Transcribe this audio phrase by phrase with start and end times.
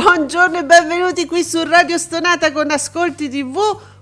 [0.00, 3.58] Buongiorno e benvenuti qui su Radio Stonata con Ascolti TV.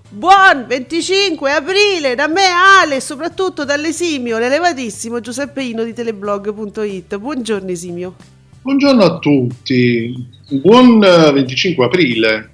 [0.09, 7.17] Buon 25 aprile da me Ale e soprattutto dall'esimio, l'elevatissimo Giuseppe Ino di teleblog.it.
[7.17, 8.13] Buongiorno esimio.
[8.61, 10.13] Buongiorno a tutti,
[10.61, 12.49] buon 25 eh, aprile.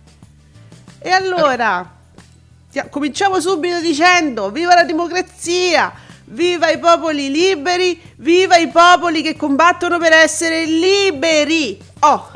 [1.00, 1.98] E allora,
[2.90, 5.92] cominciamo subito dicendo viva la democrazia,
[6.28, 11.78] viva i popoli liberi, viva i popoli che combattono per essere liberi.
[12.00, 12.32] Oh!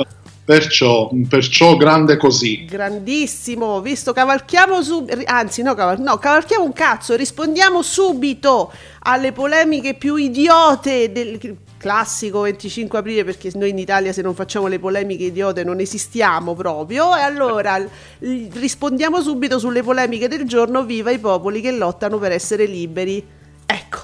[0.48, 2.64] Perciò, perciò grande così.
[2.64, 9.96] Grandissimo, visto, cavalchiamo subito, anzi no, caval- no, cavalchiamo un cazzo, rispondiamo subito alle polemiche
[9.96, 15.26] più idiote del classico 25 aprile, perché noi in Italia se non facciamo le polemiche
[15.26, 17.86] idiote non esistiamo proprio, e allora
[18.20, 23.22] rispondiamo subito sulle polemiche del giorno, viva i popoli che lottano per essere liberi.
[23.66, 23.98] Ecco.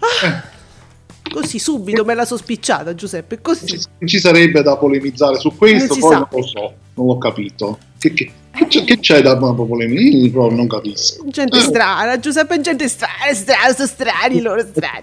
[0.00, 0.26] Ah.
[0.26, 0.51] Eh.
[1.32, 3.40] Così subito me la so spicciata, Giuseppe.
[3.40, 3.66] Così.
[3.66, 6.18] Ci, ci sarebbe da polemizzare su questo, poi sa.
[6.18, 7.78] non lo so, non l'ho capito.
[7.98, 8.32] Che, che,
[8.68, 10.28] che, che c'è da polemizzare?
[10.28, 11.24] Io non capisco.
[11.28, 11.60] Gente eh.
[11.60, 15.02] strana, Giuseppe, gente strana, strana, sono strani loro strani.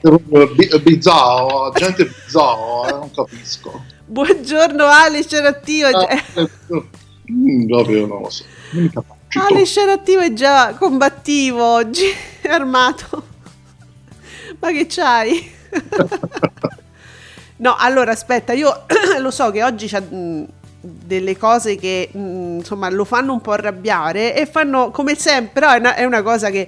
[0.83, 3.83] Bizzao, gente bizzao, eh, non capisco.
[4.05, 5.87] Buongiorno Ale, c'era attivo.
[5.87, 6.49] Ah, eh,
[7.31, 8.43] mm, proprio non lo so.
[9.33, 12.05] Ale c'era attivo è già combattivo oggi,
[12.47, 13.23] armato.
[14.59, 15.57] Ma che c'hai?
[17.57, 18.85] no, allora aspetta, io
[19.19, 20.01] lo so che oggi c'è
[20.81, 25.79] delle cose che insomma lo fanno un po' arrabbiare e fanno come sempre, però è
[25.79, 26.67] una, è una cosa che,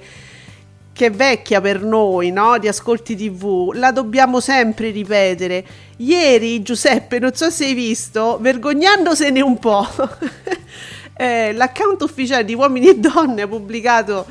[0.91, 2.57] che, è vecchia per noi, no?
[2.57, 5.63] Di ascolti TV, la dobbiamo sempre ripetere.
[5.97, 9.87] Ieri Giuseppe, non so se hai visto, vergognandosene un po',
[11.15, 14.25] eh, l'account ufficiale di Uomini e Donne ha pubblicato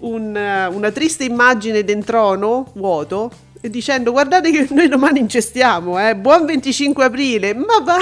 [0.00, 0.36] un,
[0.72, 3.30] una triste immagine d'entrono vuoto
[3.70, 6.16] dicendo guardate che noi domani incestiamo, eh?
[6.16, 7.96] buon 25 aprile, ma va...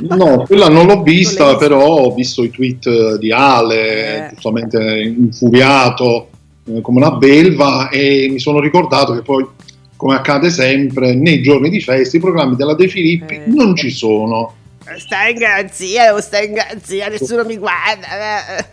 [0.00, 4.28] No, quella non l'ho vista, non però ho visto i tweet di Ale, eh.
[4.30, 4.78] giustamente
[5.16, 6.28] infuriato
[6.68, 9.46] eh, come una belva e mi sono ricordato che poi,
[9.94, 13.42] come accade sempre, nei giorni di festa i programmi della De Filippi eh.
[13.46, 14.54] non ci sono.
[14.96, 18.58] Stai in garanzia, devo stare in garanzia, nessuno mi guarda.
[18.58, 18.64] Eh.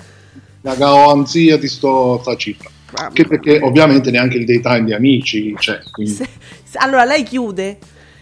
[0.61, 2.69] La garanzia di sto, sta cifra.
[2.95, 5.79] Anche perché ovviamente neanche il daytime di amici c'è.
[6.05, 6.27] Se,
[6.63, 7.77] se, allora lei chiude,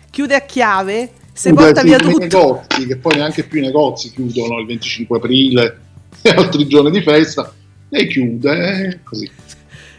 [0.10, 2.18] chiude a chiave, se porta via tutto.
[2.20, 5.80] negozi, che poi neanche più i negozi chiudono il 25 aprile
[6.22, 7.52] e altri giorni di festa,
[7.90, 9.30] e chiude, eh, così.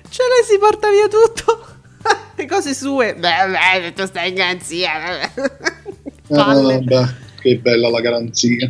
[0.09, 1.67] Cioè lei si porta via tutto,
[2.37, 3.15] le cose sue.
[3.15, 5.21] Beh, beh, tu stai in garanzia.
[5.21, 8.67] Eh, beh, che bella la garanzia.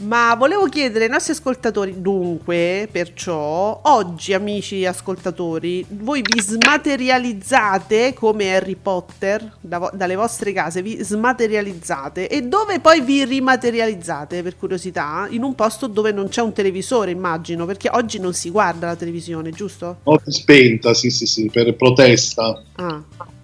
[0.00, 8.54] Ma volevo chiedere ai nostri ascoltatori, dunque, perciò, oggi amici ascoltatori, voi vi smaterializzate come
[8.54, 15.26] Harry Potter da, dalle vostre case, vi smaterializzate e dove poi vi rimaterializzate, per curiosità,
[15.28, 18.96] in un posto dove non c'è un televisore, immagino, perché oggi non si guarda la
[18.96, 19.98] televisione, giusto?
[20.04, 22.62] Notte spenta, sì, sì, sì, per protesta.
[22.76, 23.02] Ah,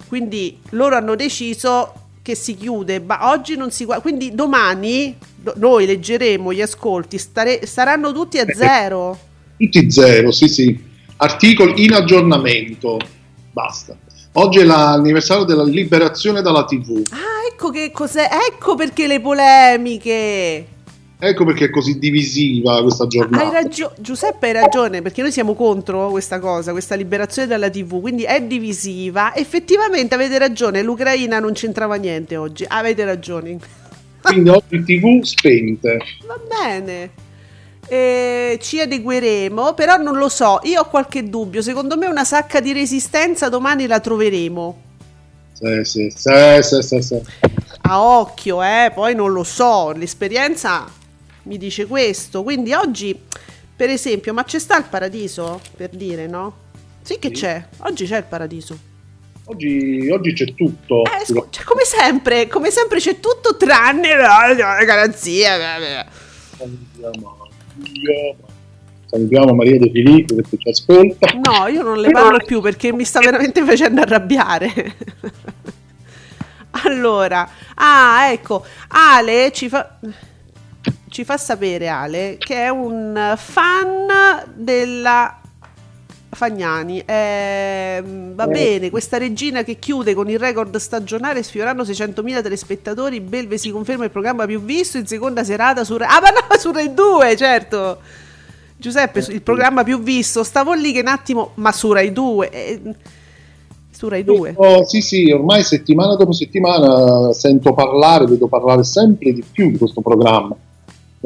[0.08, 4.02] quindi loro hanno deciso che si chiude, ma oggi non si guarda.
[4.02, 5.16] Quindi domani
[5.58, 9.16] noi leggeremo gli ascolti, stare, saranno tutti a eh, zero.
[9.56, 10.76] Tutti zero, sì, sì.
[11.18, 12.98] Articoli in aggiornamento,
[13.52, 13.96] basta.
[14.32, 17.00] Oggi è l'anniversario della liberazione dalla TV.
[17.10, 18.28] Ah, ecco che cos'è.
[18.50, 20.66] Ecco perché le polemiche.
[21.18, 23.42] Ecco perché è così divisiva questa giornata.
[23.42, 28.00] Hai ragione, Giuseppe hai ragione, perché noi siamo contro questa cosa, questa liberazione dalla TV,
[28.00, 29.34] quindi è divisiva.
[29.34, 33.56] Effettivamente avete ragione, l'Ucraina non c'entrava niente oggi, avete ragione.
[34.20, 35.98] Quindi oggi TV spente.
[36.26, 37.10] Va bene.
[37.88, 42.60] E ci adegueremo, però non lo so, io ho qualche dubbio, secondo me una sacca
[42.60, 44.82] di resistenza domani la troveremo.
[45.52, 46.30] Sì, sì, sì,
[46.60, 47.20] sì, sì, sì.
[47.82, 51.04] A occhio, eh, poi non lo so, l'esperienza
[51.46, 53.18] mi dice questo, quindi oggi,
[53.74, 56.64] per esempio, ma c'è sta il paradiso, per dire, no?
[57.02, 57.34] Sì che sì.
[57.34, 58.78] c'è, oggi c'è il paradiso.
[59.44, 61.04] Oggi, oggi c'è tutto.
[61.04, 64.52] Eh, scu- cioè, come sempre, come sempre c'è tutto tranne la
[64.84, 66.04] garanzia.
[66.56, 67.48] Salutiamo,
[69.06, 71.32] salutiamo Maria De Filippo che ci ascolta.
[71.34, 74.96] No, io non le parlo più perché mi sta veramente facendo arrabbiare.
[76.84, 79.96] allora, ah, ecco, Ale ci fa
[81.16, 84.06] ci fa sapere Ale che è un fan
[84.54, 85.40] della
[86.28, 88.02] Fagnani, eh,
[88.34, 93.70] va bene, questa regina che chiude con il record stagionale sfiorando 600.000 telespettatori, Belve si
[93.70, 96.06] conferma il programma più visto in seconda serata su Rai...
[96.06, 97.98] Ah, ma no, su Rai 2, certo!
[98.76, 102.50] Giuseppe, il programma più visto, stavo lì che un attimo, ma su Rai 2...
[102.50, 102.80] Eh,
[103.90, 104.52] su Rai 2.
[104.58, 109.78] Oh, sì, sì, ormai settimana dopo settimana sento parlare, vedo parlare sempre di più di
[109.78, 110.54] questo programma.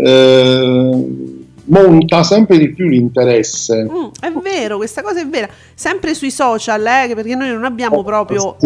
[0.02, 1.38] Eh,
[1.70, 3.84] monta sempre di più l'interesse.
[3.84, 5.48] Mm, è vero, questa cosa è vera.
[5.74, 8.56] Sempre sui social, eh, perché noi non abbiamo oh, proprio...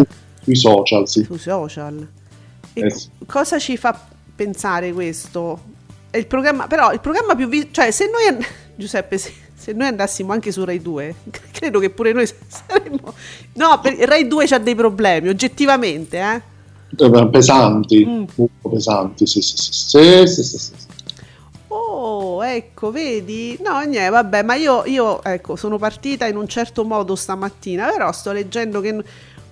[0.41, 1.23] Sui social, sì.
[1.23, 2.07] Sui social.
[2.73, 3.07] Eh sì.
[3.25, 3.97] cosa ci fa
[4.35, 5.73] pensare questo?
[6.09, 7.69] È il programma, però il programma più visto...
[7.71, 8.45] Cioè, se noi...
[8.75, 11.15] Giuseppe, se, se, noi andassimo anche su Rai 2,
[11.51, 13.13] credo che pure noi saremmo...
[13.53, 16.41] No, per, Rai 2 c'ha dei problemi, oggettivamente, eh?
[16.97, 18.23] eh pesanti, mm.
[18.35, 20.71] molto pesanti, sì, sì, sì, sì, sì, sì.
[21.77, 23.57] Oh, ecco, vedi?
[23.61, 28.13] No, niente, vabbè, ma io, io, ecco, sono partita in un certo modo stamattina, però
[28.13, 29.03] sto leggendo che...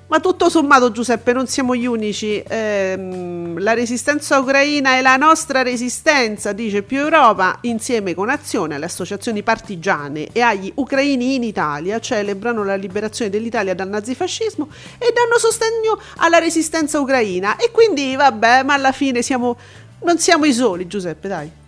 [0.07, 2.41] Ma tutto sommato, Giuseppe, non siamo gli unici.
[2.47, 8.85] Ehm, la resistenza ucraina è la nostra resistenza, dice più Europa, insieme con Azione, alle
[8.85, 15.39] associazioni partigiane e agli ucraini in Italia, celebrano la liberazione dell'Italia dal nazifascismo e danno
[15.39, 17.57] sostegno alla resistenza ucraina.
[17.57, 19.57] E quindi, vabbè, ma alla fine siamo...
[20.03, 21.61] non siamo i soli, Giuseppe, dai.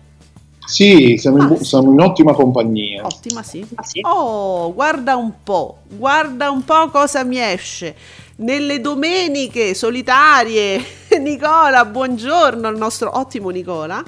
[0.66, 3.06] Sì, siamo, in, siamo in, ottima compagnia.
[3.06, 3.64] Ottima, sì.
[3.76, 4.00] Ah, sì.
[4.02, 7.94] Oh, guarda un po', guarda un po' cosa mi esce.
[8.38, 10.82] Nelle domeniche solitarie,
[11.20, 14.02] Nicola, buongiorno al nostro ottimo Nicola.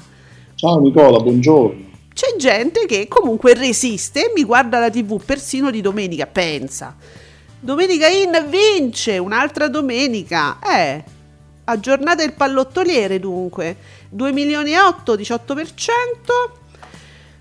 [0.56, 1.86] Ciao Nicola, buongiorno.
[2.12, 6.96] C'è gente che comunque resiste e mi guarda la tv persino di domenica, pensa.
[7.60, 10.58] Domenica in vince, un'altra domenica.
[10.60, 11.04] Eh,
[11.64, 13.76] aggiornate il pallottoliere dunque
[14.08, 15.64] 2 milioni e 8 18%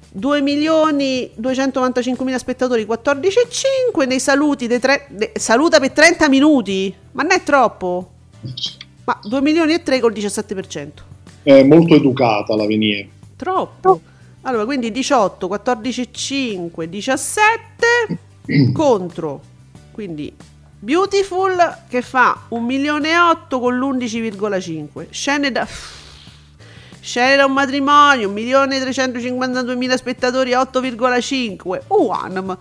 [0.09, 6.93] 2 milioni 295 mila spettatori 14,5 nei saluti dei tre, de, saluta per 30 minuti
[7.11, 8.11] ma non è troppo.
[9.03, 11.15] Ma 2 milioni e 3 col 17%
[11.53, 13.07] è molto educata la Venier.
[13.37, 14.01] Troppo.
[14.41, 18.19] Allora quindi 18 14,5 17
[18.73, 19.41] contro.
[19.91, 20.33] Quindi
[20.79, 25.07] Beautiful che fa 1 milione e 8 con l'11,5.
[25.09, 25.65] Scene da...
[26.99, 31.81] Scene da un matrimonio, 1.352.000 spettatori, 8,5.
[31.87, 32.39] One.
[32.39, 32.57] Uh,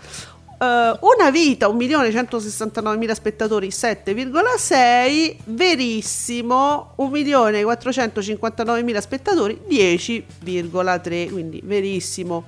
[1.00, 5.36] una vita, 1.169.000 spettatori, 7,6.
[5.44, 11.30] Verissimo, 1.459.000 spettatori, 10,3.
[11.30, 12.44] Quindi verissimo.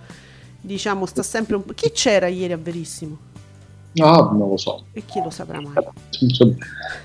[0.61, 1.75] Diciamo, sta sempre un po'.
[1.75, 3.28] Chi c'era ieri a Verissimo?
[3.97, 4.85] Ah, non lo so.
[4.93, 5.73] E chi lo saprà mai?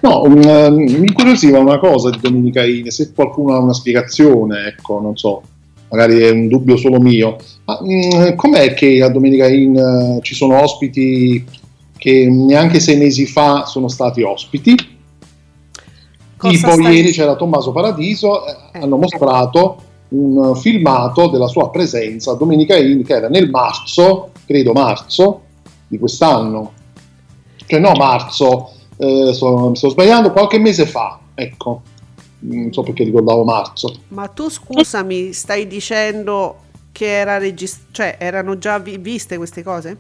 [0.01, 4.99] No, um, mi incuriosiva una cosa di Domenica Ine, se qualcuno ha una spiegazione, ecco,
[4.99, 5.41] non so,
[5.89, 10.35] magari è un dubbio solo mio, ma um, com'è che a Domenica In uh, ci
[10.35, 11.45] sono ospiti
[11.97, 14.75] che neanche sei mesi fa sono stati ospiti?
[16.35, 16.95] Cosa tipo stai...
[16.95, 18.79] ieri c'era Tommaso Paradiso, eh, eh.
[18.79, 19.77] hanno mostrato
[20.09, 25.42] un filmato della sua presenza a Domenica In che era nel marzo, credo marzo,
[25.93, 26.73] di quest'anno
[27.65, 31.81] cioè no marzo, eh, sto, mi sto sbagliando, qualche mese fa, ecco,
[32.39, 33.95] non so perché ricordavo marzo.
[34.09, 36.57] Ma tu scusami, stai dicendo
[36.91, 39.97] che era regist- cioè, erano già vi- viste queste cose?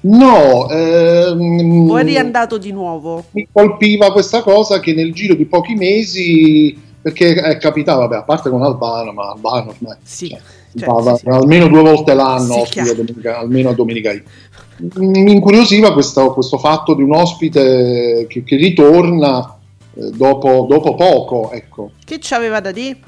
[0.00, 3.26] No, ehm, o eri andato di nuovo?
[3.30, 8.22] Mi colpiva questa cosa che nel giro di pochi mesi, perché è capitato, vabbè, a
[8.22, 10.40] parte con Albano, ma Albano ormai sì, cioè,
[10.78, 14.12] cioè, sì, almeno due volte l'anno, domenica, almeno a Domenica
[14.78, 19.56] mi incuriosiva questo, questo, fatto di un ospite che, che ritorna
[19.94, 21.50] eh, dopo, dopo, poco.
[21.50, 21.90] Ecco.
[22.04, 22.98] Che ci aveva da dire?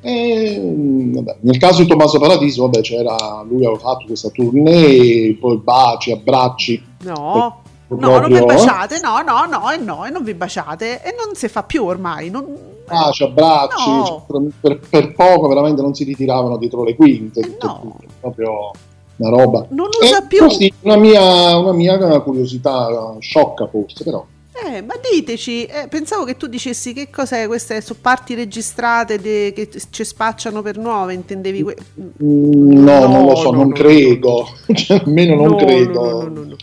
[0.00, 5.58] E, vabbè, nel caso di Tommaso Paradiso, vabbè, c'era, lui aveva fatto questa tournée, poi
[5.58, 6.84] baci, abbracci.
[7.04, 11.02] No, no, proprio, non vi baciate, no, no, no, e no, e non vi baciate,
[11.04, 12.30] e non si fa più ormai.
[12.30, 12.44] Non,
[12.92, 14.24] baci, abbracci, no.
[14.28, 17.96] cioè, per, per, poco veramente non si ritiravano dietro le quinte, eh no.
[18.20, 18.70] proprio
[19.16, 19.66] una roba.
[19.70, 20.38] Non usa più.
[20.38, 24.24] Così, una mia, una mia curiosità sciocca forse, però.
[24.54, 29.52] Eh, ma diteci, eh, pensavo che tu dicessi che cos'è queste sono parti registrate de,
[29.54, 31.62] che ci spacciano per nuove, intendevi?
[31.62, 31.76] Que-
[32.22, 36.56] mm, no, no, non lo so, no, non no, credo, cioè, almeno non credo.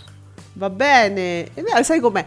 [0.54, 1.50] Va bene,
[1.82, 2.26] sai com'è?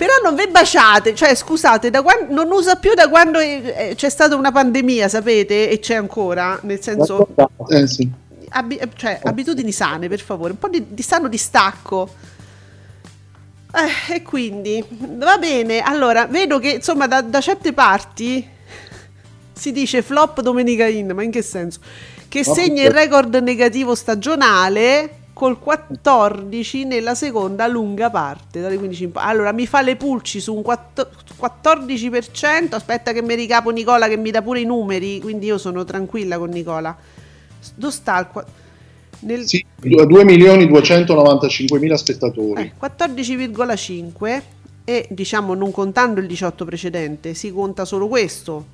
[0.00, 4.34] Però non vi baciate, cioè scusate, quando, non usa più da quando è, c'è stata
[4.34, 5.68] una pandemia, sapete?
[5.68, 7.28] E c'è ancora, nel senso...
[7.68, 8.10] Eh, sì.
[8.48, 12.08] Abi- cioè, abitudini sane, per favore, un po' di, di sano distacco.
[13.74, 15.80] Eh, e quindi va bene.
[15.80, 18.48] Allora, vedo che insomma da, da certe parti
[19.52, 21.78] si dice flop Domenica In, ma in che senso?
[22.26, 28.60] Che segna il record negativo stagionale col 14 nella seconda lunga parte.
[28.60, 32.74] Dalle 15 in Allora mi fa le pulci su un 14%.
[32.74, 36.36] Aspetta che mi ricapo Nicola che mi dà pure i numeri, quindi io sono tranquilla
[36.36, 36.94] con Nicola.
[37.74, 38.44] Dove sta il 14%?
[39.20, 39.46] Nel...
[39.46, 42.60] Sì, 2 milioni 295 mila spettatori.
[42.60, 44.42] Eh, 14,5
[44.84, 48.66] e diciamo non contando il 18 precedente, si conta solo questo.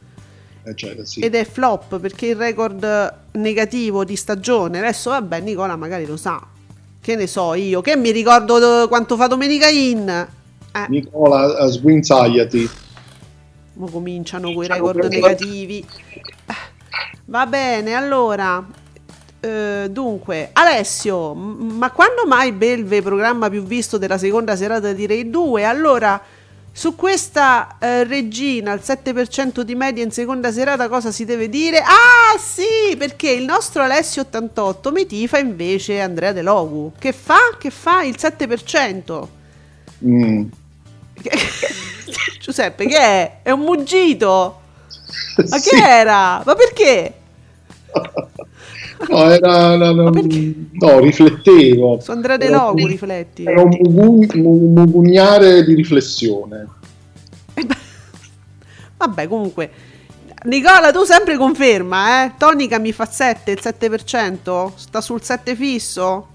[0.64, 1.20] Eh, cioè, sì.
[1.20, 6.54] Ed è flop perché il record negativo di stagione, adesso vabbè Nicola magari lo sa,
[7.06, 10.08] che ne so io, che mi ricordo quanto fa Domenica In.
[10.08, 10.86] Eh.
[10.88, 12.68] Nicola, uh, sguinzagliati.
[13.74, 15.86] Mo cominciano quei record negativi.
[16.18, 16.54] Eh,
[17.26, 18.66] va bene, allora
[19.38, 25.30] eh, dunque, Alessio, ma quando mai Belve programma più visto della seconda serata di Rai
[25.30, 25.64] 2?
[25.64, 26.20] Allora,
[26.76, 31.78] su questa eh, regina al 7% di media in seconda serata cosa si deve dire?
[31.78, 36.92] Ah sì, perché il nostro Alessio 88 mi tifa invece Andrea De Logu.
[36.98, 37.38] Che fa?
[37.58, 39.26] Che fa il 7%?
[40.04, 40.44] Mm.
[42.42, 43.38] Giuseppe, che è?
[43.44, 44.60] È un muggito?
[45.48, 45.70] Ma sì.
[45.70, 46.42] che era?
[46.44, 47.14] Ma perché?
[49.08, 50.10] No, era, era, no,
[51.00, 52.00] riflettevo.
[52.00, 53.44] Su Andrea De Logu rifletti.
[53.44, 56.66] Era un, un mugugnare di riflessione.
[58.96, 59.70] Vabbè, comunque.
[60.44, 62.32] Nicola, tu sempre conferma, eh?
[62.38, 64.70] Tonica mi fa 7, il 7%?
[64.74, 66.28] Sta sul 7 fisso?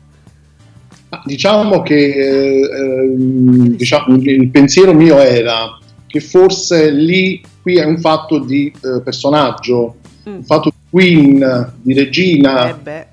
[1.26, 5.78] Diciamo che eh, diciamo, il pensiero mio era
[6.08, 9.96] che forse lì qui è un fatto di eh, personaggio,
[10.28, 10.34] mm.
[10.36, 12.80] un fatto Queen, di Regina.
[12.84, 13.10] Eh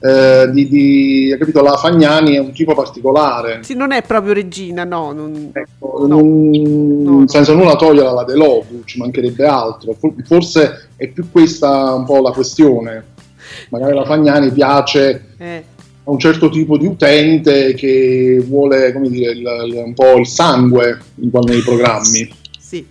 [0.00, 3.60] eh, di, di capito, la Fagnani è un tipo particolare.
[3.62, 5.12] Sì, non è proprio Regina, no.
[5.12, 6.20] Non, ecco, no.
[6.20, 9.96] Non, no, senza nulla togliere la De Logu, ci mancherebbe altro.
[10.24, 13.16] Forse è più questa un po' la questione.
[13.70, 15.64] Magari la Fagnani piace eh.
[16.04, 20.26] a un certo tipo di utente che vuole, come dire, il, il, un po' il
[20.26, 22.30] sangue in, nei programmi.
[22.56, 22.86] Sì,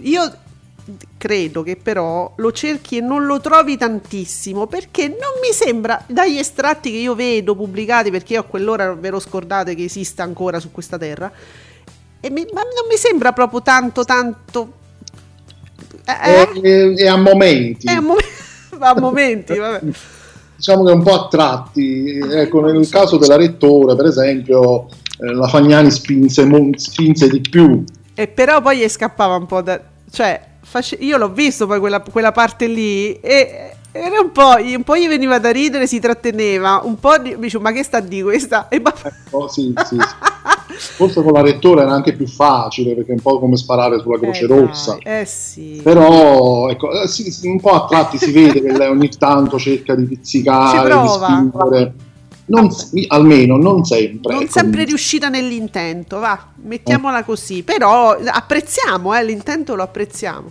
[0.00, 0.32] io
[1.16, 6.38] credo che però lo cerchi e non lo trovi tantissimo perché non mi sembra dagli
[6.38, 10.60] estratti che io vedo pubblicati perché io a quell'ora ve lo scordate che esista ancora
[10.60, 11.30] su questa terra
[12.22, 14.72] mi, ma non mi sembra proprio tanto tanto
[16.04, 16.60] eh?
[16.62, 18.18] e, e, a momenti e a, mom-
[18.78, 19.80] a momenti vabbè.
[20.56, 24.86] diciamo che un po' a tratti ecco nel caso della rettora per esempio
[25.18, 29.80] eh, la Fagnani spinse, spinse di più e però poi gli scappava un po' da
[30.10, 34.82] cioè face- io l'ho visto poi quella, quella parte lì e era un po', un
[34.84, 38.22] po' gli veniva da ridere, si tratteneva, un po' di, dice, ma che sta di
[38.22, 38.68] questa?
[38.68, 40.94] E ba- ecco, sì, sì, sì.
[40.96, 44.16] Forse con la rettora era anche più facile perché è un po' come sparare sulla
[44.16, 44.98] eh, Croce eh, Rossa.
[45.02, 45.80] Eh sì.
[45.82, 49.94] Però ecco, eh, sì, un po' a tratti si vede che lei ogni tanto cerca
[49.96, 51.94] di pizzicare, di spingere
[52.50, 52.68] non,
[53.08, 54.34] almeno non sempre.
[54.34, 60.50] Non sempre riuscita nell'intento, va, mettiamola così, però apprezziamo, eh, l'intento lo apprezziamo.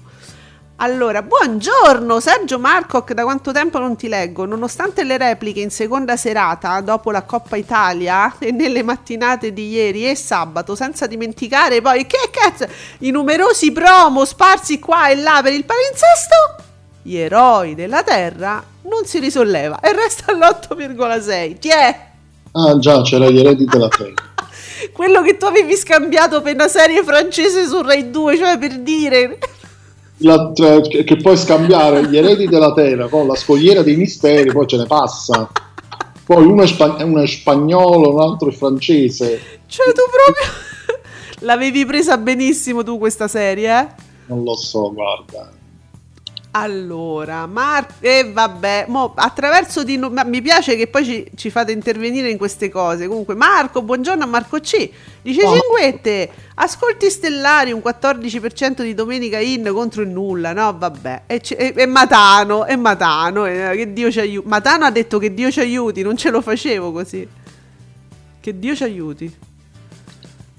[0.82, 4.46] Allora, buongiorno Sergio Marcoc, da quanto tempo non ti leggo?
[4.46, 10.10] Nonostante le repliche in seconda serata dopo la Coppa Italia e nelle mattinate di ieri
[10.10, 12.66] e sabato, senza dimenticare poi che cazzo,
[13.00, 16.64] i numerosi promo sparsi qua e là per il palinsesto,
[17.02, 21.60] gli eroi della Terra non si risolleva e resta all'8,6.
[21.60, 22.08] Ti è?
[22.52, 24.14] Ah già, c'era gli eredi della Terra.
[24.94, 29.40] Quello che tu avevi scambiato per una serie francese su Rai 2, cioè per dire...
[30.22, 34.68] La, cioè, che puoi scambiare gli eredi della Terra con la scogliera dei misteri, poi
[34.68, 35.50] ce ne passa.
[36.26, 39.42] Poi uno è, spa- uno è spagnolo, un altro è francese.
[39.66, 41.00] Cioè tu proprio...
[41.48, 43.88] L'avevi presa benissimo tu questa serie, eh?
[44.26, 45.58] Non lo so, guarda
[46.52, 51.52] Allora, Marco, e eh, vabbè, mo, attraverso di no- mi piace che poi ci, ci,
[51.52, 53.08] fate intervenire in queste cose.
[53.08, 54.90] Comunque, Marco, buongiorno a Marco C.
[55.22, 55.60] Dice oh.
[55.60, 60.52] Cinguette, ascolti stellari, un 14% di domenica in contro il nulla.
[60.52, 64.48] No, vabbè, e, e, e Matano, e Matano, e, che Dio ci aiuti.
[64.48, 67.28] Matano ha detto che Dio ci aiuti, non ce lo facevo così.
[68.42, 69.38] Che Dio ci aiuti.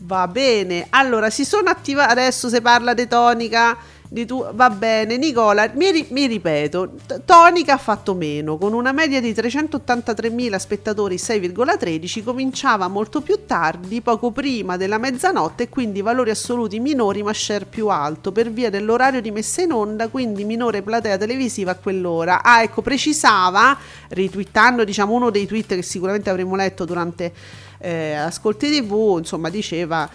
[0.02, 2.12] Va bene, allora si sono attivati.
[2.12, 3.76] Adesso si parla di tonica
[4.12, 9.21] di tu, va bene, Nicola, mi, mi ripeto, Tonica ha fatto meno, con una media
[9.21, 16.81] di 383.000 spettatori 6,13, cominciava molto più tardi, poco prima della mezzanotte, quindi valori assoluti
[16.81, 21.17] minori ma share più alto, per via dell'orario di messa in onda, quindi minore platea
[21.17, 22.43] televisiva a quell'ora.
[22.43, 27.33] Ah, ecco, precisava, ritwittando diciamo uno dei tweet che sicuramente avremmo letto durante
[27.79, 30.11] eh, Ascolti TV, insomma, diceva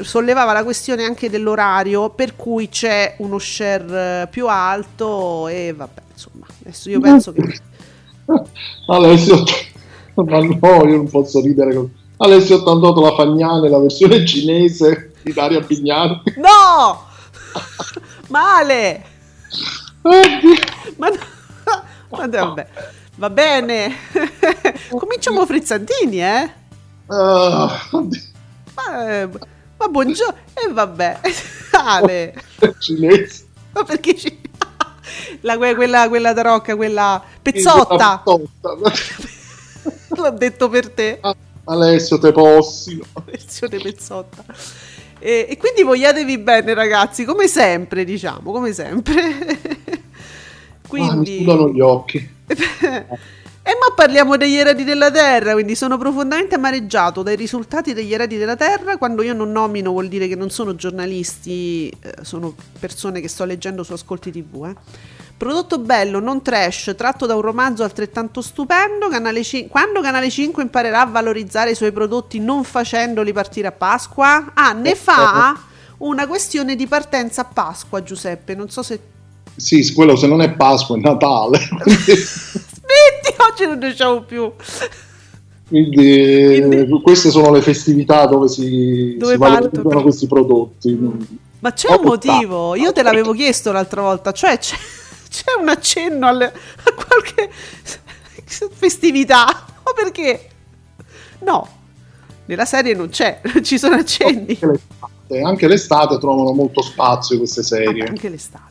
[0.00, 6.46] sollevava la questione anche dell'orario per cui c'è uno share più alto e vabbè insomma
[6.60, 7.60] adesso io penso che
[8.88, 9.44] Alessio
[10.14, 11.90] ma no io non posso ridere con...
[12.18, 17.06] Alessio 88 la Fagnane la versione cinese di Daria Bignani no!
[18.28, 19.16] Male!
[20.96, 21.16] Ma, no.
[22.10, 22.68] ma vabbè.
[23.16, 23.94] Va bene.
[24.90, 26.52] Cominciamo frizzantini eh?
[27.06, 27.68] Uh,
[28.96, 29.28] eh,
[29.78, 30.38] ma buongiorno.
[30.54, 31.20] E vabbè.
[31.72, 32.34] Ale.
[32.78, 33.46] Cinese.
[33.72, 34.40] Ma perché ci...
[35.42, 38.22] La, quella, quella da rocca, quella pezzotta.
[40.08, 41.18] L'ho detto per te.
[41.20, 43.00] Ah, Alessio te possi.
[43.24, 44.44] Versione pezzotta.
[45.18, 49.58] E, e, quindi vogliatevi bene ragazzi, come sempre diciamo, come sempre.
[50.86, 51.44] quindi...
[51.48, 52.36] Ah, mi gli occhi.
[53.68, 58.38] E ma parliamo degli eredi della Terra, quindi sono profondamente amareggiato dai risultati degli eredi
[58.38, 58.96] della Terra.
[58.96, 63.44] Quando io non nomino vuol dire che non sono giornalisti, eh, sono persone che sto
[63.44, 64.64] leggendo su Ascolti TV.
[64.64, 64.74] Eh.
[65.36, 69.08] Prodotto bello, non trash, tratto da un romanzo altrettanto stupendo.
[69.08, 73.72] Canale C- quando Canale 5 imparerà a valorizzare i suoi prodotti non facendoli partire a
[73.72, 74.52] Pasqua?
[74.54, 75.54] Ah, ne fa
[75.98, 78.54] una questione di partenza a Pasqua, Giuseppe.
[78.54, 78.98] Non so se.
[79.54, 81.60] Sì, quello se non è Pasqua è Natale.
[82.88, 84.52] Smetti, oggi non riusciamo più.
[85.68, 90.98] Quindi, Quindi, queste sono le festività dove si, dove si valorizzano questi prodotti.
[91.58, 94.76] Ma c'è un motivo, io te l'avevo chiesto l'altra volta, cioè c'è,
[95.28, 97.50] c'è un accenno alle, a qualche
[98.72, 100.48] festività, ma perché?
[101.40, 101.68] No,
[102.46, 104.56] nella serie non c'è, ci sono accenni.
[104.60, 108.04] Anche l'estate, anche l'estate trovano molto spazio queste serie.
[108.04, 108.67] Anche l'estate.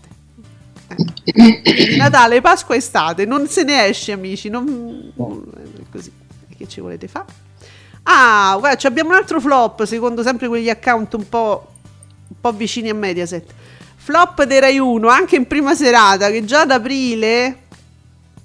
[1.97, 4.49] Natale, Pasqua, estate, non se ne esce, amici.
[4.49, 5.11] Non...
[5.15, 5.43] No.
[5.91, 6.11] Così,
[6.57, 7.25] che ci volete fare?
[8.03, 11.67] Ah, guarda, abbiamo un altro flop, secondo sempre quegli account un po',
[12.27, 13.53] un po' vicini a Mediaset.
[13.95, 17.65] Flop dei Rai 1, anche in prima serata, che già ad aprile.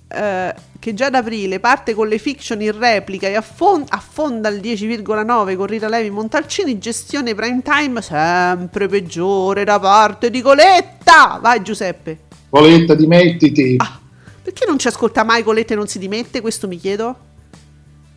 [0.09, 4.61] Eh, che già ad aprile parte con le fiction in replica e affon- affonda il
[4.61, 11.39] 10,9 con Rita Levi Montalcini, gestione prime time sempre peggiore da parte di Coletta.
[11.41, 12.31] Vai Giuseppe.
[12.53, 13.77] Coletta, dimettiti.
[13.79, 13.99] Ah,
[14.43, 16.43] perché non ci ascolta mai Coletta e non si dimette?
[16.43, 17.17] Questo mi chiedo.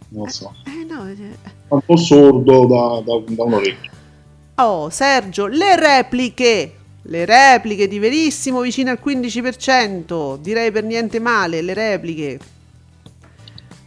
[0.10, 0.54] Non so.
[0.66, 1.16] Eh, eh, no, eh.
[1.70, 3.92] Un po' sordo da, da, da un orecchio.
[4.56, 6.76] Oh, Sergio, le repliche.
[7.04, 10.38] Le repliche di verissimo vicino al 15%.
[10.40, 12.40] Direi per niente male, le repliche.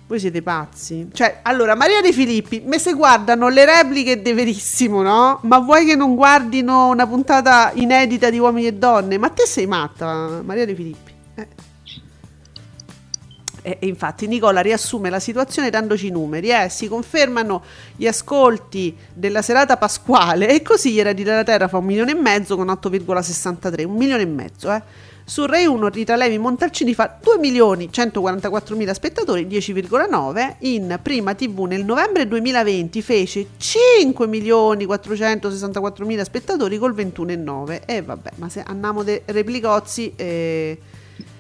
[0.09, 1.11] Voi siete pazzi.
[1.13, 5.39] Cioè, allora, Maria De Filippi, me se guardano le repliche di verissimo, no?
[5.43, 9.19] Ma vuoi che non guardino una puntata inedita di uomini e donne?
[9.19, 11.13] Ma te sei matta, Maria De Filippi.
[11.35, 11.47] Eh.
[13.63, 16.69] E, infatti Nicola riassume la situazione dandoci i numeri, eh?
[16.69, 17.63] si confermano
[17.97, 22.15] gli ascolti della serata pasquale e così gli eredi della Terra fa un milione e
[22.15, 24.83] mezzo con 8,63, un milione e mezzo, eh?
[25.29, 30.55] Su Rai 1 Rita Levi Montalcini fa 2 milioni 144 mila spettatori, 10,9.
[30.61, 37.83] In prima TV nel novembre 2020 fece 5 milioni 464 mila spettatori col 21,9.
[37.85, 40.79] E vabbè, ma se andiamo dei replicozzi, eh,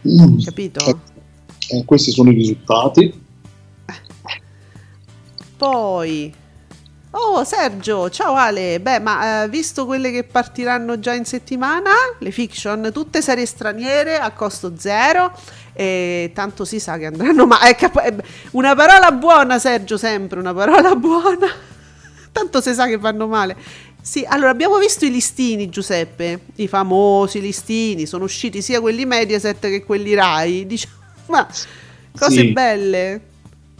[0.06, 0.38] mm.
[0.44, 1.00] capito?
[1.70, 3.26] Eh, questi sono i risultati.
[5.56, 6.32] Poi
[7.10, 12.30] Oh Sergio, ciao Ale, beh ma eh, visto quelle che partiranno già in settimana, le
[12.30, 15.32] fiction, tutte serie straniere a costo zero
[15.72, 20.52] e tanto si sa che andranno ma è cap- una parola buona Sergio sempre, una
[20.52, 21.50] parola buona,
[22.30, 23.56] tanto si sa che vanno male.
[24.02, 29.60] Sì, allora abbiamo visto i listini Giuseppe, i famosi listini, sono usciti sia quelli Mediaset
[29.60, 30.97] che quelli Rai, diciamo,
[31.30, 31.46] ma
[32.18, 32.52] cose sì.
[32.52, 33.20] belle,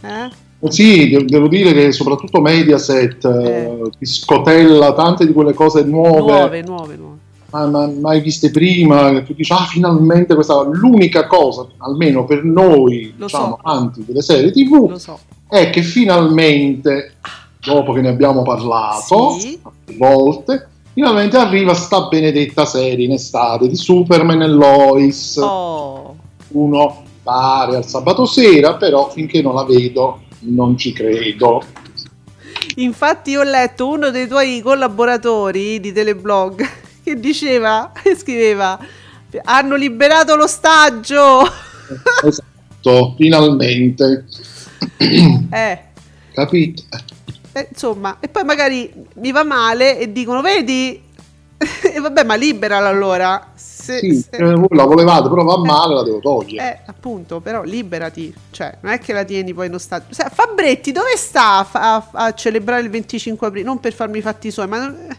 [0.01, 0.47] eh?
[0.67, 3.91] Sì, devo dire che soprattutto Mediaset eh.
[3.99, 4.05] eh.
[4.05, 6.19] scotella tante di quelle cose nuove.
[6.19, 7.99] Nuove, nuove, nuove.
[7.99, 13.57] mai viste prima, tu dici, ah, finalmente questa l'unica cosa, almeno per noi, Lo diciamo,
[13.61, 13.69] so.
[13.69, 15.17] amanti delle serie TV, Lo so.
[15.47, 17.13] è che finalmente,
[17.63, 19.57] dopo che ne abbiamo parlato, Sì.
[19.95, 25.37] volte, finalmente arriva sta benedetta serie in estate di Superman e Lois.
[25.37, 26.17] Oh.
[26.49, 31.63] Uno pare al sabato sera, però finché non la vedo non ci credo.
[32.77, 36.67] Infatti ho letto uno dei tuoi collaboratori di Teleblog
[37.03, 38.79] che diceva e scriveva
[39.43, 41.41] hanno liberato l'ostaggio.
[42.23, 44.25] Esatto, finalmente.
[45.51, 45.79] eh,
[46.33, 46.83] Capito?
[47.51, 51.01] eh, insomma, e poi magari mi va male e dicono vedi
[51.57, 53.53] e vabbè, ma liberala allora.
[53.93, 56.71] Se, Sì, se- eh, voi la volevate, però va male, la devo togliere.
[56.71, 60.13] Eh, appunto, però liberati, cioè, non è che la tieni poi in ostaggio.
[60.13, 63.65] Sa- Fabretti, dove sta a, a- celebrare il 25 aprile?
[63.65, 65.17] Non per farmi i fatti suoi, ma, non- eh,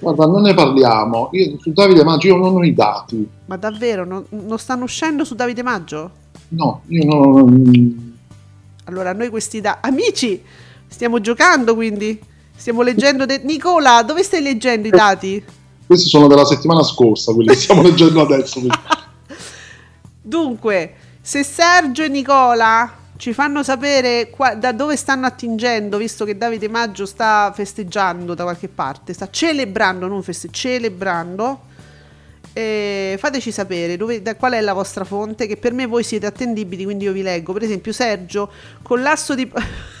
[0.00, 1.28] Guarda, non ne parliamo.
[1.32, 3.28] Io su Davide Maggio io non ho i dati.
[3.46, 6.10] ma davvero, non, non stanno uscendo su Davide Maggio?
[6.50, 8.16] No, io non.
[8.84, 10.42] Allora, noi questi da amici
[10.86, 12.18] stiamo giocando, quindi
[12.56, 13.26] stiamo leggendo.
[13.26, 15.44] de- Nicola, dove stai leggendo i dati?
[15.88, 18.60] Questi sono della settimana scorsa, quelli che stiamo leggendo adesso.
[20.20, 26.36] Dunque, se Sergio e Nicola ci fanno sapere qua- da dove stanno attingendo, visto che
[26.36, 31.60] Davide Maggio sta festeggiando da qualche parte, sta celebrando, non feste, celebrando.
[32.52, 36.26] eh, fateci sapere dove- da qual è la vostra fonte, che per me voi siete
[36.26, 37.52] attendibili, quindi io vi leggo.
[37.52, 38.50] Per esempio, Sergio,
[38.82, 39.48] collasso di.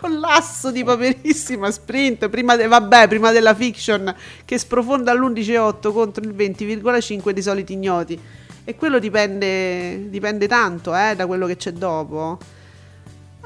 [0.00, 6.34] collasso di paperissima sprint prima, de- vabbè, prima della fiction che sprofonda all'11,8 contro il
[6.34, 8.18] 20,5 di soliti ignoti
[8.64, 12.38] e quello dipende, dipende tanto eh, da quello che c'è dopo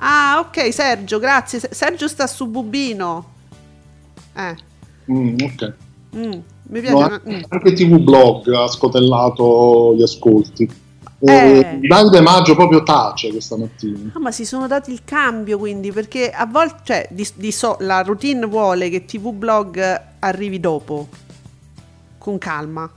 [0.05, 3.31] ah ok Sergio grazie Se- Sergio sta su Bubino
[4.37, 4.71] eh
[5.11, 5.73] Mm, ok.
[6.17, 6.33] mm,
[6.69, 7.41] mi piace No, una- mm.
[7.49, 10.71] anche TV Blog ha scotellato gli ascolti.
[11.25, 11.79] Eh.
[11.83, 14.11] Davide Maggio proprio tace questa mattina.
[14.15, 17.77] Ah, ma si sono dati il cambio quindi perché a volte cioè, di, di so-
[17.81, 21.09] la routine vuole che TV Blog arrivi dopo
[22.19, 22.91] con calma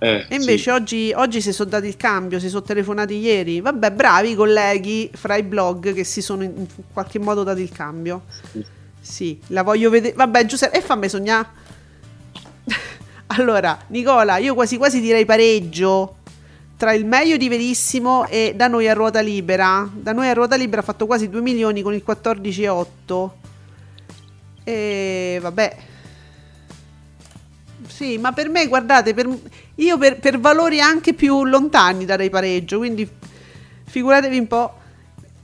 [0.00, 3.60] Eh, E invece oggi, oggi si sono dati il cambio, si sono telefonati ieri.
[3.60, 7.70] Vabbè, bravi colleghi fra i blog che si sono in in qualche modo dati il
[7.72, 8.22] cambio.
[8.52, 8.64] sì.
[9.00, 10.14] Sì, la voglio vedere.
[10.14, 11.48] Vabbè, Giuseppe, e fammi sognare.
[13.28, 16.16] allora, Nicola, io quasi quasi direi pareggio
[16.78, 19.86] tra il meglio di Verissimo e da noi a ruota libera.
[19.92, 23.30] Da noi a ruota libera ha fatto quasi 2 milioni con il 14,8.
[24.64, 25.76] E vabbè.
[27.86, 29.28] Sì, ma per me, guardate, per-
[29.76, 33.08] io per, per valori anche più lontani darei pareggio, quindi
[33.86, 34.74] figuratevi un po'.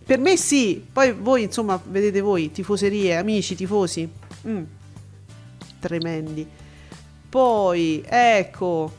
[0.07, 4.09] Per me sì, poi voi insomma vedete voi, tifoserie, amici, tifosi,
[4.47, 4.63] Mm.
[5.81, 6.47] tremendi.
[7.29, 8.93] Poi ecco,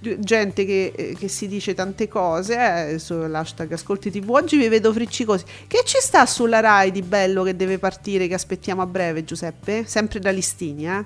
[0.00, 4.92] gente che, eh, che si dice tante cose, eh, sull'hashtag Ascolti TV, oggi vi vedo
[4.92, 5.44] friccicosi.
[5.66, 9.84] Che ci sta sulla Rai di bello che deve partire, che aspettiamo a breve Giuseppe?
[9.86, 11.04] Sempre da listini, eh?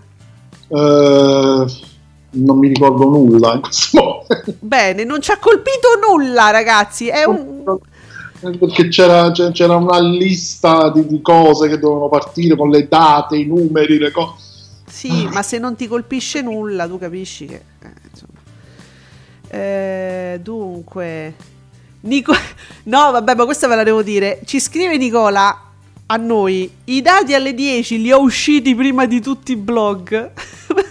[0.68, 1.64] Eh,
[2.32, 4.54] non mi ricordo nulla in questo momento.
[4.60, 7.78] Bene, non ci ha colpito nulla ragazzi, è un...
[8.40, 13.36] Perché c'era, c'era- c'era una lista di, di cose che dovevano partire con le date,
[13.36, 14.48] i numeri, le cose.
[14.86, 17.62] Sì, ma se non ti colpisce nulla, tu capisci che...
[19.50, 21.34] eh, dunque...
[22.02, 22.32] Nico...
[22.84, 24.40] No, vabbè, ma questa ve la devo dire.
[24.44, 25.70] Ci scrive Nicola
[26.06, 26.70] a noi.
[26.84, 30.30] I dati alle 10 li ho usciti prima di tutti i blog.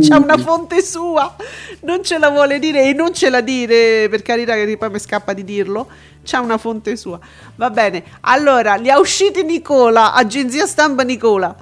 [0.00, 1.36] C'ha una fonte sua,
[1.82, 4.98] non ce la vuole dire e non ce la dire, per carità che poi mi
[4.98, 5.86] scappa di dirlo.
[6.24, 7.20] C'ha una fonte sua.
[7.54, 8.02] Va bene.
[8.20, 11.54] Allora, li ha usciti Nicola, agenzia stampa Nicola.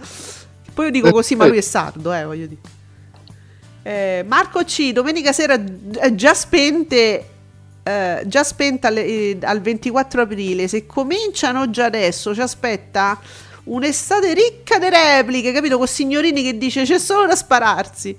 [0.73, 2.61] Poi io dico così, ma lui è sardo, eh, voglio dire.
[3.87, 7.25] Eh, Marco C, domenica sera eh, già spente,
[7.85, 10.67] eh, già spenta alle- eh, al 24 aprile.
[10.67, 13.17] Se cominciano già adesso, ci aspetta
[13.63, 15.79] un'estate ricca di repliche, capito?
[15.79, 18.17] Con signorini che dice c'è solo da spararsi.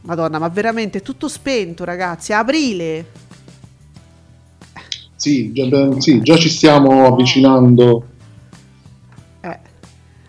[0.00, 2.32] Madonna, ma veramente è tutto spento, ragazzi.
[2.32, 3.04] Aprile.
[5.14, 8.06] Sì, già, sì, già ci stiamo avvicinando.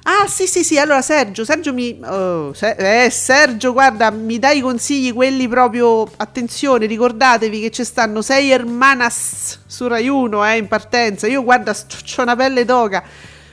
[0.09, 0.77] Ah, sì, sì, sì.
[0.77, 1.99] Allora, Sergio, Sergio mi.
[2.01, 6.09] oh, Se- eh, Sergio, guarda, mi dai i consigli, quelli proprio.
[6.15, 11.27] Attenzione, ricordatevi che ci stanno sei hermanas su Rai 1, eh, in partenza.
[11.27, 13.03] Io, guarda, ho una pelle d'oca.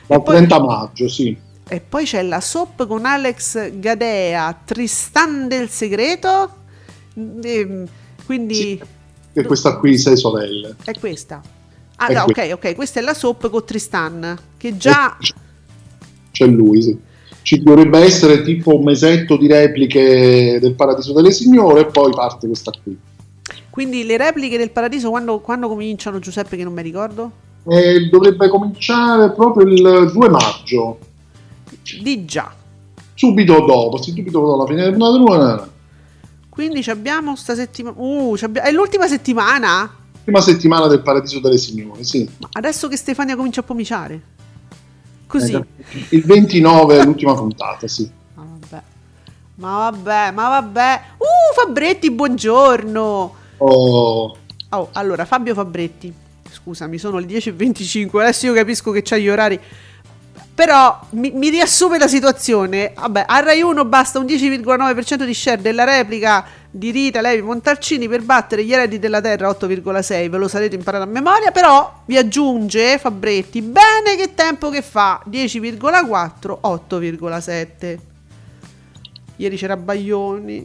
[0.07, 1.37] Dal poi- 30 maggio, sì.
[1.67, 6.55] E poi c'è la soap con Alex Gadea, Tristan del segreto.
[7.43, 7.85] Ehm,
[8.27, 8.81] quindi Sì.
[9.33, 10.77] E questa qui, Sei sorelle.
[10.85, 11.41] è questa.
[11.97, 12.75] Ah, no, ok, ok.
[12.77, 14.39] Questa è la soap con Tristan.
[14.57, 15.17] Che già.
[16.35, 16.99] C'è lui, sì.
[17.43, 22.49] ci dovrebbe essere tipo un mesetto di repliche del Paradiso delle Signore e poi parte
[22.49, 22.99] questa qui.
[23.71, 27.31] Quindi le repliche del Paradiso quando, quando cominciano Giuseppe che non mi ricordo?
[27.69, 30.99] Eh, dovrebbe cominciare proprio il 2 maggio.
[32.03, 32.53] Di già.
[33.15, 35.69] Subito dopo, subito dopo la fine del puntata.
[36.49, 37.95] Quindi abbiamo sta settimana.
[37.97, 39.89] Uh, è l'ultima settimana?
[40.25, 42.29] Prima settimana del Paradiso delle Signore, sì.
[42.53, 44.23] Adesso che Stefania comincia a pomiciare.
[45.27, 45.55] Così.
[45.55, 45.65] Eh,
[46.11, 48.11] il 29 è l'ultima puntata, sì.
[48.35, 48.83] Ma vabbè.
[49.57, 51.01] Ma vabbè, ma vabbè.
[51.19, 53.35] Uh, Fabretti, buongiorno.
[53.59, 54.37] Oh.
[54.69, 56.13] oh allora, Fabio Fabretti.
[56.51, 58.21] Scusami, sono le 10.25.
[58.21, 59.61] Adesso io capisco che c'hai gli orari.
[60.55, 62.93] Però mi, mi, riassume la situazione.
[62.95, 68.07] Vabbè, a Rai 1 basta un 10,9% di share della replica di Rita Levi Montalcini
[68.07, 70.31] per battere gli eredi della Terra 8,6.
[70.31, 71.51] Ve lo sarete imparato a memoria.
[71.51, 73.63] Però vi aggiunge Fabretti.
[73.63, 75.21] Bene che tempo che fa?
[75.29, 77.99] 10,4, 8,7.
[79.37, 80.65] Ieri c'era Baglioni.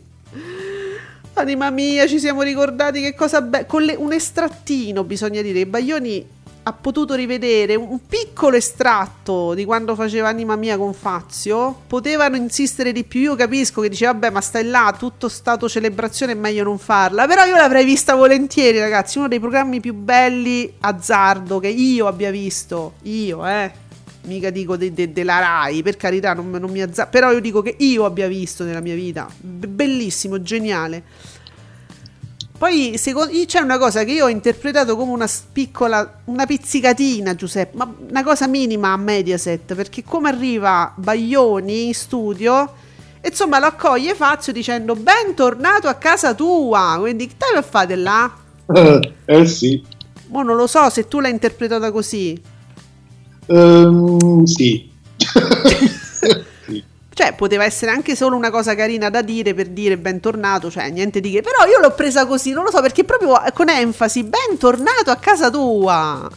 [1.33, 3.65] Anima mia, ci siamo ricordati che cosa bella.
[3.65, 5.65] Con le, un estrattino bisogna dire.
[5.65, 6.37] Baglioni
[6.69, 12.91] ha potuto rivedere un piccolo estratto di quando faceva Anima Mia con Fazio, potevano insistere
[12.91, 13.21] di più.
[13.21, 17.25] Io capisco che dice, vabbè, ma stai là, tutto stato celebrazione, è meglio non farla.
[17.25, 19.17] Però io l'avrei vista volentieri, ragazzi.
[19.17, 22.93] Uno dei programmi più belli azzardo che io abbia visto.
[23.03, 23.71] Io, eh.
[24.23, 27.09] Mica dico de- de- della Rai, per carità, non, non mi azzardo.
[27.09, 29.27] Però io dico che io abbia visto nella mia vita.
[29.39, 31.03] Bellissimo, geniale.
[32.59, 37.77] Poi secondo, c'è una cosa che io ho interpretato come una piccola, una pizzicatina, Giuseppe,
[37.77, 42.69] ma una cosa minima a Mediaset, perché come arriva Baglioni in studio,
[43.23, 48.29] insomma lo accoglie Fazio dicendo bentornato a casa tua, quindi che stai a fare là?
[49.23, 49.81] eh sì.
[50.27, 52.39] Ma non lo so se tu l'hai interpretata così.
[53.45, 54.91] Um, sì.
[57.19, 61.19] Cioè, poteva essere anche solo una cosa carina da dire per dire bentornato, cioè niente
[61.19, 61.41] di che.
[61.41, 65.49] Però io l'ho presa così, non lo so, perché proprio con enfasi, bentornato a casa
[65.49, 66.29] tua.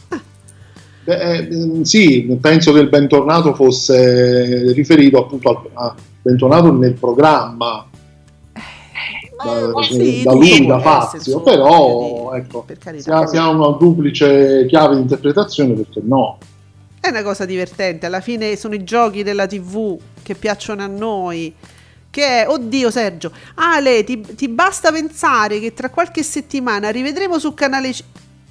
[1.05, 7.87] Beh, eh, sì, penso che il bentornato fosse riferito appunto al a, bentornato nel programma.
[8.51, 12.65] Eh, da, sì, da lui, da Fazio, però ecco,
[12.97, 16.39] se ha, se ha una duplice chiave di interpretazione, perché no?
[17.03, 21.53] È una cosa divertente, alla fine sono i giochi della TV che piacciono a noi.
[22.09, 27.53] Che è, oddio Sergio, Ale, ti, ti basta pensare che tra qualche settimana rivedremo su
[27.53, 27.91] canale...
[27.91, 28.05] C-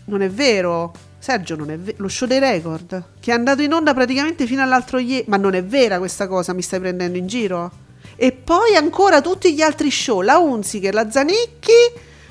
[0.04, 1.96] non è vero, Sergio, non è vero.
[2.00, 5.24] Lo show dei record, che è andato in onda praticamente fino all'altro ieri.
[5.28, 7.72] Ma non è vera questa cosa, mi stai prendendo in giro?
[8.16, 11.72] E poi ancora tutti gli altri show, la Unziker, la Zanicchi,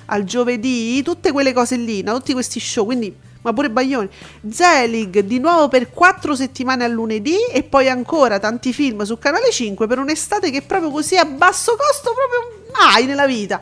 [0.05, 2.13] al giovedì, tutte quelle cose lì, no?
[2.17, 2.85] tutti questi show.
[2.85, 4.09] Quindi ma pure Baglioni.
[4.49, 9.51] Zelig di nuovo per quattro settimane a lunedì e poi ancora tanti film su Canale
[9.51, 13.61] 5 per un'estate che proprio così a basso costo proprio mai nella vita.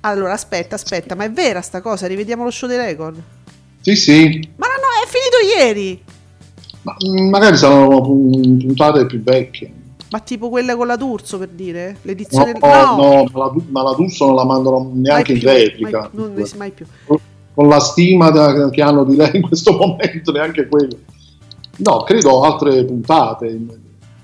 [0.00, 2.06] Allora aspetta, aspetta, ma è vera sta cosa?
[2.06, 3.20] Rivediamo lo show dei record?
[3.80, 4.50] Sì, sì.
[4.56, 6.02] Ma no, no, è finito ieri.
[6.82, 9.72] Ma mm, magari sono puntate più vecchie.
[10.10, 11.96] Ma tipo quella con la D'Urso per dire?
[12.02, 16.00] L'edizione no, no, no ma, la, ma la D'Urso non la mandano neanche in replica.
[16.00, 16.84] Mai, non ne mai più
[17.54, 20.98] con la stima da, che hanno di lei in questo momento, neanche quello.
[21.78, 23.66] No, credo altre puntate in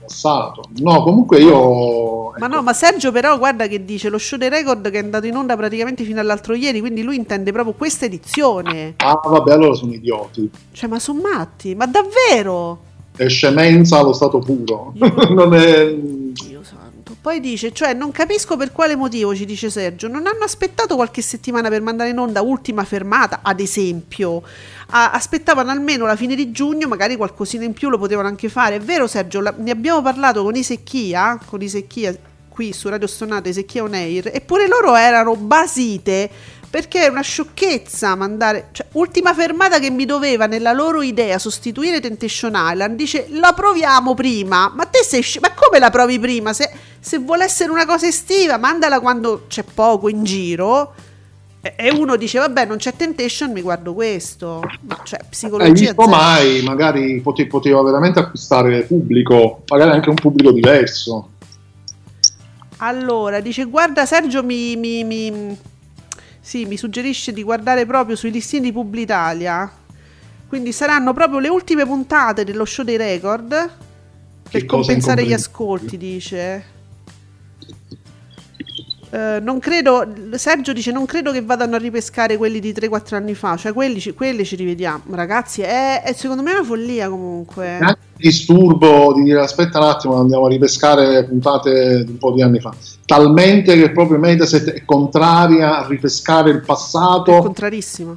[0.09, 0.63] passato.
[0.79, 2.31] No, comunque io...
[2.39, 2.57] Ma ecco.
[2.57, 5.37] no, ma Sergio però guarda che dice lo show dei record che è andato in
[5.37, 8.95] onda praticamente fino all'altro ieri, quindi lui intende proprio questa edizione.
[8.97, 10.51] Ah, vabbè, allora sono idioti.
[10.73, 12.87] Cioè, ma sono matti, ma davvero?
[13.15, 14.95] È scemenza allo stato puro.
[15.31, 15.95] non è...
[15.95, 16.58] Dio.
[17.21, 21.21] Poi dice, cioè non capisco per quale motivo, ci dice Sergio, non hanno aspettato qualche
[21.21, 24.43] settimana per mandare in onda ultima fermata, ad esempio.
[24.91, 28.77] A- aspettavano almeno la fine di giugno, magari qualcosina in più lo potevano anche fare.
[28.77, 32.17] È vero Sergio, la- ne abbiamo parlato con Isecchia, con Isecchia
[32.49, 36.31] qui su Radio Stonata, Isecchia On Air, eppure loro erano basite
[36.71, 38.69] perché è una sciocchezza mandare.
[38.73, 42.97] Cioè, ultima fermata che mi doveva nella loro idea sostituire Temptation Island.
[42.97, 44.71] Dice la proviamo prima.
[44.75, 45.25] Ma te sei.
[45.41, 46.53] Ma come la provi prima?
[46.53, 50.95] Se, se vuole essere una cosa estiva, mandala quando c'è poco in giro.
[51.61, 54.63] E uno dice, vabbè, non c'è Temptation, mi guardo questo.
[54.83, 55.73] Ma cioè, psicologia.
[55.73, 56.63] Visto mai?
[56.63, 61.31] Magari pote- poteva veramente acquistare pubblico, magari anche un pubblico diverso.
[62.79, 65.59] Allora, dice, guarda Sergio mi, mi, mi
[66.49, 69.71] sì, mi suggerisce di guardare proprio sui listini di Publitalia.
[70.49, 73.71] Quindi saranno proprio le ultime puntate dello show dei record
[74.51, 76.65] per compensare gli ascolti, dice.
[79.11, 83.35] Uh, non credo, Sergio dice: Non credo che vadano a ripescare quelli di 3-4 anni
[83.35, 83.57] fa.
[83.57, 85.03] Cioè, quelli, quelli ci rivediamo.
[85.11, 87.79] Ragazzi, è, è, secondo me una follia comunque.
[87.79, 92.43] Anche disturbo di dire: Aspetta un attimo, andiamo a ripescare puntate di un po' di
[92.43, 92.75] anni fa.
[93.07, 97.39] Talmente che proprio Mediaset è contraria a ripescare il passato.
[97.39, 98.17] È contrarissimo.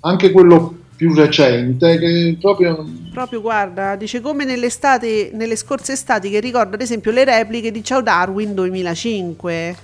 [0.00, 6.38] Anche quello più recente che proprio proprio guarda dice come nell'estate nelle scorse estati che
[6.38, 9.76] ricorda ad esempio le repliche di Ciao Darwin 2005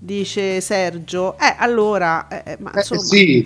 [0.00, 1.36] dice Sergio.
[1.38, 3.00] Eh, allora, eh, eh ma eh, insomma...
[3.00, 3.44] sì.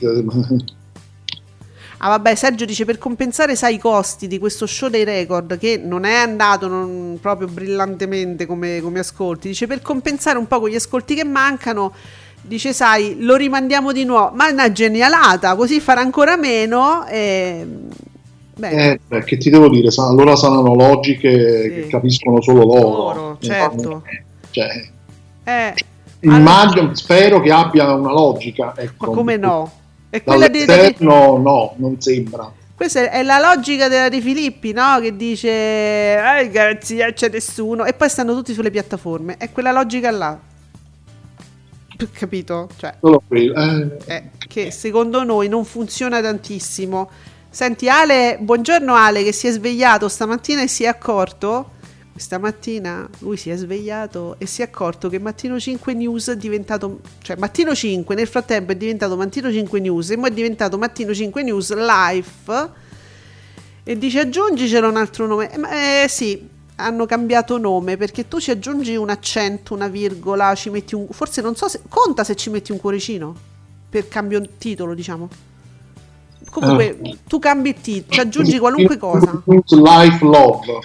[1.99, 5.81] Ah vabbè, Sergio dice per compensare sai i costi di questo show dei record che
[5.83, 10.75] non è andato non proprio brillantemente come, come ascolti, dice per compensare un po' quegli
[10.75, 11.95] ascolti che mancano,
[12.43, 17.67] dice sai lo rimandiamo di nuovo, ma è una genialata, così farà ancora meno e...
[18.57, 18.69] Beh.
[18.69, 21.71] Eh, beh, che ti devo dire, allora saranno logiche sì.
[21.71, 22.89] che capiscono solo loro.
[22.89, 24.03] loro certo.
[24.51, 24.91] Cioè,
[25.43, 25.75] eh,
[26.25, 28.75] Immagino, allora, spero che abbia una logica.
[28.77, 29.07] Ecco.
[29.11, 29.73] Ma come no?
[30.11, 30.65] È quella di...
[30.99, 32.53] no, non sembra.
[32.77, 34.99] Questa è la logica della di Filippi, no?
[35.01, 37.85] Che dice, eh, garanzia c'è nessuno.
[37.85, 39.37] E poi stanno tutti sulle piattaforme.
[39.37, 40.39] È quella logica là.
[42.13, 42.69] Capito?
[42.77, 42.97] Cioè.
[43.29, 43.97] Eh.
[44.07, 47.09] Eh, che secondo noi non funziona tantissimo.
[47.49, 51.74] Senti Ale, buongiorno Ale che si è svegliato stamattina e si è accorto
[52.17, 57.01] stamattina lui si è svegliato e si è accorto che Mattino 5 News è diventato,
[57.23, 61.13] cioè Mattino 5 nel frattempo è diventato Mattino 5 News e poi è diventato Mattino
[61.13, 62.71] 5 News Live
[63.83, 65.51] e dice aggiungicelo un altro nome.
[65.53, 70.71] Eh, eh sì, hanno cambiato nome perché tu ci aggiungi un accento, una virgola, ci
[70.71, 71.07] metti un...
[71.11, 71.81] forse non so se...
[71.89, 73.35] conta se ci metti un cuoricino
[73.91, 75.29] per cambio titolo diciamo.
[76.51, 79.43] Comunque uh, tu cambi il titolo, ci aggiungi qualunque cosa.
[79.47, 80.81] Life Love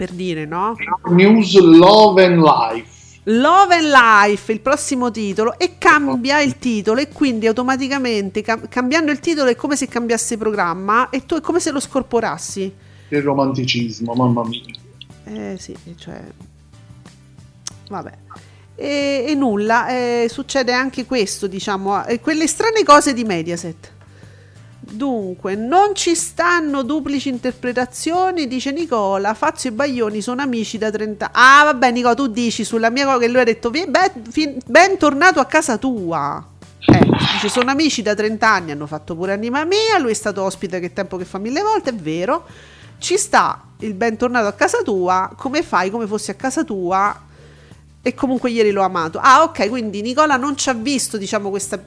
[0.00, 0.76] per dire, no?
[1.10, 3.18] News Love and Life.
[3.24, 9.10] Love and Life, il prossimo titolo, e cambia il titolo e quindi automaticamente cam- cambiando
[9.10, 12.74] il titolo è come se cambiasse programma e tu è come se lo scorporassi.
[13.10, 14.62] Che romanticismo, mamma mia.
[15.24, 16.18] Eh sì, cioè...
[17.90, 18.12] Vabbè.
[18.76, 23.92] E, e nulla, eh, succede anche questo, diciamo, eh, quelle strane cose di Mediaset.
[24.92, 29.34] Dunque, non ci stanno duplici interpretazioni, dice Nicola.
[29.34, 31.34] Fazio e Baglioni sono amici da 30 anni.
[31.36, 33.90] Ah, vabbè, Nicola, tu dici sulla mia cosa che lui ha detto: ben,
[35.36, 36.44] a casa tua.
[36.86, 39.98] Eh, dice, sono amici da 30 anni, hanno fatto pure anima mia.
[40.00, 42.46] Lui è stato ospite che tempo che fa mille volte, è vero.
[42.98, 45.30] Ci sta il bentornato a casa tua.
[45.36, 45.90] Come fai?
[45.90, 47.28] Come fossi a casa tua?
[48.02, 49.20] E comunque ieri l'ho amato.
[49.22, 51.80] Ah, ok, quindi Nicola non ci ha visto, diciamo, questa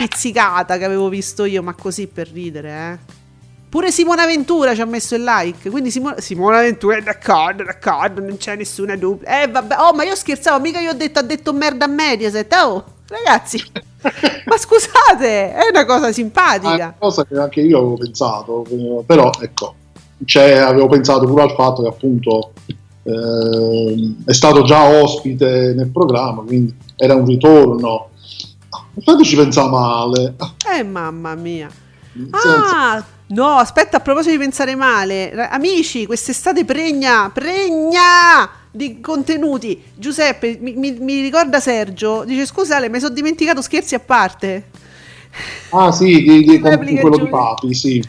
[0.00, 3.18] pizzicata che avevo visto io, ma così per ridere, eh.
[3.68, 5.68] Pure Simona Ventura ci ha messo il like.
[5.70, 9.28] Quindi Simona, Simona Ventura è d'accordo, d'accordo, non c'è nessuna dubbio.
[9.28, 12.52] Eh vabbè, oh, ma io scherzavo, mica io ho detto, ha detto merda a Mediaset.
[12.54, 13.62] Oh, ragazzi,
[14.46, 16.72] ma scusate, è una cosa simpatica.
[16.72, 18.66] È una cosa che anche io avevo pensato,
[19.06, 19.74] però ecco,
[20.24, 22.52] cioè, avevo pensato pure al fatto che appunto
[23.04, 28.09] eh, è stato già ospite nel programma, quindi era un ritorno
[29.02, 30.34] Fateci pensare male.
[30.76, 31.70] Eh, mamma mia.
[32.30, 39.80] Ah, no, aspetta, a proposito di pensare male, amici, quest'estate pregna, pregna di contenuti.
[39.94, 44.64] Giuseppe, mi, mi, mi ricorda Sergio, dice scusate, mi sono dimenticato scherzi a parte.
[45.70, 48.02] Ah sì, di, di, con, quello di Papi, sì.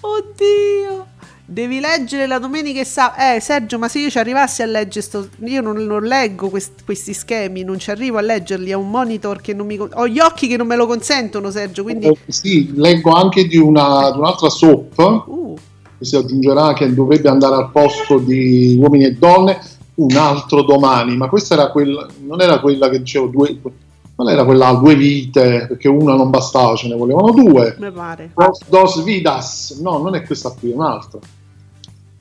[0.00, 1.06] Oddio.
[1.48, 3.20] Devi leggere la domenica e sabato.
[3.20, 5.28] Eh, Sergio, ma se io ci arrivassi a leggere sto...
[5.44, 8.72] Io non, non leggo quest, questi schemi, non ci arrivo a leggerli.
[8.72, 9.78] Ho un monitor che non mi.
[9.78, 11.84] Ho gli occhi che non me lo consentono, Sergio.
[11.84, 12.08] Quindi...
[12.08, 15.56] Eh, sì, leggo anche di, una, di un'altra soap uh.
[15.98, 19.60] che si aggiungerà che dovrebbe andare al posto di uomini e donne
[19.94, 21.16] un altro domani.
[21.16, 22.08] Ma questa era quella.
[22.26, 23.56] Non era quella che dicevo due.
[24.16, 27.76] Non era quella due vite, perché una non bastava, ce ne volevano due.
[28.34, 29.78] Dos, dos vidas.
[29.80, 31.20] No, non è questa qui, è un'altra.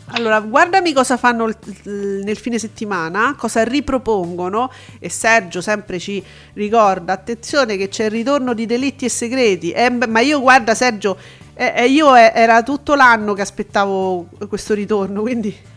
[0.10, 1.52] Allora, guardami cosa fanno
[1.84, 8.54] nel fine settimana, cosa ripropongono e Sergio sempre ci ricorda, attenzione che c'è il ritorno
[8.54, 11.18] di delitti e segreti, eh, ma io guarda Sergio,
[11.56, 15.74] eh, eh, io eh, era tutto l'anno che aspettavo questo ritorno, quindi...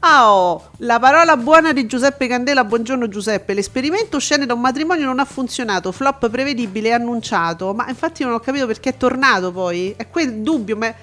[0.00, 5.06] Ah, oh, la parola buona di Giuseppe Candela, buongiorno Giuseppe, l'esperimento scene da un matrimonio
[5.06, 9.50] non ha funzionato, flop prevedibile e annunciato, ma infatti non ho capito perché è tornato
[9.50, 10.94] poi, è quel dubbio, ma,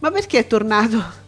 [0.00, 1.26] ma perché è tornato?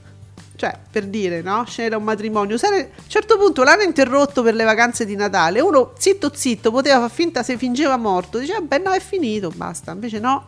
[0.61, 1.64] Cioè, per dire, no?
[1.64, 2.57] Scena un matrimonio.
[2.61, 5.62] a un certo punto l'hanno interrotto per le vacanze di Natale.
[5.62, 8.37] Uno, zitto zitto, poteva far finta se fingeva morto.
[8.37, 9.93] Diceva, beh no, è finito, basta.
[9.93, 10.47] Invece no,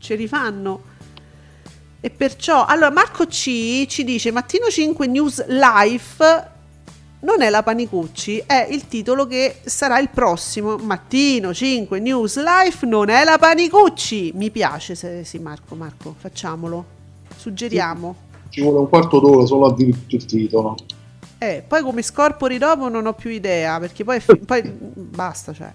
[0.00, 0.82] ci rifanno.
[1.98, 6.52] E perciò, allora, Marco C ci dice, mattino 5 news live
[7.20, 12.84] non è la Panicucci, è il titolo che sarà il prossimo mattino 5 News Life,
[12.84, 14.32] non è la Panicucci.
[14.34, 16.84] Mi piace se sì Marco, Marco, facciamolo.
[17.34, 18.23] Suggeriamo.
[18.54, 20.76] Ci vuole un quarto d'ora solo a tutto il titolo.
[21.38, 24.62] Eh, poi come scorpori dopo non ho più idea, perché poi, poi
[24.94, 25.72] basta, cioè.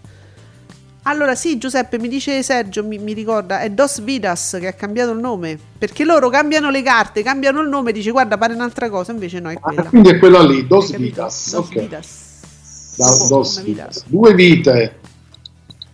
[1.02, 5.12] Allora sì, Giuseppe, mi dice Sergio, mi, mi, ricorda, è Dos Vidas che ha cambiato
[5.12, 9.12] il nome, perché loro cambiano le carte, cambiano il nome, dice guarda pare un'altra cosa,
[9.12, 9.82] invece no, è quella.
[9.82, 11.52] Ah, quindi è quella lì, Dos Vidas.
[11.52, 11.82] Dos okay.
[11.82, 12.96] Vidas.
[12.96, 14.06] Da, dos Vidas.
[14.06, 15.00] Due vite.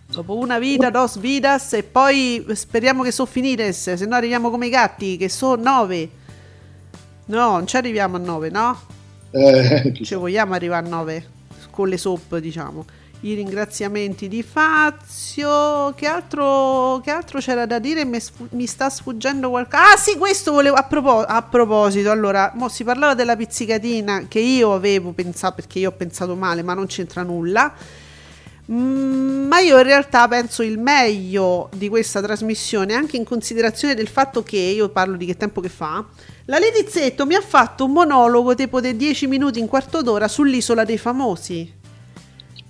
[0.06, 4.68] Dopo una vita, dos vidas e poi speriamo che sono finite, se no arriviamo come
[4.68, 6.24] i gatti, che sono nove.
[7.26, 8.78] No, non ci arriviamo a nove, no?
[9.30, 11.28] Eh, ci vogliamo arrivare a nove
[11.70, 12.84] con le soap, diciamo
[13.20, 15.92] i ringraziamenti di Fazio.
[15.94, 18.04] Che altro, che altro c'era da dire?
[18.04, 19.92] Mi, sfu- mi sta sfuggendo qualcosa.
[19.92, 20.76] Ah, sì, questo volevo.
[20.76, 25.90] A, propos- a proposito, allora, si parlava della pizzicatina che io avevo pensato, perché io
[25.90, 27.72] ho pensato male, ma non c'entra nulla.
[28.70, 34.08] Mm, ma io in realtà penso il meglio di questa trasmissione, anche in considerazione del
[34.08, 36.04] fatto che io parlo di che tempo che fa.
[36.46, 40.84] La Letizzetto mi ha fatto un monologo tipo di 10 minuti, in quarto d'ora sull'isola
[40.84, 41.84] dei famosi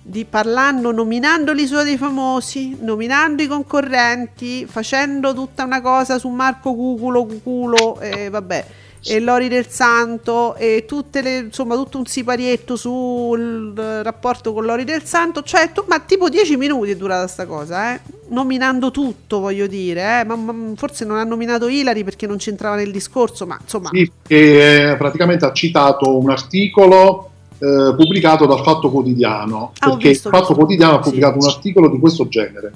[0.07, 6.73] di parlando, nominando l'isola dei famosi, nominando i concorrenti, facendo tutta una cosa su Marco
[6.73, 8.65] Cuculo, Cuculo, e vabbè,
[9.03, 14.83] e Lori del Santo, e tutte le, insomma, tutto un siparietto sul rapporto con Lori
[14.83, 18.01] del Santo, cioè, tu, ma tipo 10 minuti è durata sta cosa, eh?
[18.29, 20.25] nominando tutto, voglio dire, eh?
[20.25, 23.89] ma, ma, forse non ha nominato Ilari perché non c'entrava nel discorso, ma insomma...
[23.93, 27.29] Sì, che eh, praticamente ha citato un articolo
[27.59, 31.47] eh, pubblicato dal Fatto Quotidiano, ah, perché visto, il Fatto Quotidiano ha pubblicato sì.
[31.47, 32.73] un articolo di questo genere.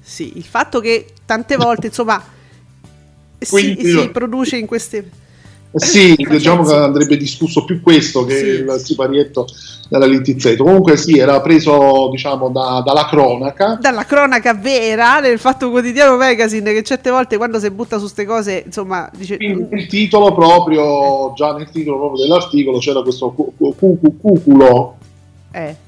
[0.00, 2.22] Sì, il fatto che tante volte, insomma,
[3.48, 5.08] Quindi, si, si produce in queste
[5.76, 8.46] sì, diciamo che andrebbe discusso più questo che sì.
[8.46, 9.46] il siparietto
[9.88, 10.64] della Littizzetto.
[10.64, 13.78] Comunque sì, era preso diciamo da, dalla cronaca.
[13.80, 18.24] Dalla cronaca vera del Fatto Quotidiano Magazine che certe volte quando si butta su queste
[18.24, 19.36] cose, insomma, dice...
[19.38, 24.96] Il titolo proprio, già nel titolo proprio dell'articolo c'era questo cuculo.
[25.52, 25.84] Eh.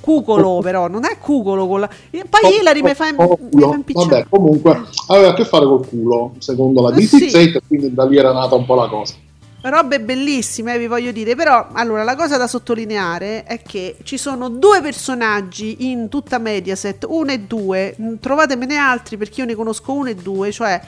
[0.00, 1.88] Cucolo però, non è cucolo con la...
[1.88, 4.08] Poi Hilary mi fa, impicciare.
[4.08, 7.60] Vabbè, comunque aveva a che fare col culo, secondo la eh, DT7, sì.
[7.66, 9.14] quindi da lì era nata un po' la cosa.
[9.62, 14.48] Robe bellissime, vi voglio dire, però allora la cosa da sottolineare è che ci sono
[14.48, 20.08] due personaggi in tutta Mediaset, uno e due, trovatemene altri perché io ne conosco uno
[20.08, 20.80] e due, cioè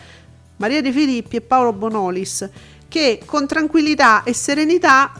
[0.56, 2.48] Maria De Filippi e Paolo Bonolis,
[2.92, 5.14] che con tranquillità e serenità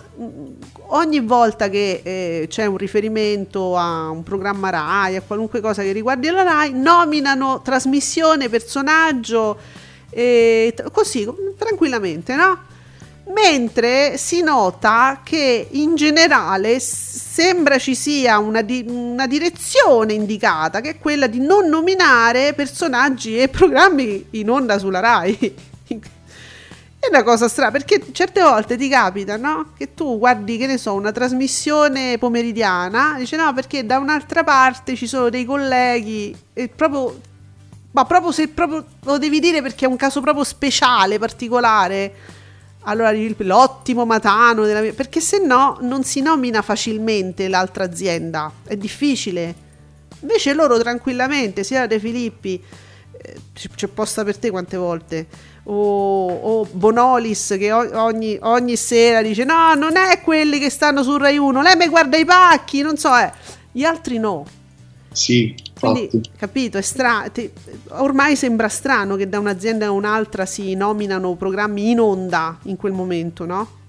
[0.88, 5.92] ogni volta che eh, c'è un riferimento a un programma RAI, a qualunque cosa che
[5.92, 9.56] riguardi la RAI, nominano trasmissione, personaggio,
[10.10, 12.58] eh, così tranquillamente, no?
[13.32, 20.90] mentre si nota che in generale sembra ci sia una, di- una, direzione indicata che
[20.90, 25.54] è quella di non nominare personaggi e programmi in onda sulla RAI.
[27.02, 29.72] è una cosa strana perché certe volte ti capita no?
[29.76, 34.94] che tu guardi che ne so una trasmissione pomeridiana dice no perché da un'altra parte
[34.94, 37.20] ci sono dei colleghi e proprio
[37.90, 42.14] ma proprio se proprio lo devi dire perché è un caso proprio speciale particolare
[42.84, 44.92] allora l'ottimo Matano della mia...
[44.92, 49.54] perché se no non si nomina facilmente l'altra azienda, è difficile.
[50.20, 52.62] Invece loro tranquillamente, sia De Filippi,
[53.12, 53.36] eh,
[53.74, 55.26] c'è posta per te quante volte,
[55.64, 61.20] o, o Bonolis che ogni, ogni, sera dice no, non è quelli che stanno sul
[61.20, 63.32] Rai 1, lei mi guarda i pacchi, non so, eh.
[63.70, 64.44] gli altri no.
[65.12, 67.52] Sì, quindi, capito, è stra- te,
[67.88, 72.92] ormai sembra strano che da un'azienda a un'altra si nominano programmi in onda in quel
[72.92, 73.80] momento, no?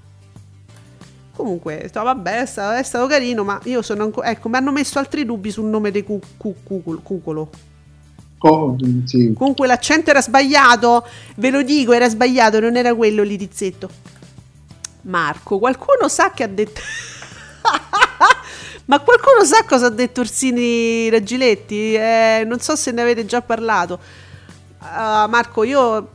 [1.34, 4.30] Comunque, sto, vabbè, è stato, è stato, carino, ma io sono ancora...
[4.30, 7.50] Ecco, mi hanno messo altri dubbi sul nome di cu- cu- cu- Cucolo.
[9.06, 9.34] Sì.
[9.38, 13.90] Comunque l'accento era sbagliato, ve lo dico, era sbagliato, non era quello lì, Tizzetto.
[15.04, 16.82] Marco, qualcuno sa che ha detto...
[18.86, 21.94] Ma qualcuno sa cosa ha detto Orsini Raggiletti?
[21.94, 23.98] Eh, non so se ne avete già parlato.
[24.80, 26.10] Uh, Marco, io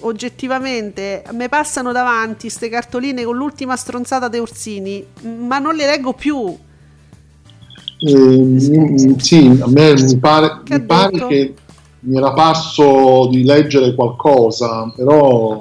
[0.00, 6.14] oggettivamente mi passano davanti queste cartoline con l'ultima stronzata di Orsini, ma non le leggo
[6.14, 6.58] più.
[8.00, 11.54] Eh, sì, a me mi pare che, mi pare che
[12.00, 15.60] mi era parso di leggere qualcosa, però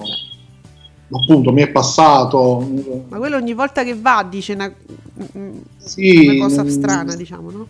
[1.09, 2.67] appunto mi è passato.
[3.07, 4.71] Ma quello ogni volta che va dice una,
[5.77, 7.67] sì, una cosa strana, diciamo, no?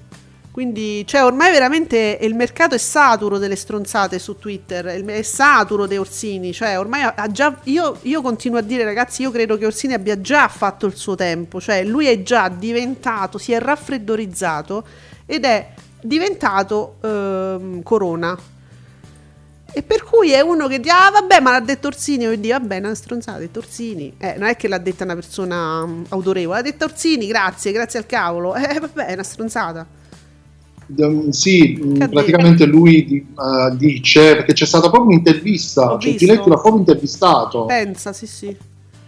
[0.57, 5.99] Quindi, cioè, ormai veramente il mercato è saturo delle stronzate su Twitter, è saturo dei
[5.99, 6.51] Orsini.
[6.51, 7.59] Cioè, ormai ha già.
[7.65, 11.13] Io, io continuo a dire, ragazzi, io credo che Orsini abbia già fatto il suo
[11.13, 11.61] tempo.
[11.61, 14.83] Cioè, lui è già diventato, si è raffreddorizzato
[15.27, 18.35] ed è diventato ehm, Corona.
[19.71, 22.57] E per cui è uno che dice, ah vabbè, ma l'ha detto Orsini, e dico,
[22.57, 24.15] vabbè, una stronzata, ha detto Orsini.
[24.17, 27.99] Eh, non è che l'ha detta una persona um, autorevole, l'ha detta Orsini, grazie, grazie
[27.99, 28.55] al cavolo.
[28.57, 29.96] Eh, vabbè, è una stronzata.
[31.29, 36.77] Sì, mm, praticamente lui uh, dice, perché c'è stata proprio un'intervista, Ho cioè l'ha proprio
[36.77, 37.65] intervistato.
[37.65, 38.55] Pensa, sì sì.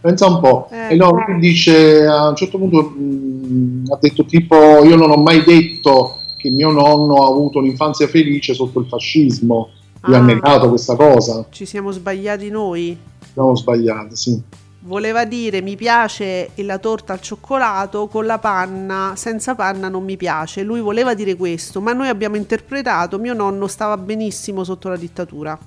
[0.02, 0.68] Pensa un po'.
[0.72, 4.96] Eh, e no, lui dice, a un certo punto mh, mm, ha detto tipo, io
[4.96, 9.70] non ho mai detto che mio nonno ha avuto un'infanzia felice sotto il fascismo.
[10.02, 11.46] Lui ah, ha negato questa cosa.
[11.50, 12.98] Ci siamo sbagliati noi?
[13.34, 14.42] Siamo sbagliati, sì
[14.82, 20.18] voleva dire mi piace la torta al cioccolato con la panna, senza panna non mi
[20.18, 20.64] piace.
[20.64, 25.58] Lui voleva dire questo, ma noi abbiamo interpretato mio nonno stava benissimo sotto la dittatura.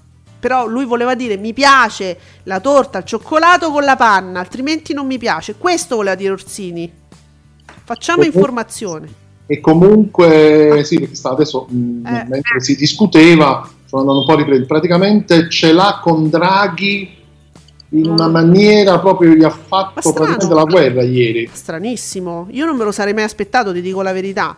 [0.41, 5.07] Però lui voleva dire mi piace la torta al cioccolato con la panna, altrimenti non
[5.07, 5.57] mi piace.
[5.57, 6.93] Questo voleva dire Orsini.
[7.85, 9.21] Facciamo e informazione.
[9.47, 12.27] E comunque, sì, perché sta adesso, mm, eh.
[12.29, 17.22] mentre si discuteva, sono andando un po' riprendere, praticamente ce l'ha con Draghi
[17.93, 21.49] in una maniera proprio gli ha fatto praticamente la guerra ieri.
[21.53, 24.57] Stranissimo, io non me lo sarei mai aspettato, ti dico la verità.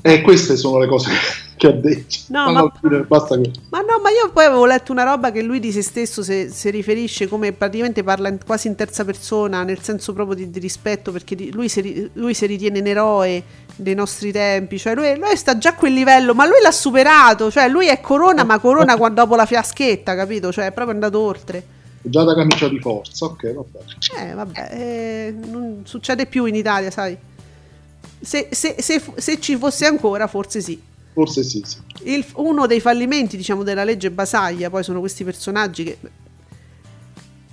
[0.00, 1.10] E queste sono le cose
[1.56, 2.16] che ha detto.
[2.28, 2.72] No, ma,
[3.06, 3.50] basta che...
[3.70, 6.70] ma no, ma io poi avevo letto una roba che lui di se stesso si
[6.70, 11.10] riferisce come praticamente parla in, quasi in terza persona, nel senso proprio di, di rispetto,
[11.10, 13.42] perché di, lui, si, lui, si, ritiene un eroe
[13.74, 17.50] dei nostri tempi, cioè lui, lui, sta già a quel livello, ma lui l'ha superato,
[17.50, 20.52] cioè lui è Corona, ma Corona quando, dopo la fiaschetta, capito?
[20.52, 23.78] Cioè è proprio andato oltre già da camicia di forza, ok, vabbè.
[24.18, 27.16] Eh, vabbè, eh, non succede più in Italia, sai.
[28.20, 30.80] Se, se, se, se, ci fosse ancora, forse sì.
[31.12, 31.78] Forse sì, sì.
[32.02, 35.98] Il, uno dei fallimenti, diciamo, della legge Basaglia, poi sono questi personaggi che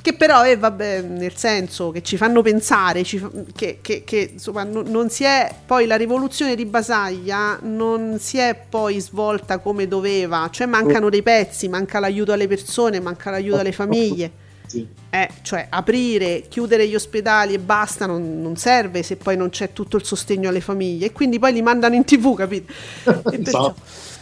[0.05, 4.29] che però eh, vabbè, nel senso che ci fanno pensare ci fa, che, che, che
[4.33, 9.57] insomma, non, non, si è poi la rivoluzione di Basaglia non si è poi svolta
[9.57, 10.47] come doveva.
[10.51, 14.43] Cioè mancano dei pezzi manca l'aiuto alle persone manca l'aiuto alle famiglie.
[14.67, 14.87] Sì.
[15.11, 19.73] eh, cioè aprire chiudere gli ospedali e basta non, non, serve se poi non c'è
[19.73, 21.07] tutto il sostegno alle famiglie.
[21.07, 22.71] E quindi poi li mandano in tv capito?
[23.31, 23.73] E perciò...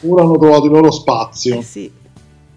[0.07, 1.59] ora hanno trovato il loro spazio.
[1.59, 2.01] Eh sì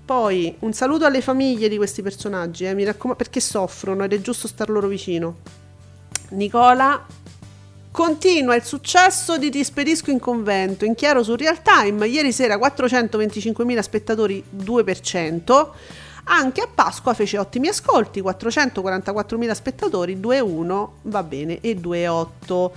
[0.07, 4.21] poi un saluto alle famiglie di questi personaggi, eh, mi raccomando, perché soffrono ed è
[4.21, 5.39] giusto star loro vicino.
[6.31, 7.05] Nicola
[7.91, 12.57] continua il successo di Ti spedisco in convento, in chiaro su real time, ieri sera
[12.57, 15.69] 425.000 spettatori, 2%.
[16.29, 22.71] Anche a Pasqua fece ottimi ascolti, 444.000 spettatori, 2,1 va bene e 2,8.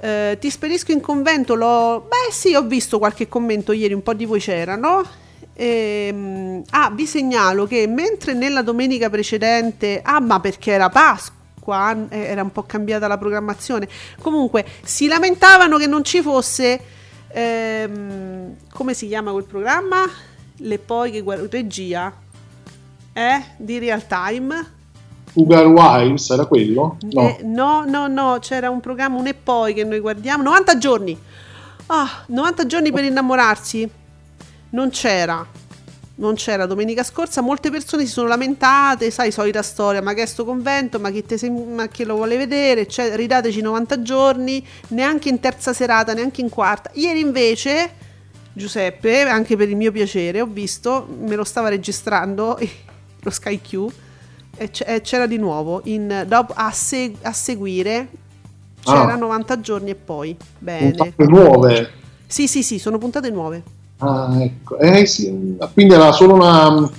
[0.00, 2.06] Eh, ti spedisco in convento, l'ho...
[2.08, 5.21] Beh sì, ho visto qualche commento ieri, un po' di voi c'erano.
[5.54, 12.18] Ehm, ah, vi segnalo che mentre nella domenica precedente, ah, ma perché era Pasqua, eh,
[12.18, 13.88] era un po' cambiata la programmazione.
[14.20, 16.80] Comunque si lamentavano che non ci fosse
[17.28, 20.04] ehm, come si chiama quel programma?
[20.56, 22.12] Le poi che guarda regia
[23.12, 24.80] eh, di real time.
[25.34, 26.98] Ugar Wives era quello?
[27.10, 27.20] No.
[27.20, 31.18] Eh, no, no, no, c'era un programma, un e poi che noi guardiamo 90 giorni.
[31.86, 33.90] Ah, 90 giorni per innamorarsi
[34.72, 35.46] non c'era.
[36.14, 40.26] Non c'era domenica scorsa, molte persone si sono lamentate, sai, solita storia, ma che è
[40.26, 45.30] sto convento, ma chi, sem- ma chi lo vuole vedere, cioè, ridateci 90 giorni, neanche
[45.30, 46.90] in terza serata, neanche in quarta.
[46.94, 47.90] Ieri invece,
[48.52, 52.58] Giuseppe, anche per il mio piacere, ho visto, me lo stava registrando
[53.20, 53.86] lo Sky Q,
[54.56, 58.08] e, c'era di nuovo, in, dopo, a, se- a, seguire,
[58.84, 59.16] c'era ah.
[59.16, 60.36] 90 giorni e poi.
[60.58, 60.90] Bene.
[60.90, 61.90] Puntate nuove.
[62.26, 63.80] Sì, sì, sì, sono puntate nuove.
[64.02, 64.78] Ah, ecco.
[64.78, 66.90] Eh, sì, quindi era solo, una,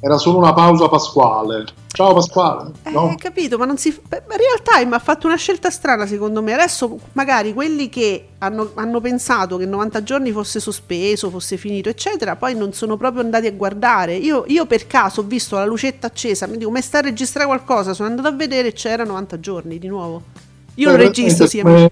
[0.00, 1.64] era solo una pausa pasquale.
[1.86, 2.70] Ciao Pasquale.
[2.84, 3.14] Eh, no?
[3.16, 3.90] capito, ma non si.
[3.90, 6.52] Beh, real time ha fatto una scelta strana secondo me.
[6.52, 12.36] Adesso magari quelli che hanno, hanno, pensato che 90 giorni fosse sospeso, fosse finito, eccetera,
[12.36, 14.14] poi non sono proprio andati a guardare.
[14.14, 17.46] Io, io per caso ho visto la lucetta accesa, mi dico, ma sta a registrare
[17.46, 17.94] qualcosa?
[17.94, 20.22] Sono andato a vedere e c'era 90 giorni di nuovo.
[20.74, 21.60] Io Beh, lo registro, sì.
[21.60, 21.90] Come,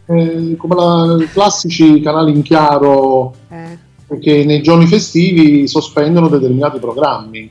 [0.57, 3.35] come i classici canali in chiaro.
[3.49, 7.51] Eh perché nei giorni festivi sospendono determinati programmi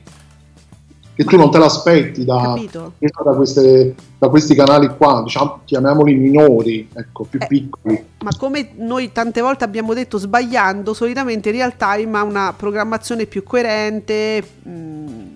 [1.16, 6.90] che tu non te l'aspetti da, da, queste, da, questi canali qua, diciamo, chiamiamoli minori,
[6.92, 8.04] ecco, più eh, piccoli.
[8.22, 13.42] Ma come noi tante volte abbiamo detto sbagliando, solitamente Real Time ha una programmazione più
[13.44, 15.26] coerente, mh, mm,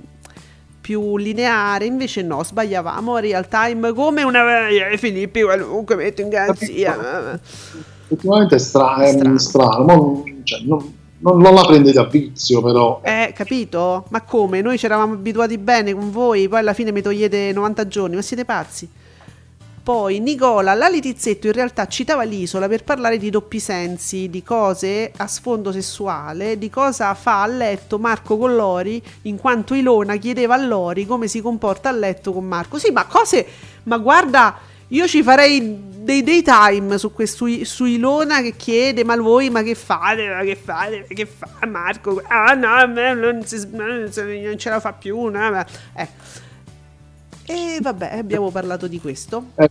[0.82, 4.68] più lineare, invece no, sbagliavamo Real Time come una...
[4.68, 7.40] Eh, Filippi qualunque metto in garanzia.
[8.08, 10.24] Ultimamente è, stra- è strano, strano.
[10.42, 13.00] Cioè, non, non, non, la prendete a vizio, però.
[13.02, 14.06] Eh, capito?
[14.08, 14.60] Ma come?
[14.60, 18.22] Noi ci eravamo abituati bene con voi, poi alla fine mi togliete 90 giorni, ma
[18.22, 18.88] siete pazzi?
[19.82, 25.10] Poi Nicola la Litizzetto in realtà citava l'isola per parlare di doppi sensi, di cose
[25.16, 30.54] a sfondo sessuale, di cosa fa a letto Marco con Lori, in quanto Ilona chiedeva
[30.54, 32.78] a Lori come si comporta a letto con Marco.
[32.78, 33.46] Sì, ma cose...
[33.84, 34.58] Ma guarda,
[34.91, 39.74] io ci farei dei daytime su, questo, su Ilona che chiede, ma voi ma che
[39.74, 42.22] fate, ma che fate, ma che fa Marco?
[42.26, 45.64] Ah no, non, si, non ce la fa più, no?
[45.95, 46.09] Eh
[47.51, 49.47] e vabbè, abbiamo parlato di questo.
[49.57, 49.68] Eh,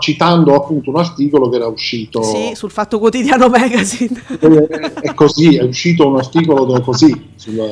[0.00, 2.20] citando appunto un articolo che era uscito.
[2.20, 4.20] Sì, sul Fatto Quotidiano Magazine.
[4.40, 4.46] è,
[5.00, 7.30] è così, è uscito un articolo così.
[7.36, 7.64] Sulla,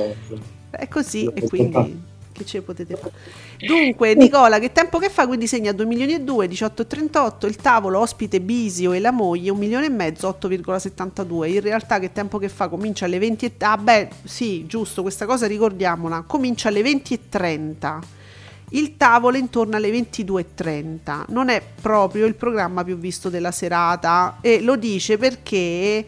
[0.71, 2.01] è così, e quindi
[2.41, 3.13] che ce potete fare.
[3.67, 5.27] Dunque, Nicola, che tempo che fa?
[5.27, 9.59] Quindi segna 2 milioni e 2, 18,38, il tavolo, ospite Bisio e la moglie, 1
[9.59, 11.49] milione e mezzo, 8,72.
[11.49, 12.69] In realtà che tempo che fa?
[12.69, 13.53] Comincia alle 20 e...
[13.59, 16.25] Ah beh, sì, giusto, questa cosa ricordiamola.
[16.27, 18.01] Comincia alle 20 e 30
[18.73, 21.25] il tavolo intorno alle 22.30.
[21.29, 26.07] Non è proprio il programma più visto della serata e lo dice perché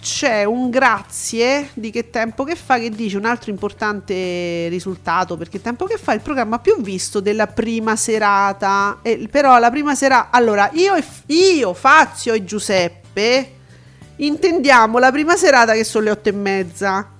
[0.00, 5.60] c'è un grazie di che tempo che fa che dice un altro importante risultato perché
[5.60, 10.30] tempo che fa il programma più visto della prima serata e, però la prima sera
[10.30, 10.94] allora io,
[11.26, 13.50] io Fazio e Giuseppe
[14.16, 17.10] intendiamo la prima serata che sono le otto e mezza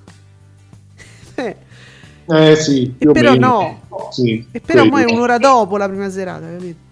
[1.34, 1.64] eh
[2.28, 3.82] eh sì, e però meno.
[3.88, 4.08] no.
[4.10, 6.84] Sì, e però mo è un'ora dopo la prima serata, capito?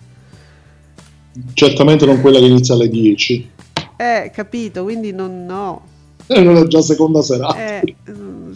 [1.54, 3.50] Certamente non quella che inizia alle 10.
[3.96, 5.82] Eh, capito, quindi non no.
[6.26, 7.56] È una già seconda serata.
[7.56, 8.52] Eh, mm,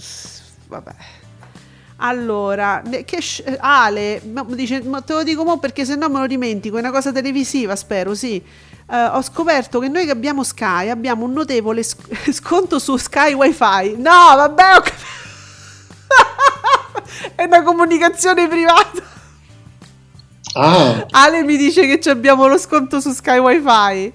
[0.68, 0.94] vabbè.
[2.00, 3.18] Allora, che
[3.58, 6.92] Ale dice, ma te lo dico mo perché se no me lo dimentico, è una
[6.92, 8.42] cosa televisiva, spero, sì.
[8.86, 13.34] Uh, ho scoperto che noi che abbiamo Sky abbiamo un notevole sc- sconto su Sky
[13.34, 13.96] Wi-Fi.
[13.96, 15.16] No, vabbè, ho capito.
[17.34, 19.02] È una comunicazione privata.
[20.54, 21.06] Ah.
[21.10, 24.12] Ale mi dice che abbiamo lo sconto su Sky Wi-Fi.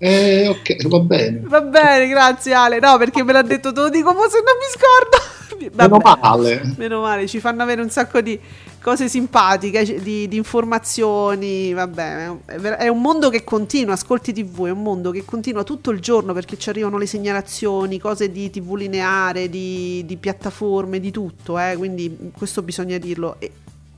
[0.00, 1.40] Eh, ok, va bene.
[1.44, 2.78] Va bene, grazie Ale.
[2.78, 5.36] No, perché me l'ha detto, te lo dico, ma se non mi scordo.
[5.74, 6.74] Vabbè, meno male.
[6.76, 8.38] Meno male, ci fanno avere un sacco di
[8.80, 11.72] cose simpatiche, di, di informazioni.
[11.72, 12.30] Vabbè,
[12.76, 13.94] è un mondo che continua.
[13.94, 17.98] Ascolti TV, è un mondo che continua tutto il giorno perché ci arrivano le segnalazioni,
[17.98, 21.58] cose di TV lineare, di, di piattaforme, di tutto.
[21.58, 21.74] Eh?
[21.76, 23.34] Quindi questo bisogna dirlo.
[23.40, 23.50] E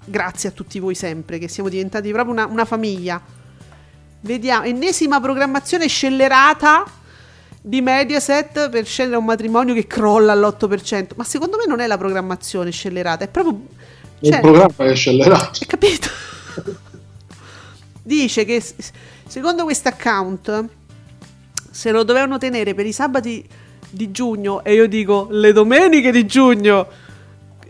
[0.02, 3.20] grazie a tutti voi sempre, che siamo diventati proprio una, una famiglia
[4.22, 6.84] Vediamo, ennesima programmazione scellerata
[7.62, 11.08] di Mediaset per scegliere un matrimonio che crolla all'8%.
[11.16, 13.60] Ma secondo me non è la programmazione scellerata, è proprio...
[14.22, 15.58] Cioè, il programma è scellerato.
[15.60, 16.08] Hai capito?
[18.02, 18.62] Dice che
[19.26, 20.64] secondo questo account
[21.70, 23.46] se lo dovevano tenere per i sabati
[23.88, 26.86] di giugno e io dico le domeniche di giugno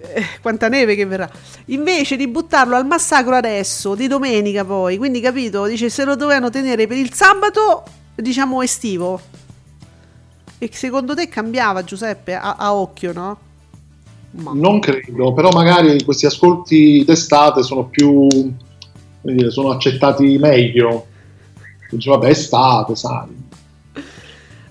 [0.01, 1.29] eh, quanta neve che verrà.
[1.67, 5.67] Invece di buttarlo al massacro adesso, di domenica poi, quindi capito?
[5.67, 7.85] Dice se lo dovevano tenere per il sabato,
[8.15, 9.21] diciamo estivo.
[10.59, 13.39] E secondo te cambiava Giuseppe a, a occhio, no?
[14.33, 14.53] Ma.
[14.55, 18.27] Non credo, però magari questi ascolti d'estate sono più,
[19.21, 21.07] dire, sono accettati meglio.
[21.91, 23.49] Dice vabbè, estate, sai.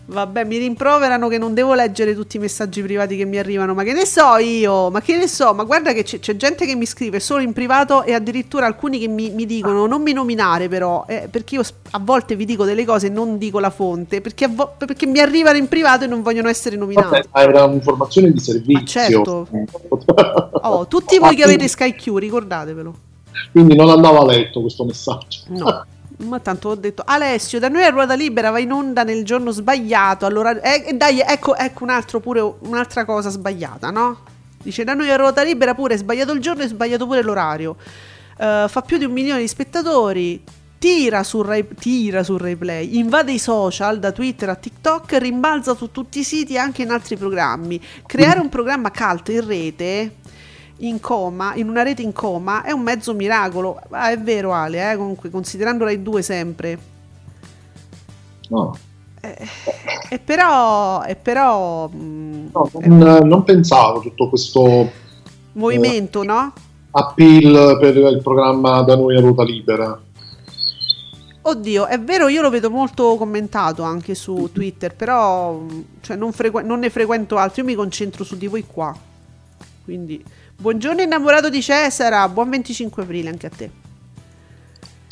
[0.10, 3.76] Vabbè, mi rimproverano che non devo leggere tutti i messaggi privati che mi arrivano.
[3.76, 4.90] Ma che ne so io?
[4.90, 5.54] Ma che ne so?
[5.54, 8.98] Ma guarda che c'è, c'è gente che mi scrive solo in privato e addirittura alcuni
[8.98, 12.66] che mi, mi dicono non mi nominare però, eh, perché io a volte vi dico
[12.66, 16.08] delle cose e non dico la fonte, perché, vo- perché, mi arrivano in privato e
[16.08, 17.28] non vogliono essere nominati.
[17.32, 18.80] Vabbè, era un'informazione di servizio.
[18.80, 19.48] Ma certo.
[20.64, 22.96] oh, tutti voi che avete Sky Q, ricordatevelo.
[23.52, 25.42] Quindi non andava letto questo messaggio.
[25.50, 25.86] No.
[26.22, 29.52] Ma tanto ho detto Alessio, da noi a ruota libera va in onda nel giorno
[29.52, 30.26] sbagliato.
[30.26, 34.20] Allora, eh, dai, ecco, ecco un altro pure, un'altra cosa sbagliata, no?
[34.62, 37.78] Dice da noi a ruota libera pure è sbagliato il giorno e sbagliato pure l'orario.
[38.38, 40.44] Uh, fa più di un milione di spettatori.
[40.80, 45.92] Tira sul, Rai, tira sul replay, invade i social da Twitter a TikTok, rimbalza su
[45.92, 47.82] tutti i siti e anche in altri programmi.
[48.06, 50.16] Creare un programma cult in rete
[50.80, 53.80] in coma, in una rete in coma, è un mezzo miracolo.
[53.90, 56.80] Ah, è vero Ale, eh, comunque, considerando Rai 2 sempre.
[58.50, 58.76] No.
[59.22, 59.48] Eh,
[60.10, 61.04] e però...
[61.04, 64.90] E però mh, mm, no, non, non, pensavo tutto questo...
[65.54, 66.54] Movimento, eh, no?
[66.92, 70.00] Appeal per il programma da noi a ruota libera.
[71.42, 75.60] Oddio, è vero, io lo vedo molto commentato anche su Twitter, però
[76.02, 78.96] cioè, non, frequ- non ne frequento altri, io mi concentro su di voi qua.
[79.84, 80.24] Quindi
[80.62, 83.72] Buongiorno innamorato di Cesara, buon 25 aprile anche a te.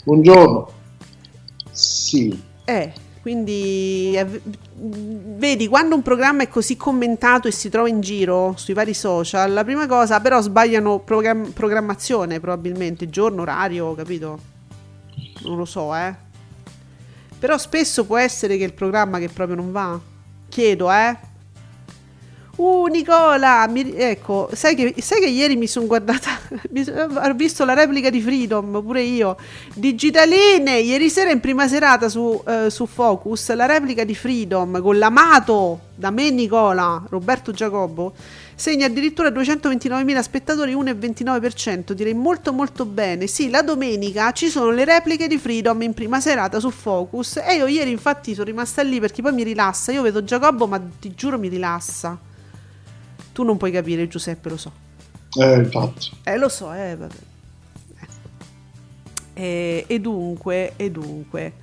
[0.03, 0.69] Buongiorno.
[1.71, 2.43] Sì.
[2.65, 2.91] Eh,
[3.21, 4.41] quindi eh,
[4.75, 9.53] vedi, quando un programma è così commentato e si trova in giro sui vari social,
[9.53, 14.39] la prima cosa però sbagliano program- programmazione probabilmente, giorno, orario, capito?
[15.43, 16.13] Non lo so, eh.
[17.39, 19.97] Però spesso può essere che il programma che proprio non va.
[20.49, 21.26] Chiedo, eh.
[22.57, 26.39] Uh, Nicola, mi, ecco, sai che, sai che, ieri mi sono guardata,
[26.71, 29.37] mi, ho visto la replica di Freedom, pure io.
[29.75, 34.97] Digitaline, ieri sera in prima serata su, uh, su Focus, la replica di Freedom con
[34.97, 38.15] l'amato da me Nicola, Roberto Giacobbo,
[38.55, 43.27] segna addirittura 229.000 spettatori, 1,29%, direi molto molto bene.
[43.27, 47.57] Sì, la domenica ci sono le repliche di Freedom in prima serata su Focus e
[47.57, 51.13] io ieri infatti sono rimasta lì perché poi mi rilassa, io vedo Giacobbo ma ti
[51.13, 52.26] giuro mi rilassa.
[53.37, 54.71] Tu non puoi capire, Giuseppe, lo so.
[55.35, 56.09] Eh, infatti.
[56.23, 57.15] Eh, lo so, eh, vabbè.
[59.35, 61.53] Eh, e dunque, e dunque.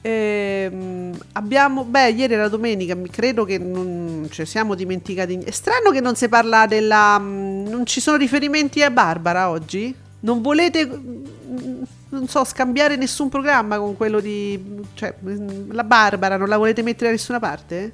[0.00, 5.36] Eh, abbiamo, beh, ieri era domenica, credo che non ci cioè, siamo dimenticati.
[5.36, 7.18] È strano che non si parla della.
[7.18, 9.94] Mm, non ci sono riferimenti a Barbara oggi?
[10.20, 14.58] Non volete, mm, non so, scambiare nessun programma con quello di.
[14.94, 17.92] cioè, mm, la Barbara, non la volete mettere da nessuna parte?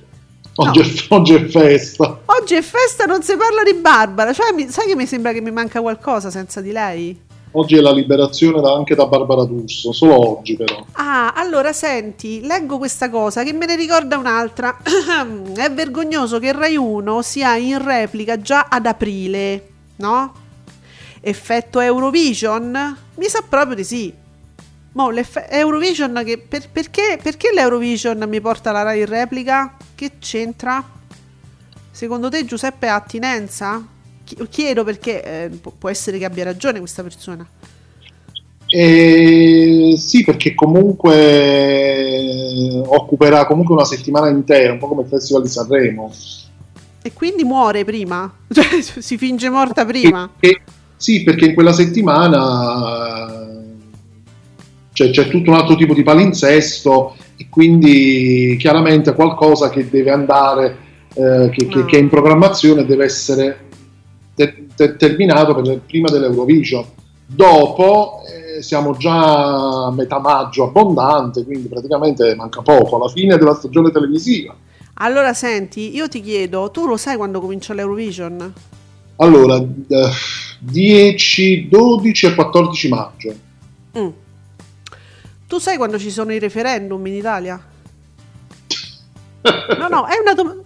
[0.61, 0.85] Oggi, no.
[0.85, 2.21] è, oggi, è, festa.
[2.25, 4.33] Oggi è festa, non si parla di Barbara.
[4.33, 7.27] Cioè, mi, sai che mi sembra che mi manca qualcosa senza di lei?
[7.53, 10.85] Oggi è la liberazione da, anche da Barbara D'Urso, solo oggi però.
[10.93, 14.79] Ah, allora senti, leggo questa cosa che me ne ricorda un'altra.
[15.55, 20.33] è vergognoso che Rai 1 sia in replica già ad aprile, no?
[21.21, 22.97] Effetto Eurovision?
[23.15, 24.13] Mi sa proprio di sì.
[24.99, 25.13] Mo,
[25.49, 29.77] Eurovision che per, perché, perché l'Eurovision mi porta la Rai in replica?
[29.95, 30.85] Che c'entra?
[31.93, 33.87] Secondo te Giuseppe ha attinenza?
[34.51, 37.47] Chiedo perché eh, può essere che abbia ragione questa persona.
[38.67, 45.43] Eh, sì, perché comunque eh, occuperà comunque una settimana intera, un po' come il Festival
[45.43, 46.13] di Sanremo.
[47.03, 48.31] E quindi muore prima?
[48.53, 50.29] Cioè, si finge morta prima?
[50.41, 50.61] E,
[50.97, 53.38] sì, perché in quella settimana
[54.99, 60.77] cioè, c'è tutto un altro tipo di palinsesto e quindi chiaramente qualcosa che deve andare,
[61.15, 61.85] eh, che, no.
[61.85, 63.61] che, è in programmazione deve essere
[64.35, 66.85] te- te- terminato per, prima dell'Eurovision.
[67.25, 73.55] Dopo eh, siamo già a metà maggio abbondante, quindi praticamente manca poco, alla fine della
[73.55, 74.53] stagione televisiva.
[74.95, 78.53] Allora senti, io ti chiedo, tu lo sai quando comincia l'Eurovision?
[79.15, 79.65] Allora,
[80.59, 83.35] 10, 12 e 14 maggio.
[83.97, 84.09] Mm.
[85.49, 87.59] Tu sai quando ci sono i referendum in Italia?
[89.79, 90.63] No, no, è una domanda.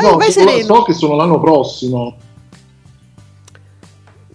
[0.00, 2.14] No, vai so, so che sono l'anno prossimo.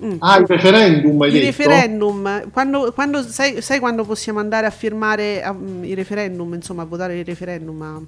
[0.04, 0.16] Mm.
[0.18, 1.46] Ah, il referendum hai I detto?
[1.46, 6.86] referendum, quando, quando, sai, sai, quando possiamo andare a firmare um, i referendum, insomma, a
[6.86, 8.02] votare i referendum, a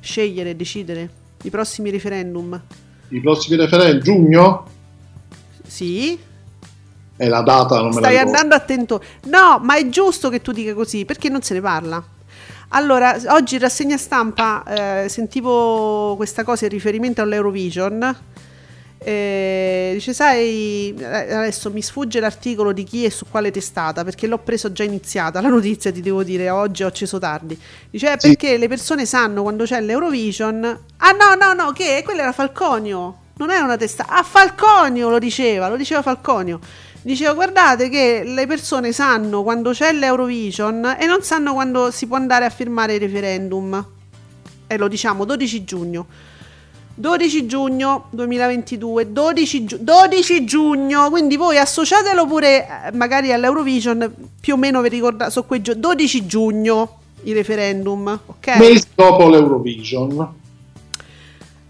[0.00, 1.10] scegliere, decidere
[1.42, 2.58] i prossimi referendum?
[3.08, 4.66] I prossimi referendum, giugno?
[5.66, 6.16] Sì.
[7.16, 9.02] E la data non me Stai andando attento.
[9.24, 12.02] No, ma è giusto che tu dica così, perché non se ne parla.
[12.74, 14.64] Allora, oggi in rassegna stampa
[15.04, 18.16] eh, sentivo questa cosa in riferimento all'Eurovision.
[19.04, 24.26] Eh, dice, sai, eh, adesso mi sfugge l'articolo di chi e su quale testata perché
[24.26, 25.42] l'ho preso già iniziata.
[25.42, 27.60] La notizia ti devo dire, oggi ho acceso tardi.
[27.90, 28.28] Dice, eh, sì.
[28.28, 30.64] perché le persone sanno quando c'è l'Eurovision.
[30.96, 32.00] Ah, no, no, no, che?
[32.02, 33.18] Quella era Falconio.
[33.36, 34.14] Non è una testata.
[34.14, 36.60] Ah, Falconio lo diceva, lo diceva Falconio
[37.02, 42.16] Dicevo, guardate che le persone sanno quando c'è l'Eurovision e non sanno quando si può
[42.16, 43.86] andare a firmare il referendum.
[44.68, 46.06] E lo diciamo 12 giugno.
[46.94, 54.54] 12 giugno 2022, 12, giu- 12 giugno, quindi voi associatelo pure eh, magari all'Eurovision, più
[54.54, 58.56] o meno vi ricordate, su quei giorni, 12 giugno il referendum, ok?
[58.58, 60.34] Mese dopo l'Eurovision.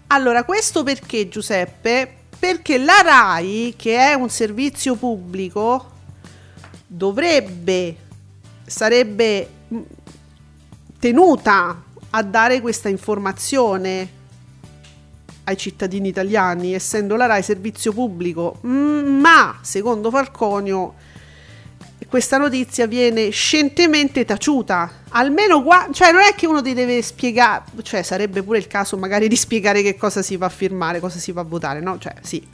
[0.07, 2.17] Allora, questo perché Giuseppe?
[2.43, 5.91] Perché la RAI, che è un servizio pubblico,
[6.85, 7.95] dovrebbe,
[8.65, 9.81] sarebbe mm,
[10.99, 14.09] tenuta a dare questa informazione
[15.45, 20.95] ai cittadini italiani, essendo la RAI servizio pubblico, mm, ma secondo Falconio
[22.07, 25.01] questa notizia viene scientemente taciuta.
[25.09, 28.97] Almeno qua, cioè non è che uno ti deve spiegare, cioè sarebbe pure il caso
[28.97, 31.97] magari di spiegare che cosa si va a firmare, cosa si va a votare, no?
[31.99, 32.45] Cioè sì.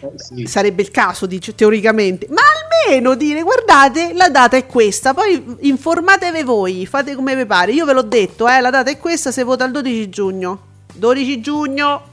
[0.00, 0.46] Eh, sì.
[0.46, 2.42] Sarebbe il caso, dice, teoricamente, ma
[2.86, 7.72] almeno dire guardate la data è questa, poi informatevi voi, fate come vi pare.
[7.72, 10.72] Io ve l'ho detto, eh, la data è questa, se vota il 12 giugno.
[10.94, 12.12] 12 giugno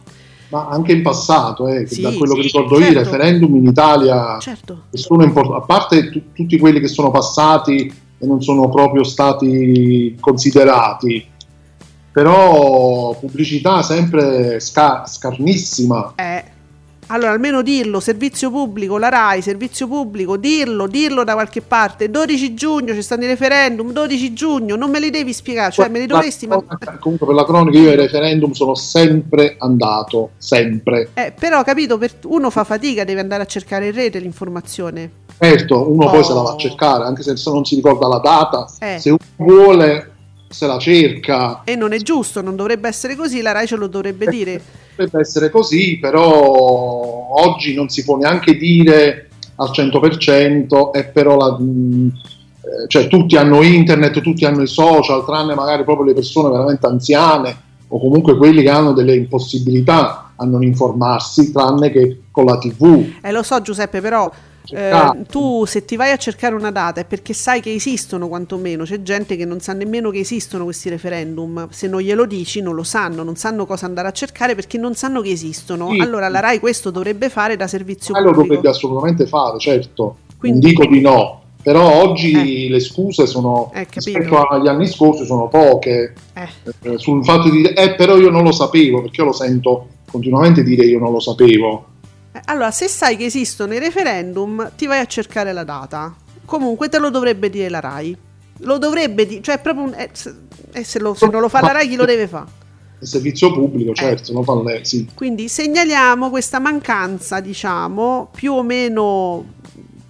[0.51, 2.91] ma anche in passato, eh, sì, da quello sì, che ricordo certo.
[2.91, 4.83] io, i referendum in Italia certo.
[4.91, 11.25] importanti, a parte t- tutti quelli che sono passati e non sono proprio stati considerati.
[12.11, 16.13] Però pubblicità sempre sca- scarnissima.
[16.15, 16.43] Eh.
[17.11, 22.09] Allora, almeno dirlo, servizio pubblico, la RAI, servizio pubblico, dirlo, dirlo da qualche parte.
[22.09, 25.99] 12 giugno ci stanno i referendum, 12 giugno, non me li devi spiegare, cioè me
[25.99, 26.47] li dovresti...
[26.47, 26.63] Ma...
[27.01, 31.09] Comunque per la cronaca io ai referendum sono sempre andato, sempre.
[31.13, 32.13] Eh, però capito, per...
[32.27, 35.11] uno fa fatica, deve andare a cercare in rete l'informazione.
[35.37, 36.11] Certo, uno oh.
[36.11, 36.57] poi se la va a oh.
[36.57, 38.99] cercare, anche se non si ricorda la data, eh.
[38.99, 40.10] se uno vuole
[40.51, 41.63] se la cerca.
[41.63, 44.61] E non è giusto, non dovrebbe essere così, la RAI ce lo dovrebbe eh, dire.
[44.95, 51.57] Dovrebbe essere così, però oggi non si può neanche dire al 100% e però la,
[51.59, 56.49] mm, eh, cioè, tutti hanno internet, tutti hanno i social, tranne magari proprio le persone
[56.49, 62.45] veramente anziane o comunque quelli che hanno delle impossibilità a non informarsi, tranne che con
[62.45, 63.15] la TV.
[63.21, 64.31] Eh lo so Giuseppe, però
[64.69, 68.83] eh, tu se ti vai a cercare una data è perché sai che esistono quantomeno,
[68.83, 72.75] c'è gente che non sa nemmeno che esistono questi referendum, se non glielo dici non
[72.75, 75.91] lo sanno, non sanno cosa andare a cercare perché non sanno che esistono.
[75.91, 75.99] Sì.
[75.99, 78.35] Allora la RAI questo dovrebbe fare da servizio pubblico.
[78.35, 80.17] Lo dovrebbe assolutamente fare, certo.
[80.37, 82.69] Quindi, non dico di no, però oggi eh.
[82.69, 86.47] le scuse sono eh, rispetto agli anni scorsi sono poche eh.
[86.81, 86.97] eh.
[86.97, 90.85] sul fatto di eh però io non lo sapevo perché io lo sento continuamente dire
[90.85, 91.85] io non lo sapevo
[92.45, 96.15] allora, se sai che esistono i referendum, ti vai a cercare la data.
[96.45, 98.17] Comunque te lo dovrebbe dire la RAI.
[98.59, 100.09] Lo dovrebbe dire, cioè proprio un, eh,
[100.71, 102.59] eh, se, lo, se, non lo fa la RAI chi lo deve fare?
[102.99, 104.33] Il servizio pubblico, certo, eh.
[104.35, 105.09] lo fa lei, sì.
[105.13, 109.45] Quindi segnaliamo questa mancanza, diciamo, più o meno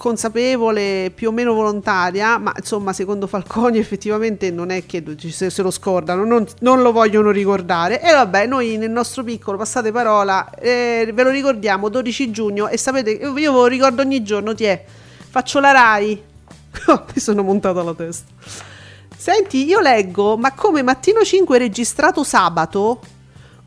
[0.02, 5.70] consapevole, più o meno volontaria, ma insomma secondo Falconi effettivamente non è che se, lo
[5.70, 8.02] scordano, non, non, lo vogliono ricordare.
[8.02, 12.78] E vabbè, noi nel nostro piccolo, passate parola, eh, ve lo ricordiamo 12 giugno e
[12.78, 14.84] sapete, io ve lo ricordo ogni giorno, ti è,
[15.30, 16.24] faccio la RAI.
[17.14, 18.32] Mi sono montata la testa.
[19.16, 23.00] Senti, io leggo, ma come Mattino 5 è registrato sabato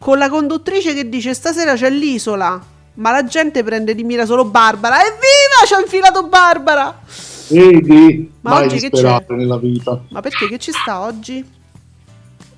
[0.01, 4.45] con la conduttrice che dice stasera c'è l'isola ma la gente prende di mira solo
[4.45, 5.01] Barbara.
[5.01, 5.66] Evviva!
[5.66, 7.03] Ci ha infilato Barbara!
[7.49, 8.32] Vedi?
[8.40, 9.24] Ma oggi che c'è?
[9.28, 10.03] nella vita.
[10.09, 11.45] Ma perché che ci sta oggi?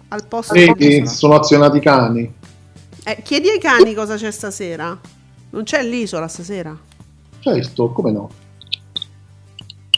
[0.08, 2.32] Al posto Vedi, sono azionati i cani.
[3.04, 4.98] Eh, chiedi ai cani cosa c'è stasera.
[5.50, 6.76] Non c'è l'isola stasera?
[7.40, 8.30] Certo, come no?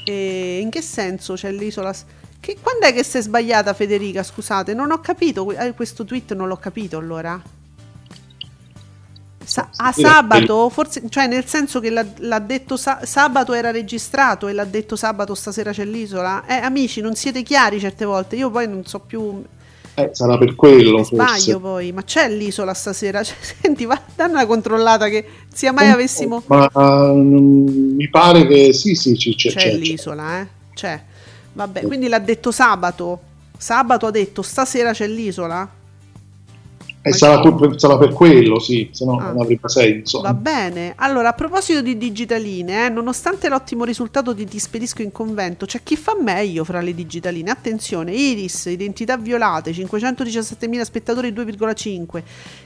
[0.04, 1.94] E in che senso c'è l'isola?
[2.40, 4.22] Che, quando è che si è sbagliata Federica?
[4.22, 5.50] Scusate, non ho capito.
[5.52, 7.40] Eh, questo tweet non l'ho capito allora.
[9.48, 14.46] Sa- a sabato, forse, cioè nel senso che l'ha, l'ha detto sa- sabato era registrato
[14.46, 16.44] e l'ha detto sabato stasera c'è l'isola.
[16.46, 18.36] Eh, amici, non siete chiari certe volte.
[18.36, 19.42] Io poi non so più.
[19.94, 21.02] Eh, sarà per quello.
[21.02, 21.58] Sbaglio forse.
[21.60, 23.22] poi, ma c'è l'isola stasera?
[23.24, 26.42] Cioè, senti, va, danno una controllata che sia mai avessimo.
[26.44, 30.46] Ma uh, mi pare che sì, sì, c'è, c'è, c'è, c'è l'isola, eh?
[30.74, 31.02] C'è.
[31.54, 33.20] Vabbè, quindi l'ha detto sabato.
[33.56, 35.76] Sabato ha detto stasera c'è l'isola.
[37.08, 37.42] E sarà,
[37.76, 39.32] sarà, per quello, sì, se no ah.
[39.32, 40.20] non avrebbe senso.
[40.20, 40.94] Va bene.
[40.96, 45.82] Allora, a proposito di digitaline, eh, nonostante l'ottimo risultato di Ti spedisco in convento, c'è
[45.82, 47.50] chi fa meglio fra le digitaline.
[47.50, 52.22] Attenzione, Iris, identità violate, 517.000 spettatori 2,5.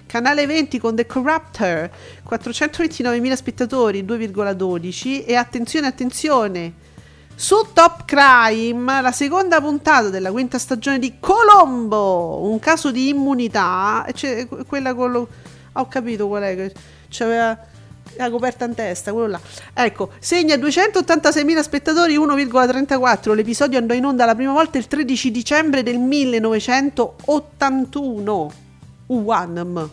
[0.07, 1.91] Canale 20 con The Corruptor,
[2.29, 5.25] 429.000 spettatori 2,12.
[5.27, 6.91] E attenzione, attenzione
[7.35, 14.07] su Top Crime, la seconda puntata della quinta stagione di Colombo, un caso di immunità,
[14.15, 15.29] cioè, quella con lo...
[15.73, 16.73] ho capito qual è,
[17.09, 17.59] c'aveva
[18.17, 19.41] la coperta in testa, quello là.
[19.73, 23.35] Ecco, segna 286.000 spettatori, 1,34.
[23.35, 28.53] L'episodio andò in onda la prima volta il 13 dicembre del 1981.
[29.07, 29.91] Uanm.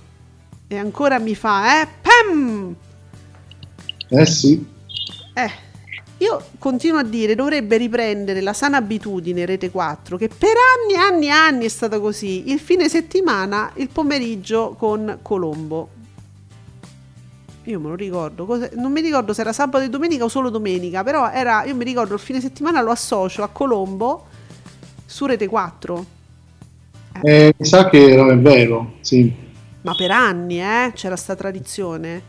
[0.67, 1.87] E ancora mi fa, eh?
[2.01, 2.75] Pam!
[4.09, 4.65] Eh sì.
[5.33, 5.67] Eh.
[6.20, 10.97] Io continuo a dire, dovrebbe riprendere la sana abitudine Rete 4, che per anni e
[10.97, 15.89] anni e anni è stata così, il fine settimana, il pomeriggio con Colombo.
[17.63, 21.03] Io me lo ricordo, non mi ricordo se era sabato e domenica o solo domenica,
[21.03, 24.26] però era, io mi ricordo il fine settimana lo associo a Colombo
[25.05, 26.05] su Rete 4.
[27.22, 29.32] Eh, mi sa che era vero, sì.
[29.82, 32.28] Ma per anni, eh, c'era sta tradizione.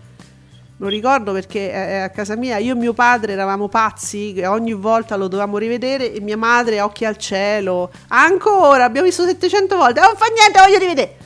[0.81, 5.15] Lo ricordo perché eh, a casa mia io e mio padre eravamo pazzi, ogni volta
[5.17, 7.91] lo dovevamo rivedere e mia madre occhi al cielo.
[8.09, 11.17] Ancora, abbiamo visto 700 volte, non fa niente, voglio rivedere.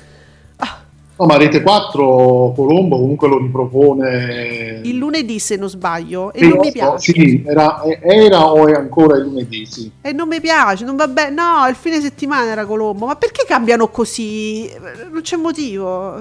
[0.56, 0.78] Ah.
[1.16, 6.58] No, ma Rete 4 Colombo comunque lo ripropone il lunedì se non sbaglio e non
[6.58, 7.12] mi piace.
[7.12, 9.88] Sì, era, era, o è ancora il lunedì, sì.
[10.00, 11.30] E non mi piace, non va bene.
[11.30, 14.68] No, il fine settimana era Colombo, ma perché cambiano così?
[15.12, 16.16] Non c'è motivo.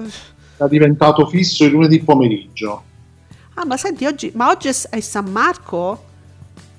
[0.56, 2.92] È diventato fisso il lunedì pomeriggio.
[3.54, 6.12] Ah, ma senti, oggi, ma oggi è San Marco?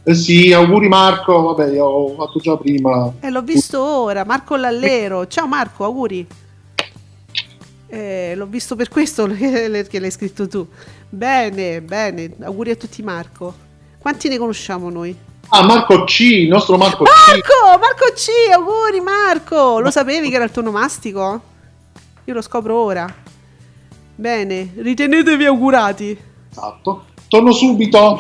[0.04, 3.12] Eh sì, auguri Marco, vabbè, io ho fatto già prima.
[3.22, 5.26] Eh, l'ho visto ora, Marco Lallero.
[5.28, 6.28] Ciao Marco, auguri.
[7.88, 10.68] Eh, l'ho visto per questo che l'hai scritto tu.
[11.10, 13.54] Bene, bene, auguri a tutti Marco.
[13.98, 15.18] Quanti ne conosciamo noi?
[15.50, 17.80] Ah, Marco C, il nostro Marco, Marco C.
[17.80, 19.80] Marco C, auguri Marco.
[19.80, 21.42] Lo sapevi che era il tuo nomastico?
[22.26, 23.12] Io lo scopro ora.
[24.14, 26.34] Bene, ritenetevi augurati.
[26.56, 27.06] Esatto.
[27.28, 28.18] Torno subito.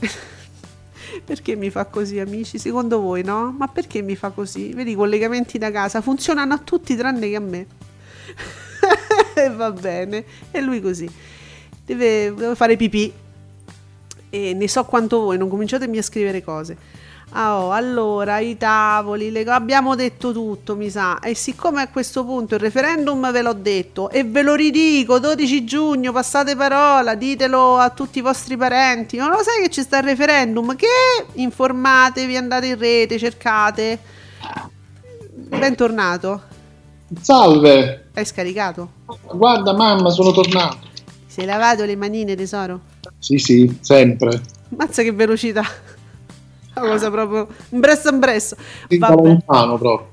[1.24, 2.58] perché mi fa così, amici?
[2.58, 3.50] Secondo voi, no?
[3.56, 4.74] Ma perché mi fa così?
[4.74, 7.66] Vedi, i collegamenti da casa funzionano a tutti tranne che a me.
[9.32, 10.24] E Va bene.
[10.50, 11.08] E lui così.
[11.86, 13.10] Deve, deve fare pipì.
[14.28, 16.76] E ne so quanto voi, non cominciatemi a scrivere cose.
[17.32, 19.44] Ah, oh, allora, i tavoli, le...
[19.44, 21.20] abbiamo detto tutto, mi sa.
[21.20, 25.64] E siccome a questo punto il referendum ve l'ho detto e ve lo ridico, 12
[25.64, 29.16] giugno, passate parola, ditelo a tutti i vostri parenti.
[29.16, 30.74] Non lo sai che ci sta il referendum?
[30.74, 30.86] Che
[31.34, 33.98] informatevi, andate in rete, cercate.
[35.32, 36.42] Bentornato.
[37.20, 38.08] Salve.
[38.12, 38.90] Hai scaricato?
[39.32, 40.88] Guarda, mamma, sono tornato.
[41.28, 42.80] Sei lavato le manine, tesoro?
[43.20, 44.40] Sì, sì, sempre.
[44.70, 45.62] Mazza che velocità.
[46.80, 48.56] Una cosa proprio impresso impresso.
[48.88, 50.08] Da lontano proprio.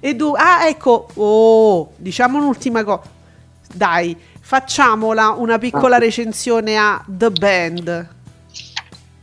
[0.00, 3.02] e tu, ah ecco, oh, diciamo un'ultima cosa.
[3.72, 5.98] Dai, facciamola una piccola ah.
[5.98, 8.08] recensione a The Band.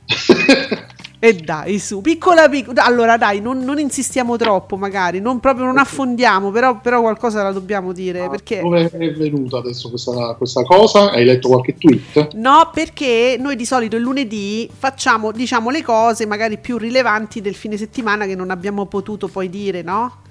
[1.26, 2.86] E dai, su, piccola piccola.
[2.86, 7.51] Allora, dai, non, non, insistiamo troppo, magari, non proprio non affondiamo, però, però qualcosa la
[7.51, 8.26] dobbiamo dire.
[8.26, 8.61] Ah, perché...
[8.61, 11.11] Dove è venuta adesso questa, questa, cosa?
[11.11, 12.34] Hai letto qualche tweet?
[12.36, 17.55] No, perché noi di solito il lunedì facciamo, diciamo, le cose magari più rilevanti del
[17.55, 20.23] fine settimana che non abbiamo potuto poi dire, no?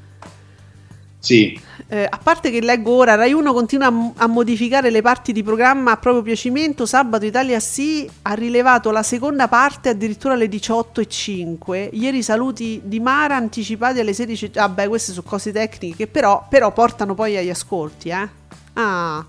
[1.25, 1.59] Sì.
[1.87, 5.43] Eh, a parte che leggo ora, Rai 1 continua a, a, modificare le parti di
[5.43, 6.85] programma a proprio piacimento.
[6.85, 11.89] Sabato Italia sì ha rilevato la seconda parte addirittura alle 18.05.
[11.93, 14.51] Ieri saluti di Mara anticipati alle 16.
[14.53, 18.11] Vabbè, queste sono cose tecniche che però, però portano poi agli ascolti.
[18.11, 18.29] Eh?
[18.75, 19.25] Ah,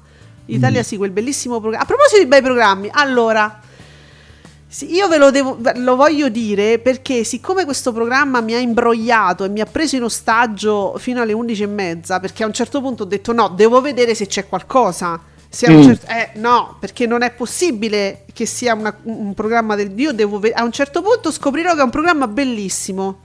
[0.48, 0.84] Italia mm.
[0.84, 1.84] sì, quel bellissimo programma.
[1.84, 3.62] A proposito di bei programmi, allora
[4.76, 9.46] sì, io ve lo, devo, lo voglio dire perché siccome questo programma mi ha imbrogliato
[9.46, 12.82] e mi ha preso in ostaggio fino alle 11 e mezza, perché a un certo
[12.82, 15.18] punto ho detto no, devo vedere se c'è qualcosa.
[15.48, 15.82] Se mm.
[15.82, 20.12] certo, eh, no, perché non è possibile che sia una, un programma del Dio.
[20.12, 23.20] Devo ve- a un certo punto scoprirò che è un programma bellissimo.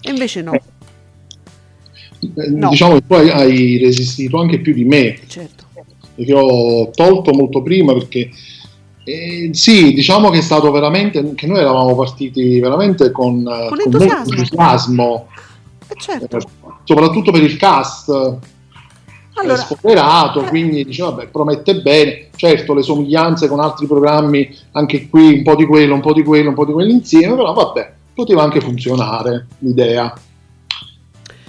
[0.00, 0.54] E invece no.
[0.54, 2.68] Eh, no.
[2.68, 5.20] Diciamo che poi hai resistito anche più di me.
[5.28, 5.66] Certo.
[6.16, 8.28] Perché ho tolto molto prima perché
[9.04, 13.80] eh, sì, diciamo che è stato veramente, che noi eravamo partiti veramente con, con, con
[13.80, 15.28] entusiasmo, entusiasmo
[15.88, 16.36] eh certo.
[16.36, 16.40] eh,
[16.84, 18.38] soprattutto per il cast.
[19.34, 22.28] Allora, sfoderato, quindi diceva, vabbè, promette bene.
[22.36, 26.22] Certo, le somiglianze con altri programmi, anche qui un po' di quello, un po' di
[26.22, 30.12] quello, un po' di quello insieme, però vabbè, poteva anche funzionare l'idea.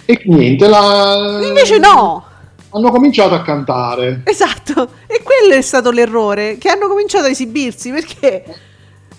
[0.06, 1.39] E niente, la...
[1.45, 2.24] Invece no!
[2.72, 4.22] Hanno cominciato a cantare.
[4.26, 8.43] Esatto, e quello è stato l'errore, che hanno cominciato a esibirsi perché...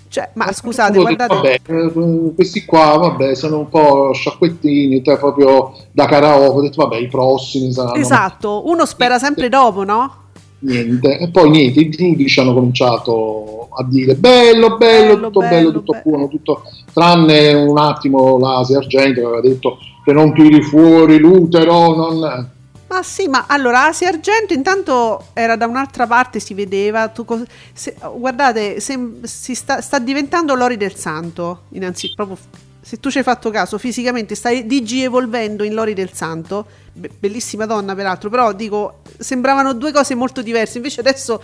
[0.08, 1.34] Cioè, ma eh, scusate, guardate...
[1.34, 6.82] Vabbè, eh, questi qua, vabbè, sono un po' sciacquettini, cioè proprio da karaoke, ho detto,
[6.82, 7.94] vabbè, i prossimi saranno...
[7.94, 10.16] Esatto, uno spera sempre dopo, no?
[10.58, 15.56] Niente, e poi niente, i giudici hanno cominciato a dire bello, bello, bello tutto bello,
[15.56, 16.02] bello tutto bello.
[16.04, 16.62] buono, tutto...
[16.92, 22.50] tranne un attimo la Sergente che aveva detto che non tiri fuori l'utero, non
[22.92, 27.08] ma sì, ma allora Asia Argento intanto era da un'altra parte, si vedeva.
[27.08, 27.24] Tu,
[27.72, 31.62] se, guardate, se, si sta, sta, diventando Lori del Santo.
[31.70, 32.46] Innanzitutto, proprio
[32.82, 36.66] se tu ci hai fatto caso, fisicamente stai digi evolvendo in Lori del Santo.
[36.92, 40.76] Be- bellissima donna, peraltro, però dico, sembravano due cose molto diverse.
[40.76, 41.42] Invece adesso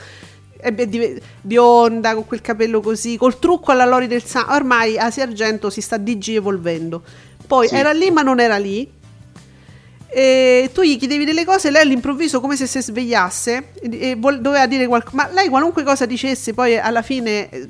[0.61, 0.70] è
[1.40, 4.53] bionda, con quel capello così, col trucco alla Lori del Santo.
[4.53, 7.03] Ormai Asia Argento si sta digi evolvendo.
[7.46, 7.74] Poi sì.
[7.74, 8.96] era lì, ma non era lì
[10.18, 14.88] e tu gli chiedevi delle cose, lei all'improvviso come se si svegliasse e, doveva dire
[14.88, 17.68] qualcosa, ma lei qualunque cosa dicesse poi alla fine eh,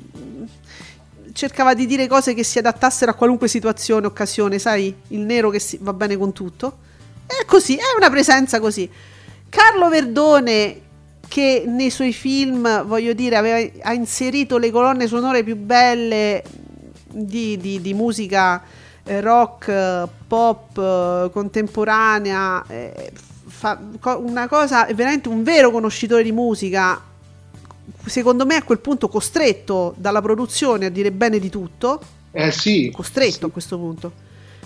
[1.33, 5.59] cercava di dire cose che si adattassero a qualunque situazione, occasione, sai, il nero che
[5.59, 6.79] si- va bene con tutto.
[7.27, 8.89] È così, è una presenza così.
[9.47, 10.81] Carlo Verdone
[11.27, 16.41] che nei suoi film, voglio dire, aveva, ha inserito le colonne sonore più belle
[17.11, 18.59] di, di, di musica
[19.21, 23.11] rock, pop, eh, contemporanea, eh,
[23.45, 23.79] fa
[24.17, 27.01] una cosa, è veramente un vero conoscitore di musica,
[28.05, 31.99] secondo me a quel punto costretto dalla produzione a dire bene di tutto.
[32.31, 32.91] Eh sì.
[32.93, 33.45] Costretto sì.
[33.45, 34.11] a questo punto.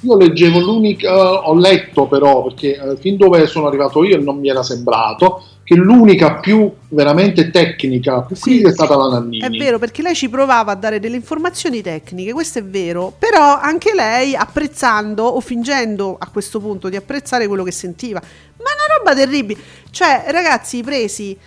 [0.04, 4.50] Io leggevo l'unica, ho letto però, perché eh, fin dove sono arrivato io non mi
[4.50, 9.40] era sembrato, che l'unica più veramente tecnica, più sì, è stata la Nannini.
[9.40, 13.58] È vero, perché lei ci provava a dare delle informazioni tecniche, questo è vero, però
[13.60, 18.20] anche lei apprezzando o fingendo a questo punto di apprezzare quello che sentiva.
[18.20, 19.60] Ma è una roba terribile.
[19.90, 21.38] Cioè, ragazzi, presi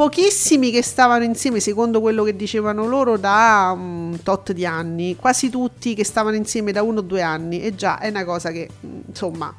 [0.00, 5.50] pochissimi che stavano insieme, secondo quello che dicevano loro, da un tot di anni, quasi
[5.50, 8.66] tutti che stavano insieme da uno o due anni, e già è una cosa che,
[9.08, 9.54] insomma,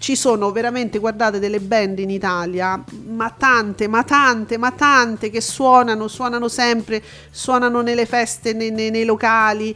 [0.00, 5.40] ci sono veramente, guardate, delle band in Italia, ma tante, ma tante, ma tante che
[5.40, 7.00] suonano, suonano sempre,
[7.30, 9.72] suonano nelle feste, nei, nei, nei locali,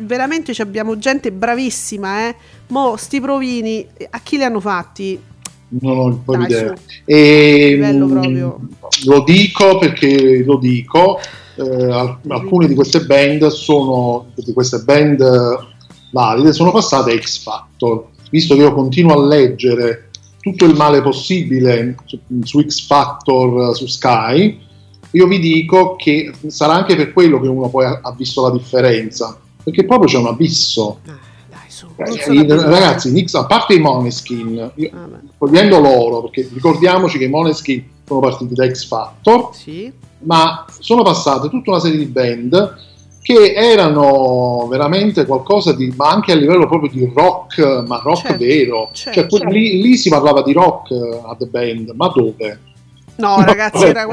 [0.00, 2.36] veramente abbiamo gente bravissima, eh.
[2.66, 5.18] Mo, sti provini, a chi li hanno fatti?
[5.68, 6.74] Non ho un po' di idea.
[7.04, 8.60] E, proprio...
[9.04, 11.18] Lo dico perché lo dico,
[11.56, 15.22] eh, alcune di queste band sono, di queste band
[16.12, 20.10] valide, sono passate X Factor, visto che io continuo a leggere
[20.40, 24.60] tutto il male possibile su, su X Factor, su Sky,
[25.10, 28.50] io vi dico che sarà anche per quello che uno poi ha, ha visto la
[28.50, 31.00] differenza, perché proprio c'è un abisso.
[31.06, 31.25] Ah
[31.76, 31.86] su.
[31.96, 35.08] Eh, ragazzi, Nix, a parte i Moneskin, io, ah,
[35.38, 39.92] togliendo loro, perché ricordiamoci che i Moneskin sono partiti da X Factor, sì.
[40.20, 42.84] ma sono passate tutta una serie di band
[43.20, 48.44] che erano veramente qualcosa di, ma anche a livello proprio di rock, ma rock certo,
[48.44, 48.90] vero.
[48.92, 49.48] Certo, cioè, certo.
[49.48, 52.60] Lì, lì, si parlava di rock a The Band, ma dove?
[53.16, 54.06] No, ragazzi, era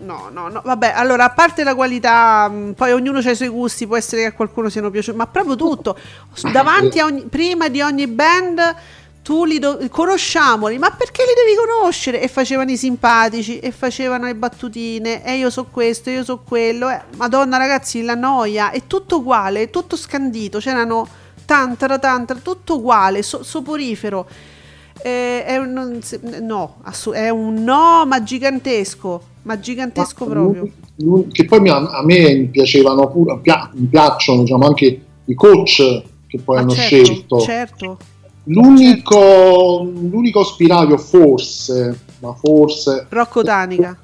[0.00, 0.62] no, no, no.
[0.64, 4.22] Vabbè, allora, a parte la qualità, mm, poi ognuno ha i suoi gusti, può essere
[4.22, 5.96] che a qualcuno siano piaciuti, ma proprio tutto.
[6.52, 8.76] Davanti a ogni, prima di ogni band
[9.22, 12.20] tu li do- conosciamoli, ma perché li devi conoscere?
[12.22, 16.88] E facevano i simpatici, e facevano le battutine, e io so questo, io so quello.
[16.88, 20.58] Eh, Madonna, ragazzi, la noia è tutto uguale, tutto scandito.
[20.58, 21.06] C'erano
[21.44, 24.26] tantara tantara, tutto uguale, so- soporifero.
[25.02, 26.00] Eh, è un,
[26.42, 30.70] no, assu- è un no, ma gigantesco ma gigantesco ma proprio.
[31.30, 33.40] Che poi mi, a me piacevano pure,
[33.74, 37.40] mi piacciono diciamo, anche i coach che poi ma hanno certo, scelto.
[37.40, 37.98] Certo.
[38.44, 39.82] L'unico, certo.
[39.82, 43.06] l'unico spiraglio forse, ma forse...
[43.08, 43.96] Rocco Danica.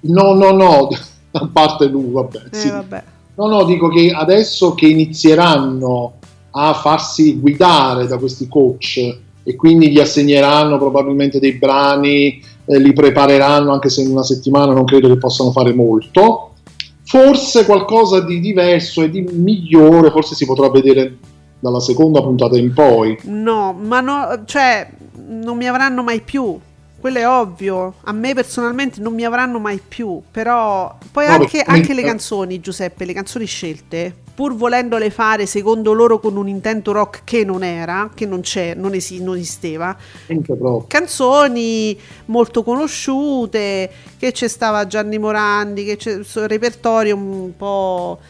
[0.00, 0.88] No, no, no,
[1.32, 2.68] a parte lui, vabbè, eh, sì.
[2.68, 3.04] vabbè.
[3.36, 6.14] No, no, dico che adesso che inizieranno
[6.50, 9.16] a farsi guidare da questi coach
[9.48, 14.74] e quindi gli assegneranno probabilmente dei brani, eh, li prepareranno anche se in una settimana
[14.74, 16.52] non credo che possano fare molto.
[17.02, 21.16] Forse qualcosa di diverso e di migliore, forse si potrà vedere
[21.58, 23.18] dalla seconda puntata in poi.
[23.22, 24.86] No, ma no, cioè,
[25.26, 26.58] non mi avranno mai più
[27.00, 27.94] quello è ovvio.
[28.04, 30.20] A me personalmente non mi avranno mai più.
[30.30, 35.92] Però poi no, anche, anche le canzoni, Giuseppe, le canzoni scelte, pur volendole fare secondo
[35.92, 39.96] loro con un intento rock che non era, che non c'è, non, esi- non esisteva.
[40.86, 48.20] Canzoni molto conosciute, che c'è stava Gianni Morandi, che c'è il repertorio un po'.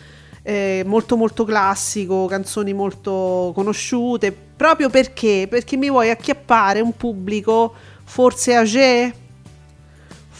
[0.40, 5.46] Eh, molto molto classico, canzoni molto conosciute, proprio perché?
[5.46, 9.12] Perché mi vuoi acchiappare un pubblico forse Age,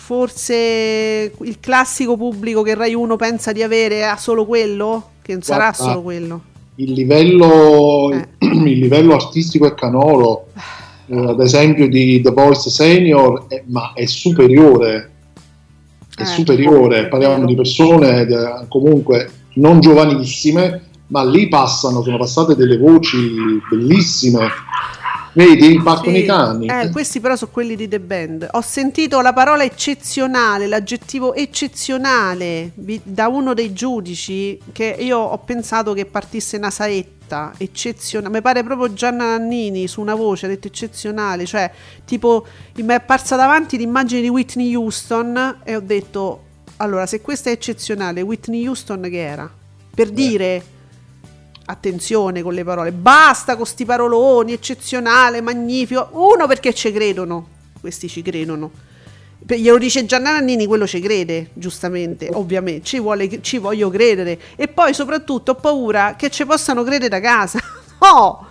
[0.09, 5.43] forse il classico pubblico che Rai 1 pensa di avere ha solo quello, che non
[5.43, 6.43] sarà Guarda, solo quello.
[6.77, 8.27] Il livello, eh.
[8.41, 10.47] il livello artistico e canoro,
[11.09, 15.11] eh, ad esempio di The Voice Senior, è, ma è superiore.
[16.17, 22.57] È eh, superiore, parliamo di persone eh, comunque non giovanissime, ma lì passano, sono passate
[22.57, 23.19] delle voci
[23.69, 24.49] bellissime
[25.39, 26.17] Vedi, sì.
[26.17, 26.67] i cani.
[26.67, 28.49] Eh, questi però sono quelli di The Band.
[28.53, 35.93] Ho sentito la parola eccezionale, l'aggettivo eccezionale da uno dei giudici che io ho pensato
[35.93, 38.35] che partisse una saetta eccezionale.
[38.35, 41.71] Mi pare proprio Gianna Nannini su una voce ha detto eccezionale, cioè
[42.05, 46.43] tipo mi è apparsa davanti l'immagine di Whitney Houston e ho detto
[46.79, 49.49] allora se questa è eccezionale, Whitney Houston che era?
[49.95, 50.13] Per eh.
[50.13, 50.63] dire
[51.71, 56.09] attenzione con le parole, basta con sti paroloni, eccezionale, magnifico.
[56.13, 57.47] Uno perché ci credono,
[57.81, 58.71] questi ci credono.
[59.47, 64.39] Glielo dice Gianna Nannini, quello ci crede, giustamente, ovviamente, ci, vuole, ci voglio credere.
[64.57, 67.61] E poi soprattutto ho paura che ci possano credere da casa.
[68.01, 68.47] no,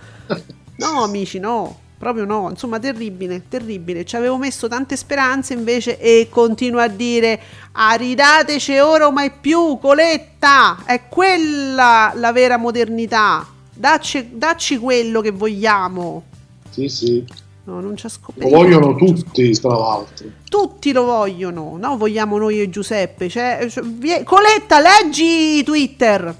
[0.76, 4.04] no amici, no proprio no, insomma terribile, terribile.
[4.04, 7.40] Ci avevo messo tante speranze invece e continuo a dire
[7.72, 13.46] aridateci ora o mai più, Coletta, è quella la vera modernità.
[13.74, 16.24] Dacci, dacci quello che vogliamo.
[16.70, 17.24] Sì, sì.
[17.64, 18.08] No, non ci.
[18.36, 20.26] Lo vogliono tutti, tra l'altro.
[20.48, 21.96] Tutti lo vogliono, no?
[21.96, 23.28] Vogliamo noi e Giuseppe.
[23.28, 24.24] Cioè, cioè, vie...
[24.24, 26.34] Coletta, leggi Twitter.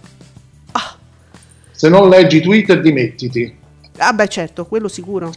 [0.72, 0.96] Ah.
[1.70, 3.56] Se non leggi Twitter, dimettiti.
[3.98, 5.32] Ah beh certo, quello sicuro.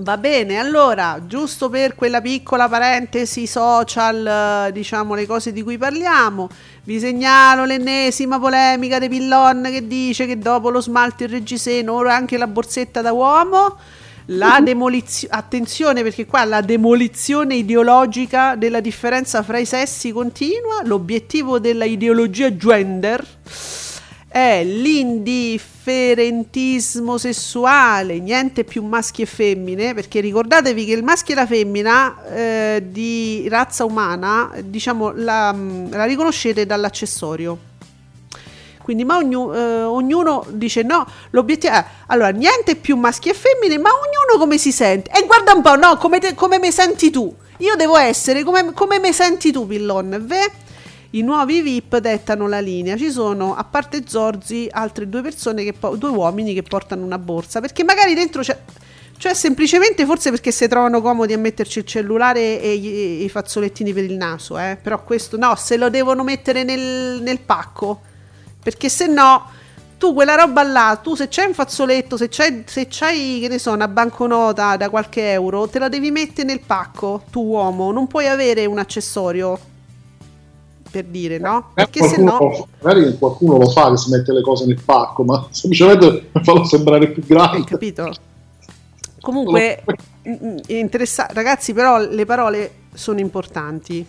[0.00, 6.48] Va bene, allora, giusto per quella piccola parentesi social, diciamo le cose di cui parliamo,
[6.84, 12.14] vi segnalo l'ennesima polemica di Pillon che dice che dopo lo smalto il reggiseno ora
[12.14, 13.76] anche la borsetta da uomo.
[14.26, 21.58] La demolizione, attenzione perché qua la demolizione ideologica della differenza fra i sessi continua, l'obiettivo
[21.58, 23.26] della ideologia gender
[24.28, 31.46] è l'indifferentismo sessuale, niente più maschi e femmine, perché ricordatevi che il maschio e la
[31.46, 35.56] femmina eh, di razza umana, diciamo, la,
[35.90, 37.58] la riconoscete dall'accessorio.
[38.82, 43.76] Quindi, ma ognu, eh, ognuno dice no, l'obiettivo è allora niente più maschi e femmine,
[43.78, 45.10] ma ognuno come si sente.
[45.10, 47.34] E guarda un po', no, come, mi senti tu?
[47.58, 50.50] Io devo essere come, come mi senti tu, Pillon, ve?
[51.10, 52.96] I nuovi VIP dettano la linea.
[52.96, 57.18] Ci sono, a parte Zorzi, altre due persone, che po- due uomini che portano una
[57.18, 57.60] borsa.
[57.60, 58.58] Perché magari dentro c'è.
[59.16, 63.92] Cioè, semplicemente forse perché si trovano comodi a metterci il cellulare e, i, i fazzolettini
[63.92, 64.78] per il naso, eh?
[64.80, 68.00] Però questo no, se lo devono mettere nel, nel pacco.
[68.62, 69.50] Perché se no,
[69.98, 73.58] tu quella roba là, tu se c'hai un fazzoletto, se c'hai, se c'hai, che ne
[73.58, 77.90] so, una banconota da qualche euro, te la devi mettere nel pacco, tu uomo.
[77.90, 79.58] Non puoi avere un accessorio
[80.90, 81.70] per dire, no?
[81.70, 82.68] Eh, Perché se no...
[82.80, 87.08] Magari qualcuno lo fa che si mette le cose nel pacco, ma semplicemente farlo sembrare
[87.10, 87.58] più grande.
[87.58, 88.12] Hai capito?
[89.20, 89.82] Comunque,
[90.28, 91.34] mm, mm, interessante.
[91.34, 94.04] Ragazzi, però le parole sono importanti.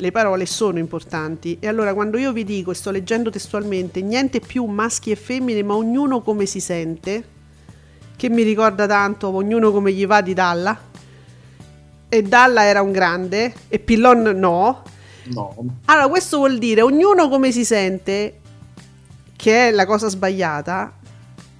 [0.00, 1.58] Le parole sono importanti.
[1.60, 5.62] E allora quando io vi dico, e sto leggendo testualmente, niente più maschi e femmine,
[5.62, 7.24] ma ognuno come si sente,
[8.16, 10.86] che mi ricorda tanto, ognuno come gli va di Dalla.
[12.08, 14.82] E Dalla era un grande, e Pillon no
[15.32, 15.54] No.
[15.86, 18.40] Allora, questo vuol dire ognuno come si sente,
[19.36, 20.92] che è la cosa sbagliata,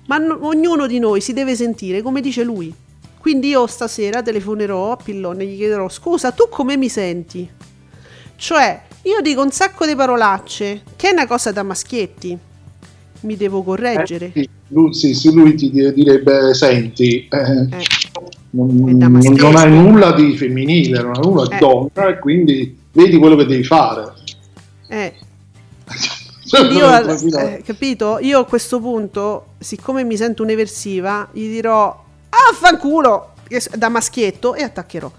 [0.06, 2.72] ma no, ognuno di noi si deve sentire come dice lui.
[3.20, 7.48] Quindi io stasera telefonerò a Pillone e gli chiederò: Scusa, tu come mi senti?
[8.36, 12.38] Cioè, io dico un sacco di parolacce, che è una cosa da maschietti.
[13.20, 14.30] Mi devo correggere.
[14.32, 17.84] Eh, sì, lui, sì, sì, lui ti direbbe: Senti, eh, eh,
[18.50, 21.58] non, non, hai nulla di femminile, non hai nulla di eh.
[21.58, 24.12] donna, e quindi vedi quello che devi fare.
[24.88, 25.14] Eh.
[26.72, 28.18] io, eh, capito?
[28.20, 33.34] Io a questo punto, siccome mi sento un'eversiva, gli dirò affanculo
[33.74, 35.10] da maschietto e attaccherò.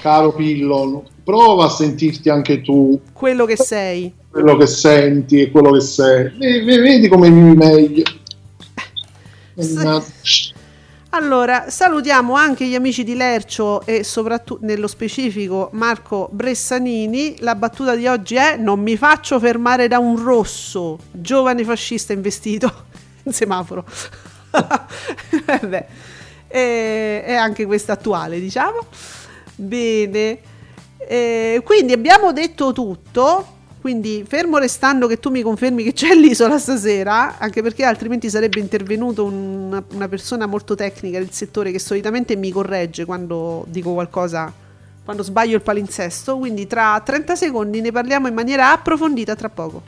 [0.00, 3.00] Caro Pillo, prova a sentirti anche tu.
[3.12, 4.12] Quello che sei.
[4.30, 6.30] Quello che senti e quello che sei.
[6.38, 8.02] Vedi come mi meglio.
[9.56, 10.52] S-
[11.14, 17.36] allora, salutiamo anche gli amici di Lercio e soprattutto nello specifico Marco Bressanini.
[17.38, 22.86] La battuta di oggi è non mi faccio fermare da un rosso, giovane fascista investito
[23.22, 23.84] in semaforo.
[25.62, 25.86] Beh,
[26.48, 28.84] e, è anche questa attuale, diciamo.
[29.54, 30.38] Bene.
[30.98, 33.53] E, quindi abbiamo detto tutto.
[33.84, 38.58] Quindi, fermo restando che tu mi confermi che c'è l'isola stasera, anche perché altrimenti sarebbe
[38.58, 44.50] intervenuto una, una, persona molto tecnica del settore che solitamente mi corregge quando dico qualcosa,
[45.04, 46.38] quando sbaglio il palinsesto.
[46.38, 49.82] Quindi, tra 30 secondi ne parliamo in maniera approfondita tra poco.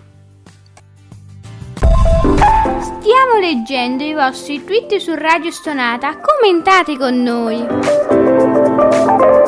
[2.21, 6.21] Stiamo leggendo i vostri tweet su Radio Stonata.
[6.21, 9.45] Commentate con noi.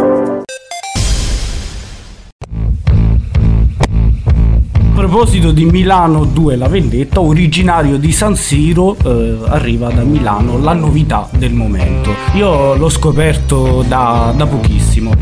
[5.09, 10.74] Proposito di Milano 2 la vendetta, originario di San Siro, eh, arriva da Milano la
[10.74, 12.14] novità del momento.
[12.35, 15.12] Io l'ho scoperto da, da pochissimo.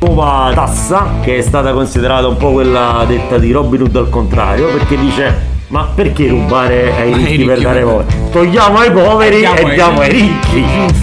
[0.00, 4.66] Nuova tassa che è stata considerata un po' quella detta di Robin Hood al contrario,
[4.66, 8.14] perché dice ma perché rubare ai ricchi, ai ricchi per dare voto?
[8.30, 11.01] Togliamo ai poveri e diamo ai ricchi.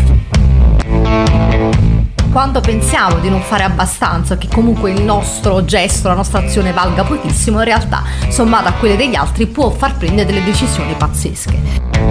[2.31, 7.03] Quando pensiamo di non fare abbastanza, che comunque il nostro gesto, la nostra azione valga
[7.03, 11.59] pochissimo, in realtà, sommata a quelle degli altri, può far prendere delle decisioni pazzesche.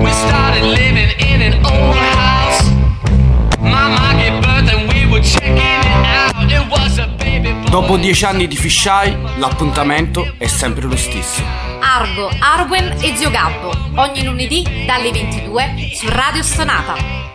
[0.01, 2.69] We started living in an old house.
[3.61, 6.51] Mama gave birth and we were checking it out.
[6.51, 7.71] It was a baby boy.
[7.71, 11.43] Dopo dieci anni di fisheye, l'appuntamento è sempre lo stesso.
[11.81, 17.28] Argo, Arwen e Zio Gabbo, ogni lunedì dalle 22 su Radio Stonata.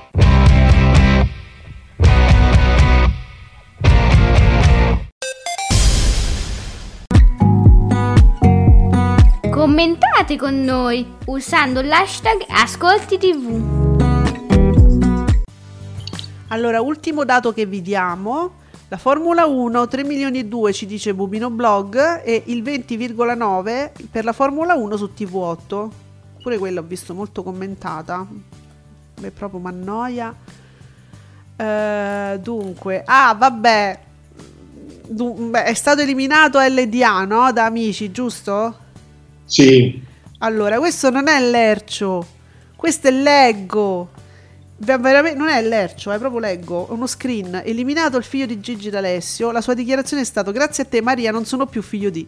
[9.73, 13.59] Commentate con noi usando l'hashtag Ascolti TV.
[16.49, 18.51] Allora, ultimo dato che vi diamo.
[18.89, 24.25] La Formula 1 3 milioni e 2 ci dice Bubino Blog e il 20,9 per
[24.25, 25.89] la Formula 1 su TV8.
[26.43, 28.27] pure quella ho visto molto commentata.
[29.19, 30.35] È proprio mannoia.
[31.57, 33.99] Uh, dunque, ah, vabbè.
[35.07, 37.51] Dun- beh, è stato eliminato LDA, no?
[37.51, 38.81] Da amici, giusto?
[39.53, 40.01] Sì.
[40.39, 42.25] Allora, questo non è Lercio,
[42.75, 44.09] questo è Leggo.
[44.77, 46.87] Veramente, non è Lercio, è proprio Leggo.
[46.89, 47.61] Uno screen.
[47.63, 49.51] Eliminato il figlio di Gigi D'Alessio.
[49.51, 52.27] La sua dichiarazione è stata: Grazie a te, Maria, non sono più figlio di.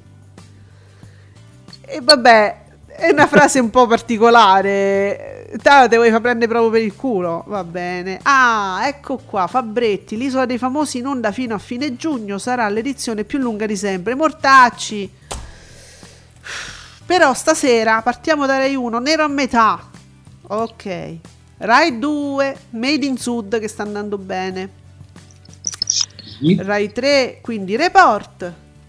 [1.81, 5.49] E vabbè, è una frase un po' particolare.
[5.63, 7.43] Te, te vuoi far prendere proprio per il culo.
[7.47, 8.19] Va bene.
[8.21, 9.47] Ah, ecco qua.
[9.47, 13.75] Fabretti, l'isola dei famosi in onda fino a fine giugno sarà l'edizione più lunga di
[13.75, 14.13] sempre.
[14.13, 15.11] Mortacci.
[17.05, 19.79] Però stasera partiamo da Rai 1, nero a metà.
[20.47, 21.17] Ok.
[21.57, 24.69] Rai 2, Made in Sud che sta andando bene.
[25.85, 26.57] Sì.
[26.59, 28.41] Rai 3, quindi Report.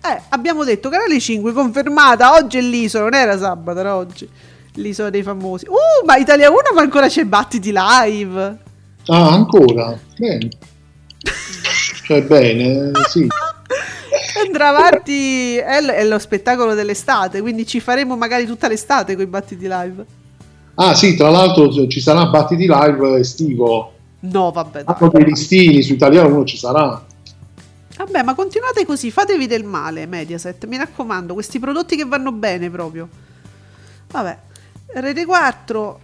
[0.03, 4.29] Eh, abbiamo detto canale 5 confermata, oggi è l'isola, non era sabato, era oggi.
[4.75, 5.67] L'isola dei famosi.
[5.67, 8.59] Uh, ma Italia 1 ma ancora c'è battiti live.
[9.07, 9.99] Ah, ancora?
[10.17, 10.49] Bene.
[12.07, 13.27] cioè bene, sì.
[14.47, 19.25] andrà avanti è, l- è, lo spettacolo dell'estate quindi ci faremo magari tutta l'estate con
[19.25, 20.05] i battiti live.
[20.75, 23.93] Ah sì tra l'altro ci sarà battiti live estivo.
[24.21, 25.11] No vabbè dai.
[25.11, 27.05] dei listini su Italiano 1 ci sarà.
[27.97, 32.71] Vabbè ma continuate così fatevi del male Mediaset mi raccomando questi prodotti che vanno bene
[32.71, 33.09] proprio.
[34.11, 34.39] Vabbè
[34.95, 36.01] Rete 4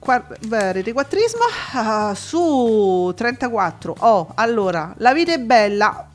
[0.00, 1.42] Quar- beh, rete quattrismo
[1.74, 6.09] uh, su 34 oh allora la vita è bella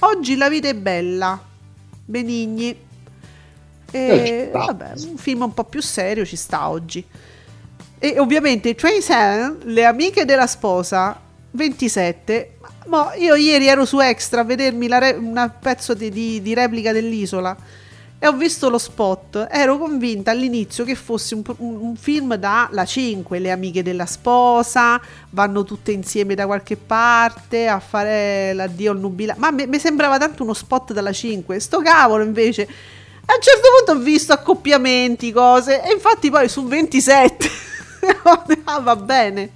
[0.00, 1.38] Oggi la vita è bella.
[2.04, 2.88] Benigni.
[3.90, 7.04] E, vabbè, un film un po' più serio ci sta oggi.
[7.98, 11.20] E ovviamente 27, le amiche della sposa,
[11.50, 12.56] 27.
[12.86, 16.92] Ma io ieri ero su Extra a vedermi re- un pezzo di, di, di replica
[16.92, 17.56] dell'isola
[18.22, 19.48] e ho visto lo spot.
[19.50, 25.00] Ero convinta all'inizio che fosse un, un, film da La 5, le amiche della sposa,
[25.30, 29.40] vanno tutte insieme da qualche parte a fare l'addio al nubilato.
[29.40, 31.58] Ma mi sembrava tanto uno spot dalla 5.
[31.58, 32.62] Sto cavolo invece.
[33.24, 37.48] A un certo punto ho visto accoppiamenti, cose, e infatti poi su 27.
[38.64, 39.52] ah, va bene.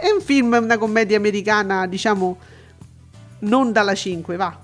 [0.00, 2.38] È un film, una commedia americana, diciamo,
[3.40, 4.62] non dalla 5, va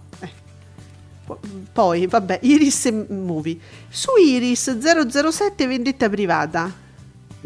[1.72, 3.58] poi, vabbè, Iris Movie.
[3.88, 6.72] Su Iris 007 Vendetta Privata.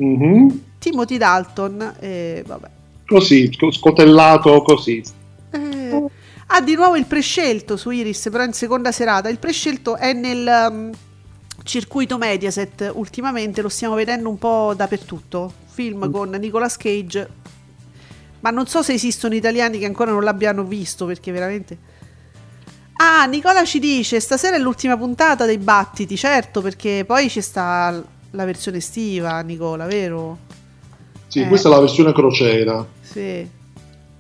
[0.01, 0.49] Mm-hmm.
[0.79, 2.69] Timothy Dalton, eh, vabbè.
[3.07, 5.03] Così, scotellato così.
[5.51, 6.05] Eh,
[6.47, 9.29] ah, di nuovo il prescelto su Iris, però in seconda serata.
[9.29, 10.91] Il prescelto è nel um,
[11.63, 15.53] circuito Mediaset, ultimamente lo stiamo vedendo un po' dappertutto.
[15.67, 16.13] Film mm.
[16.13, 17.29] con Nicolas Cage.
[18.41, 21.93] Ma non so se esistono italiani che ancora non l'abbiano visto, perché veramente...
[23.07, 28.03] Ah, Nicola ci dice, stasera è l'ultima puntata dei battiti, certo, perché poi ci sta
[28.31, 30.39] la versione estiva, Nicola, vero?
[31.27, 31.49] Sì, eh.
[31.49, 32.83] questa è la versione crociera.
[33.03, 33.47] Sì,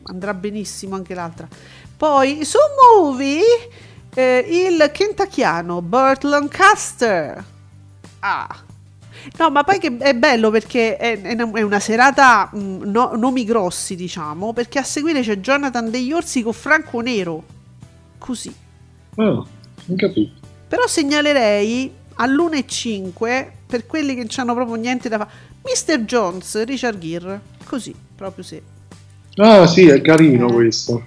[0.02, 1.48] andrà benissimo anche l'altra.
[1.96, 2.58] Poi su
[2.98, 3.42] Movie
[4.12, 7.42] eh, il kentuckiano Burt Lancaster.
[8.18, 8.56] Ah.
[9.38, 13.44] No, ma poi che è bello perché è, è una serata mh, mm, no, nomi
[13.44, 17.42] grossi, diciamo, perché a seguire c'è Jonathan degli Orsi con Franco Nero.
[18.18, 18.62] Così.
[19.16, 19.44] Ah,
[19.86, 20.32] non capito.
[20.68, 25.30] Però segnalerei all'1.5 per quelli che non hanno proprio niente da fare.
[25.62, 26.00] Mr.
[26.04, 28.60] Jones, Richard Gere, così, proprio sì.
[29.36, 30.52] Ah sì, è carino eh.
[30.52, 31.02] questo.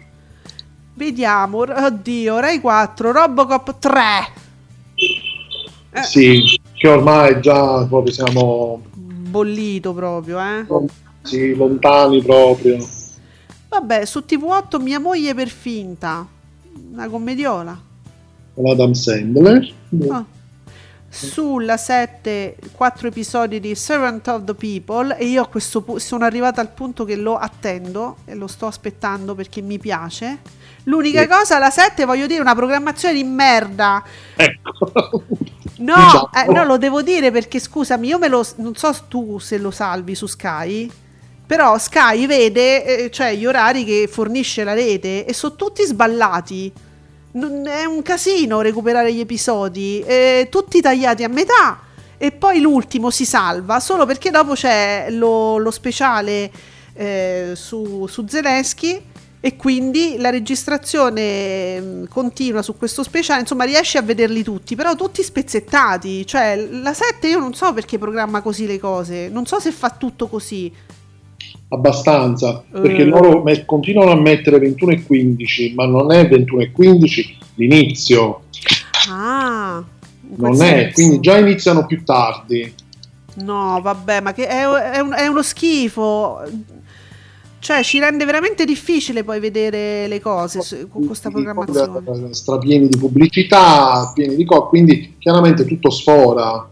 [0.94, 4.02] Vediamo, oddio, Rai 4, Robocop 3.
[5.92, 6.04] Eh.
[6.04, 8.82] Sì, che ormai già proprio siamo...
[8.94, 10.66] Bollito proprio, eh?
[11.22, 12.78] Sì, lontani proprio.
[13.70, 16.26] Vabbè, su TV8 mia moglie per finta,
[16.92, 17.86] una commediola
[18.58, 19.74] con Adam Sandler.
[20.10, 20.26] Ah.
[21.10, 26.26] Sulla 7, 4 episodi di Servant of the People e io a questo punto sono
[26.26, 30.40] arrivata al punto che lo attendo e lo sto aspettando perché mi piace.
[30.86, 31.28] L'unica sì.
[31.28, 34.04] cosa, la 7 voglio dire, una programmazione di merda.
[34.36, 35.24] Ecco.
[35.78, 36.30] No, diciamo.
[36.34, 39.70] eh, no, lo devo dire perché scusami, io me lo non so tu se lo
[39.70, 40.92] salvi su Sky.
[41.46, 46.74] Però Sky vede eh, cioè gli orari che fornisce la rete e sono tutti sballati
[47.66, 51.80] è un casino recuperare gli episodi, eh, tutti tagliati a metà
[52.18, 56.52] e poi l'ultimo si salva solo perché dopo c'è lo, lo speciale
[56.94, 59.02] eh, su, su Zelensky
[59.40, 64.96] e quindi la registrazione mm, continua su questo speciale, insomma riesci a vederli tutti, però
[64.96, 69.60] tutti spezzettati, cioè la 7 io non so perché programma così le cose, non so
[69.60, 70.74] se fa tutto così,
[71.70, 73.10] abbastanza perché uh.
[73.10, 78.42] loro met- continuano a mettere 21 e 15 ma non è 21 e 15 l'inizio
[79.10, 79.84] ah
[80.38, 82.74] non è quindi già iniziano più tardi
[83.38, 86.42] No, vabbè, ma che è, è, un, è uno schifo.
[87.60, 92.34] Cioè, ci rende veramente difficile poi vedere le cose con questa programmazione.
[92.34, 96.70] Strapieni di pubblicità, pieni di cose, quindi chiaramente tutto sfora.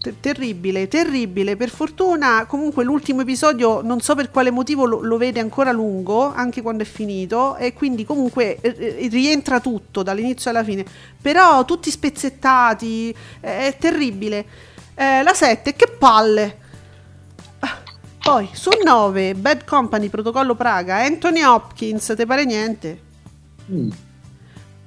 [0.00, 1.56] Terribile, terribile.
[1.56, 6.32] Per fortuna, comunque, l'ultimo episodio non so per quale motivo lo, lo, vede ancora lungo,
[6.32, 10.86] anche quando è finito, e quindi comunque eh, rientra tutto dall'inizio alla fine.
[11.20, 14.46] Però tutti spezzettati, eh, è terribile.
[14.94, 16.58] Eh, la 7, che palle.
[18.22, 23.00] Poi su 9, Bad Company, Protocollo Praga, Anthony Hopkins, te pare niente?
[23.70, 23.90] Mm.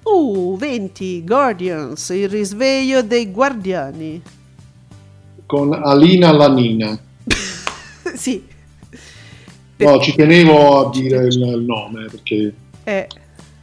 [0.03, 4.21] Uh, 20, Guardians, il risveglio dei guardiani.
[5.53, 6.97] Con Alina Lanina.
[8.15, 8.43] sì.
[9.75, 12.51] No, ci tenevo a dire il, il nome perché
[12.83, 13.07] eh.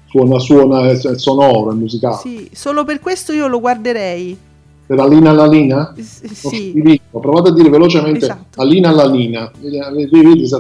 [0.09, 2.19] suona, suona, è sonoro, è musicale.
[2.19, 4.39] Sì, solo per questo io lo guarderei
[4.87, 5.93] per Alina Lalina?
[5.99, 7.01] Sì.
[7.11, 8.61] Provate a dire velocemente esatto.
[8.61, 9.51] Alina Lalina.
[9.61, 10.55] Vedi, si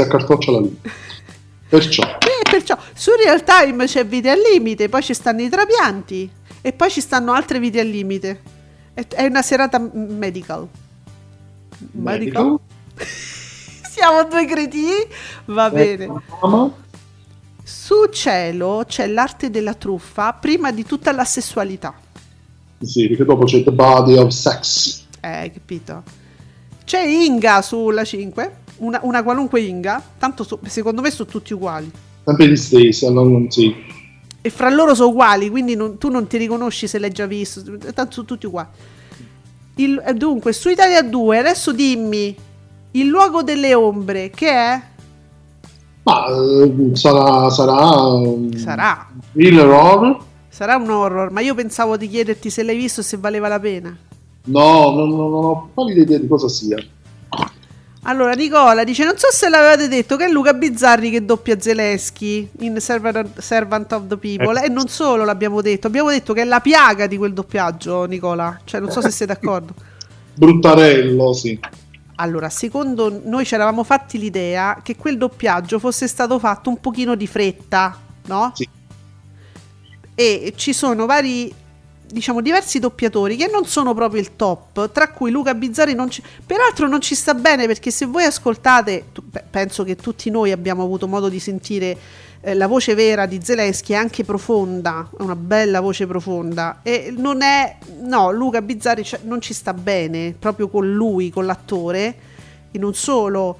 [0.00, 0.92] accartoccia la linea.
[1.68, 2.04] Perciò.
[2.04, 2.78] Eh, perciò.
[2.94, 7.00] Su Real Time c'è video al limite, poi ci stanno i trapianti e poi ci
[7.00, 8.57] stanno altre video al limite.
[9.06, 10.66] È una serata medical.
[11.92, 12.58] Medical?
[13.88, 15.06] Siamo due cretini?
[15.46, 16.08] Va bene.
[17.62, 21.94] Su cielo c'è l'arte della truffa prima di tutta la sessualità.
[22.80, 25.04] Sì, perché dopo c'è The Body of Sex.
[25.20, 26.02] Eh, capito.
[26.84, 31.90] C'è Inga sulla 5, una, una qualunque Inga, tanto so, secondo me sono tutti uguali.
[32.24, 33.74] Sempre gli stessi, allora non sì.
[34.40, 37.62] E fra loro sono uguali, quindi non, tu non ti riconosci se l'hai già visto,
[37.92, 38.68] tanto sono tutti uguali.
[39.76, 42.36] Il, eh, dunque, su Italia 2, adesso dimmi,
[42.92, 44.82] il luogo delle ombre, che è?
[46.02, 47.76] Ma uh, sarà, sarà...
[48.56, 49.08] Sarà.
[49.32, 50.18] Thriller horror?
[50.48, 53.60] Sarà un horror, ma io pensavo di chiederti se l'hai visto e se valeva la
[53.60, 53.96] pena.
[54.44, 56.76] No, non, non, non ho pallida idea di cosa sia.
[58.02, 62.48] Allora, Nicola dice: Non so se l'avevate detto che è Luca Bizzarri che doppia Zelensky
[62.60, 64.60] in Servant, Servant of the People.
[64.60, 64.66] Eh.
[64.66, 68.58] E non solo l'abbiamo detto, abbiamo detto che è la piaga di quel doppiaggio, Nicola.
[68.64, 69.74] Cioè, non so se sei d'accordo.
[70.34, 71.58] Bruttarello, sì.
[72.16, 77.14] Allora, secondo noi ci eravamo fatti l'idea che quel doppiaggio fosse stato fatto un pochino
[77.14, 77.96] di fretta,
[78.26, 78.52] no?
[78.54, 78.68] Sì
[80.20, 81.54] e ci sono vari
[82.10, 86.22] diciamo diversi doppiatori che non sono proprio il top, tra cui Luca Bizzarri non ci,
[86.44, 89.04] peraltro non ci sta bene perché se voi ascoltate,
[89.50, 91.96] penso che tutti noi abbiamo avuto modo di sentire
[92.40, 97.42] eh, la voce vera di Zelensky è anche profonda, una bella voce profonda e non
[97.42, 102.14] è no, Luca Bizzarri cioè, non ci sta bene proprio con lui, con l'attore
[102.70, 103.58] e non solo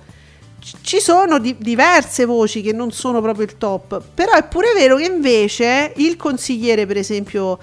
[0.80, 4.96] ci sono di- diverse voci che non sono proprio il top, però è pure vero
[4.96, 7.58] che invece il consigliere, per esempio,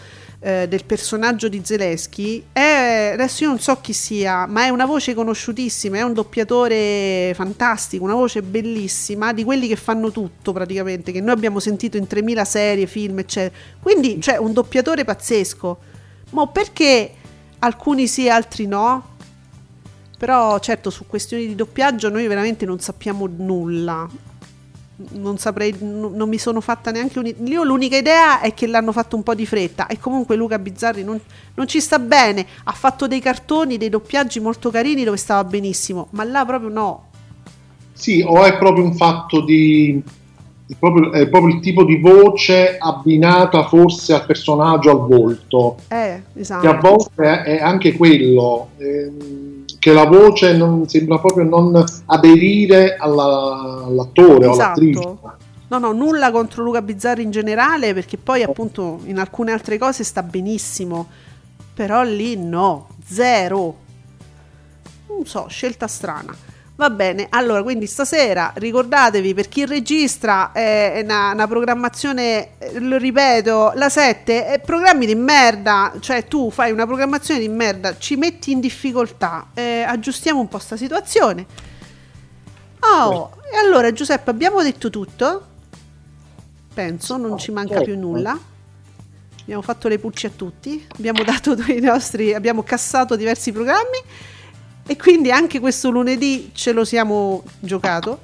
[0.46, 4.86] eh, del personaggio di Zelensky è, adesso io non so chi sia, ma è una
[4.86, 11.12] voce conosciutissima, è un doppiatore fantastico, una voce bellissima, di quelli che fanno tutto praticamente,
[11.12, 13.60] che noi abbiamo sentito in 3000 serie, film, eccetera.
[13.82, 15.80] Quindi, cioè, un doppiatore pazzesco.
[16.30, 17.12] Ma perché
[17.58, 19.14] alcuni sì e altri no?
[20.16, 24.08] Però certo su questioni di doppiaggio noi veramente non sappiamo nulla.
[24.98, 27.34] Non saprei, non mi sono fatta neanche un...
[27.48, 31.04] Io l'unica idea è che l'hanno fatto un po' di fretta e comunque Luca Bizzarri
[31.04, 31.20] non,
[31.56, 32.46] non ci sta bene.
[32.64, 37.08] Ha fatto dei cartoni, dei doppiaggi molto carini dove stava benissimo, ma là proprio no.
[37.92, 40.02] Sì, o è proprio un fatto di...
[40.68, 45.78] È proprio, è proprio, il tipo di voce abbinata forse al personaggio, al volto.
[45.90, 46.62] Eh, esatto.
[46.62, 48.70] Che a volte è anche quello.
[48.78, 49.55] Ehm,
[49.86, 54.50] che la voce non, sembra proprio non aderire alla, all'attore esatto.
[54.50, 55.18] o all'attrice.
[55.68, 60.04] No, no, nulla contro Luca Bizzarri in generale, perché poi appunto in alcune altre cose
[60.04, 61.08] sta benissimo,
[61.76, 63.76] però lì no, zero.
[65.06, 66.36] Non so, scelta strana.
[66.78, 72.98] Va bene, allora quindi stasera ricordatevi per chi registra è una, una programmazione, eh, lo
[72.98, 78.18] ripeto, la 7 è programmi di merda, cioè tu fai una programmazione di merda, ci
[78.18, 81.46] metti in difficoltà, eh, aggiustiamo un po' sta situazione.
[82.82, 85.46] Oh, e allora Giuseppe abbiamo detto tutto,
[86.74, 88.38] penso, non ci manca più nulla.
[89.42, 94.34] Abbiamo fatto le pulci a tutti, abbiamo dato i nostri, abbiamo cassato diversi programmi.
[94.88, 98.22] E quindi anche questo lunedì ce lo siamo giocato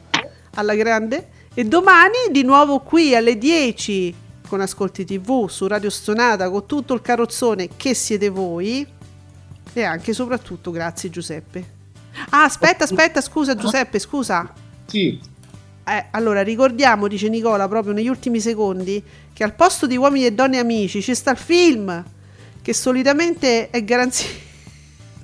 [0.55, 1.29] alla grande.
[1.53, 4.15] E domani di nuovo qui alle 10
[4.47, 8.85] con Ascolti TV su Radio Stonata con tutto il carrozzone che siete voi.
[9.73, 11.79] E anche e soprattutto grazie Giuseppe.
[12.29, 14.53] Ah, aspetta, aspetta, scusa Giuseppe, scusa.
[14.85, 15.19] Sì.
[15.83, 19.01] Eh, allora ricordiamo, dice Nicola, proprio negli ultimi secondi,
[19.33, 22.03] che al posto di uomini e donne amici ci sta il film,
[22.61, 24.49] che solitamente è garanzia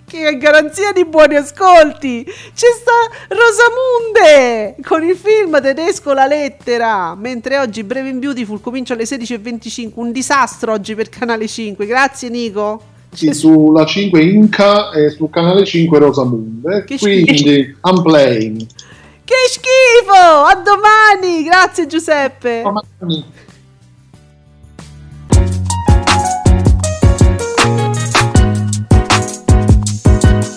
[0.08, 2.24] che è garanzia di buoni ascolti.
[2.24, 2.92] C'è sta
[3.28, 7.14] Rosamunde con il film tedesco La lettera.
[7.16, 9.92] Mentre oggi Breve in Beautiful comincia alle 16.25.
[9.96, 11.86] Un disastro oggi per Canale 5.
[11.86, 12.82] Grazie Nico.
[13.12, 16.86] Sì, sulla 5 Inca e sul canale 5 Rosamunde.
[16.86, 17.90] Che Quindi schifo.
[17.90, 18.66] I'm playing.
[19.26, 20.14] Che schifo!
[20.14, 21.44] A domani!
[21.44, 22.62] Grazie Giuseppe.
[22.64, 23.26] Domani.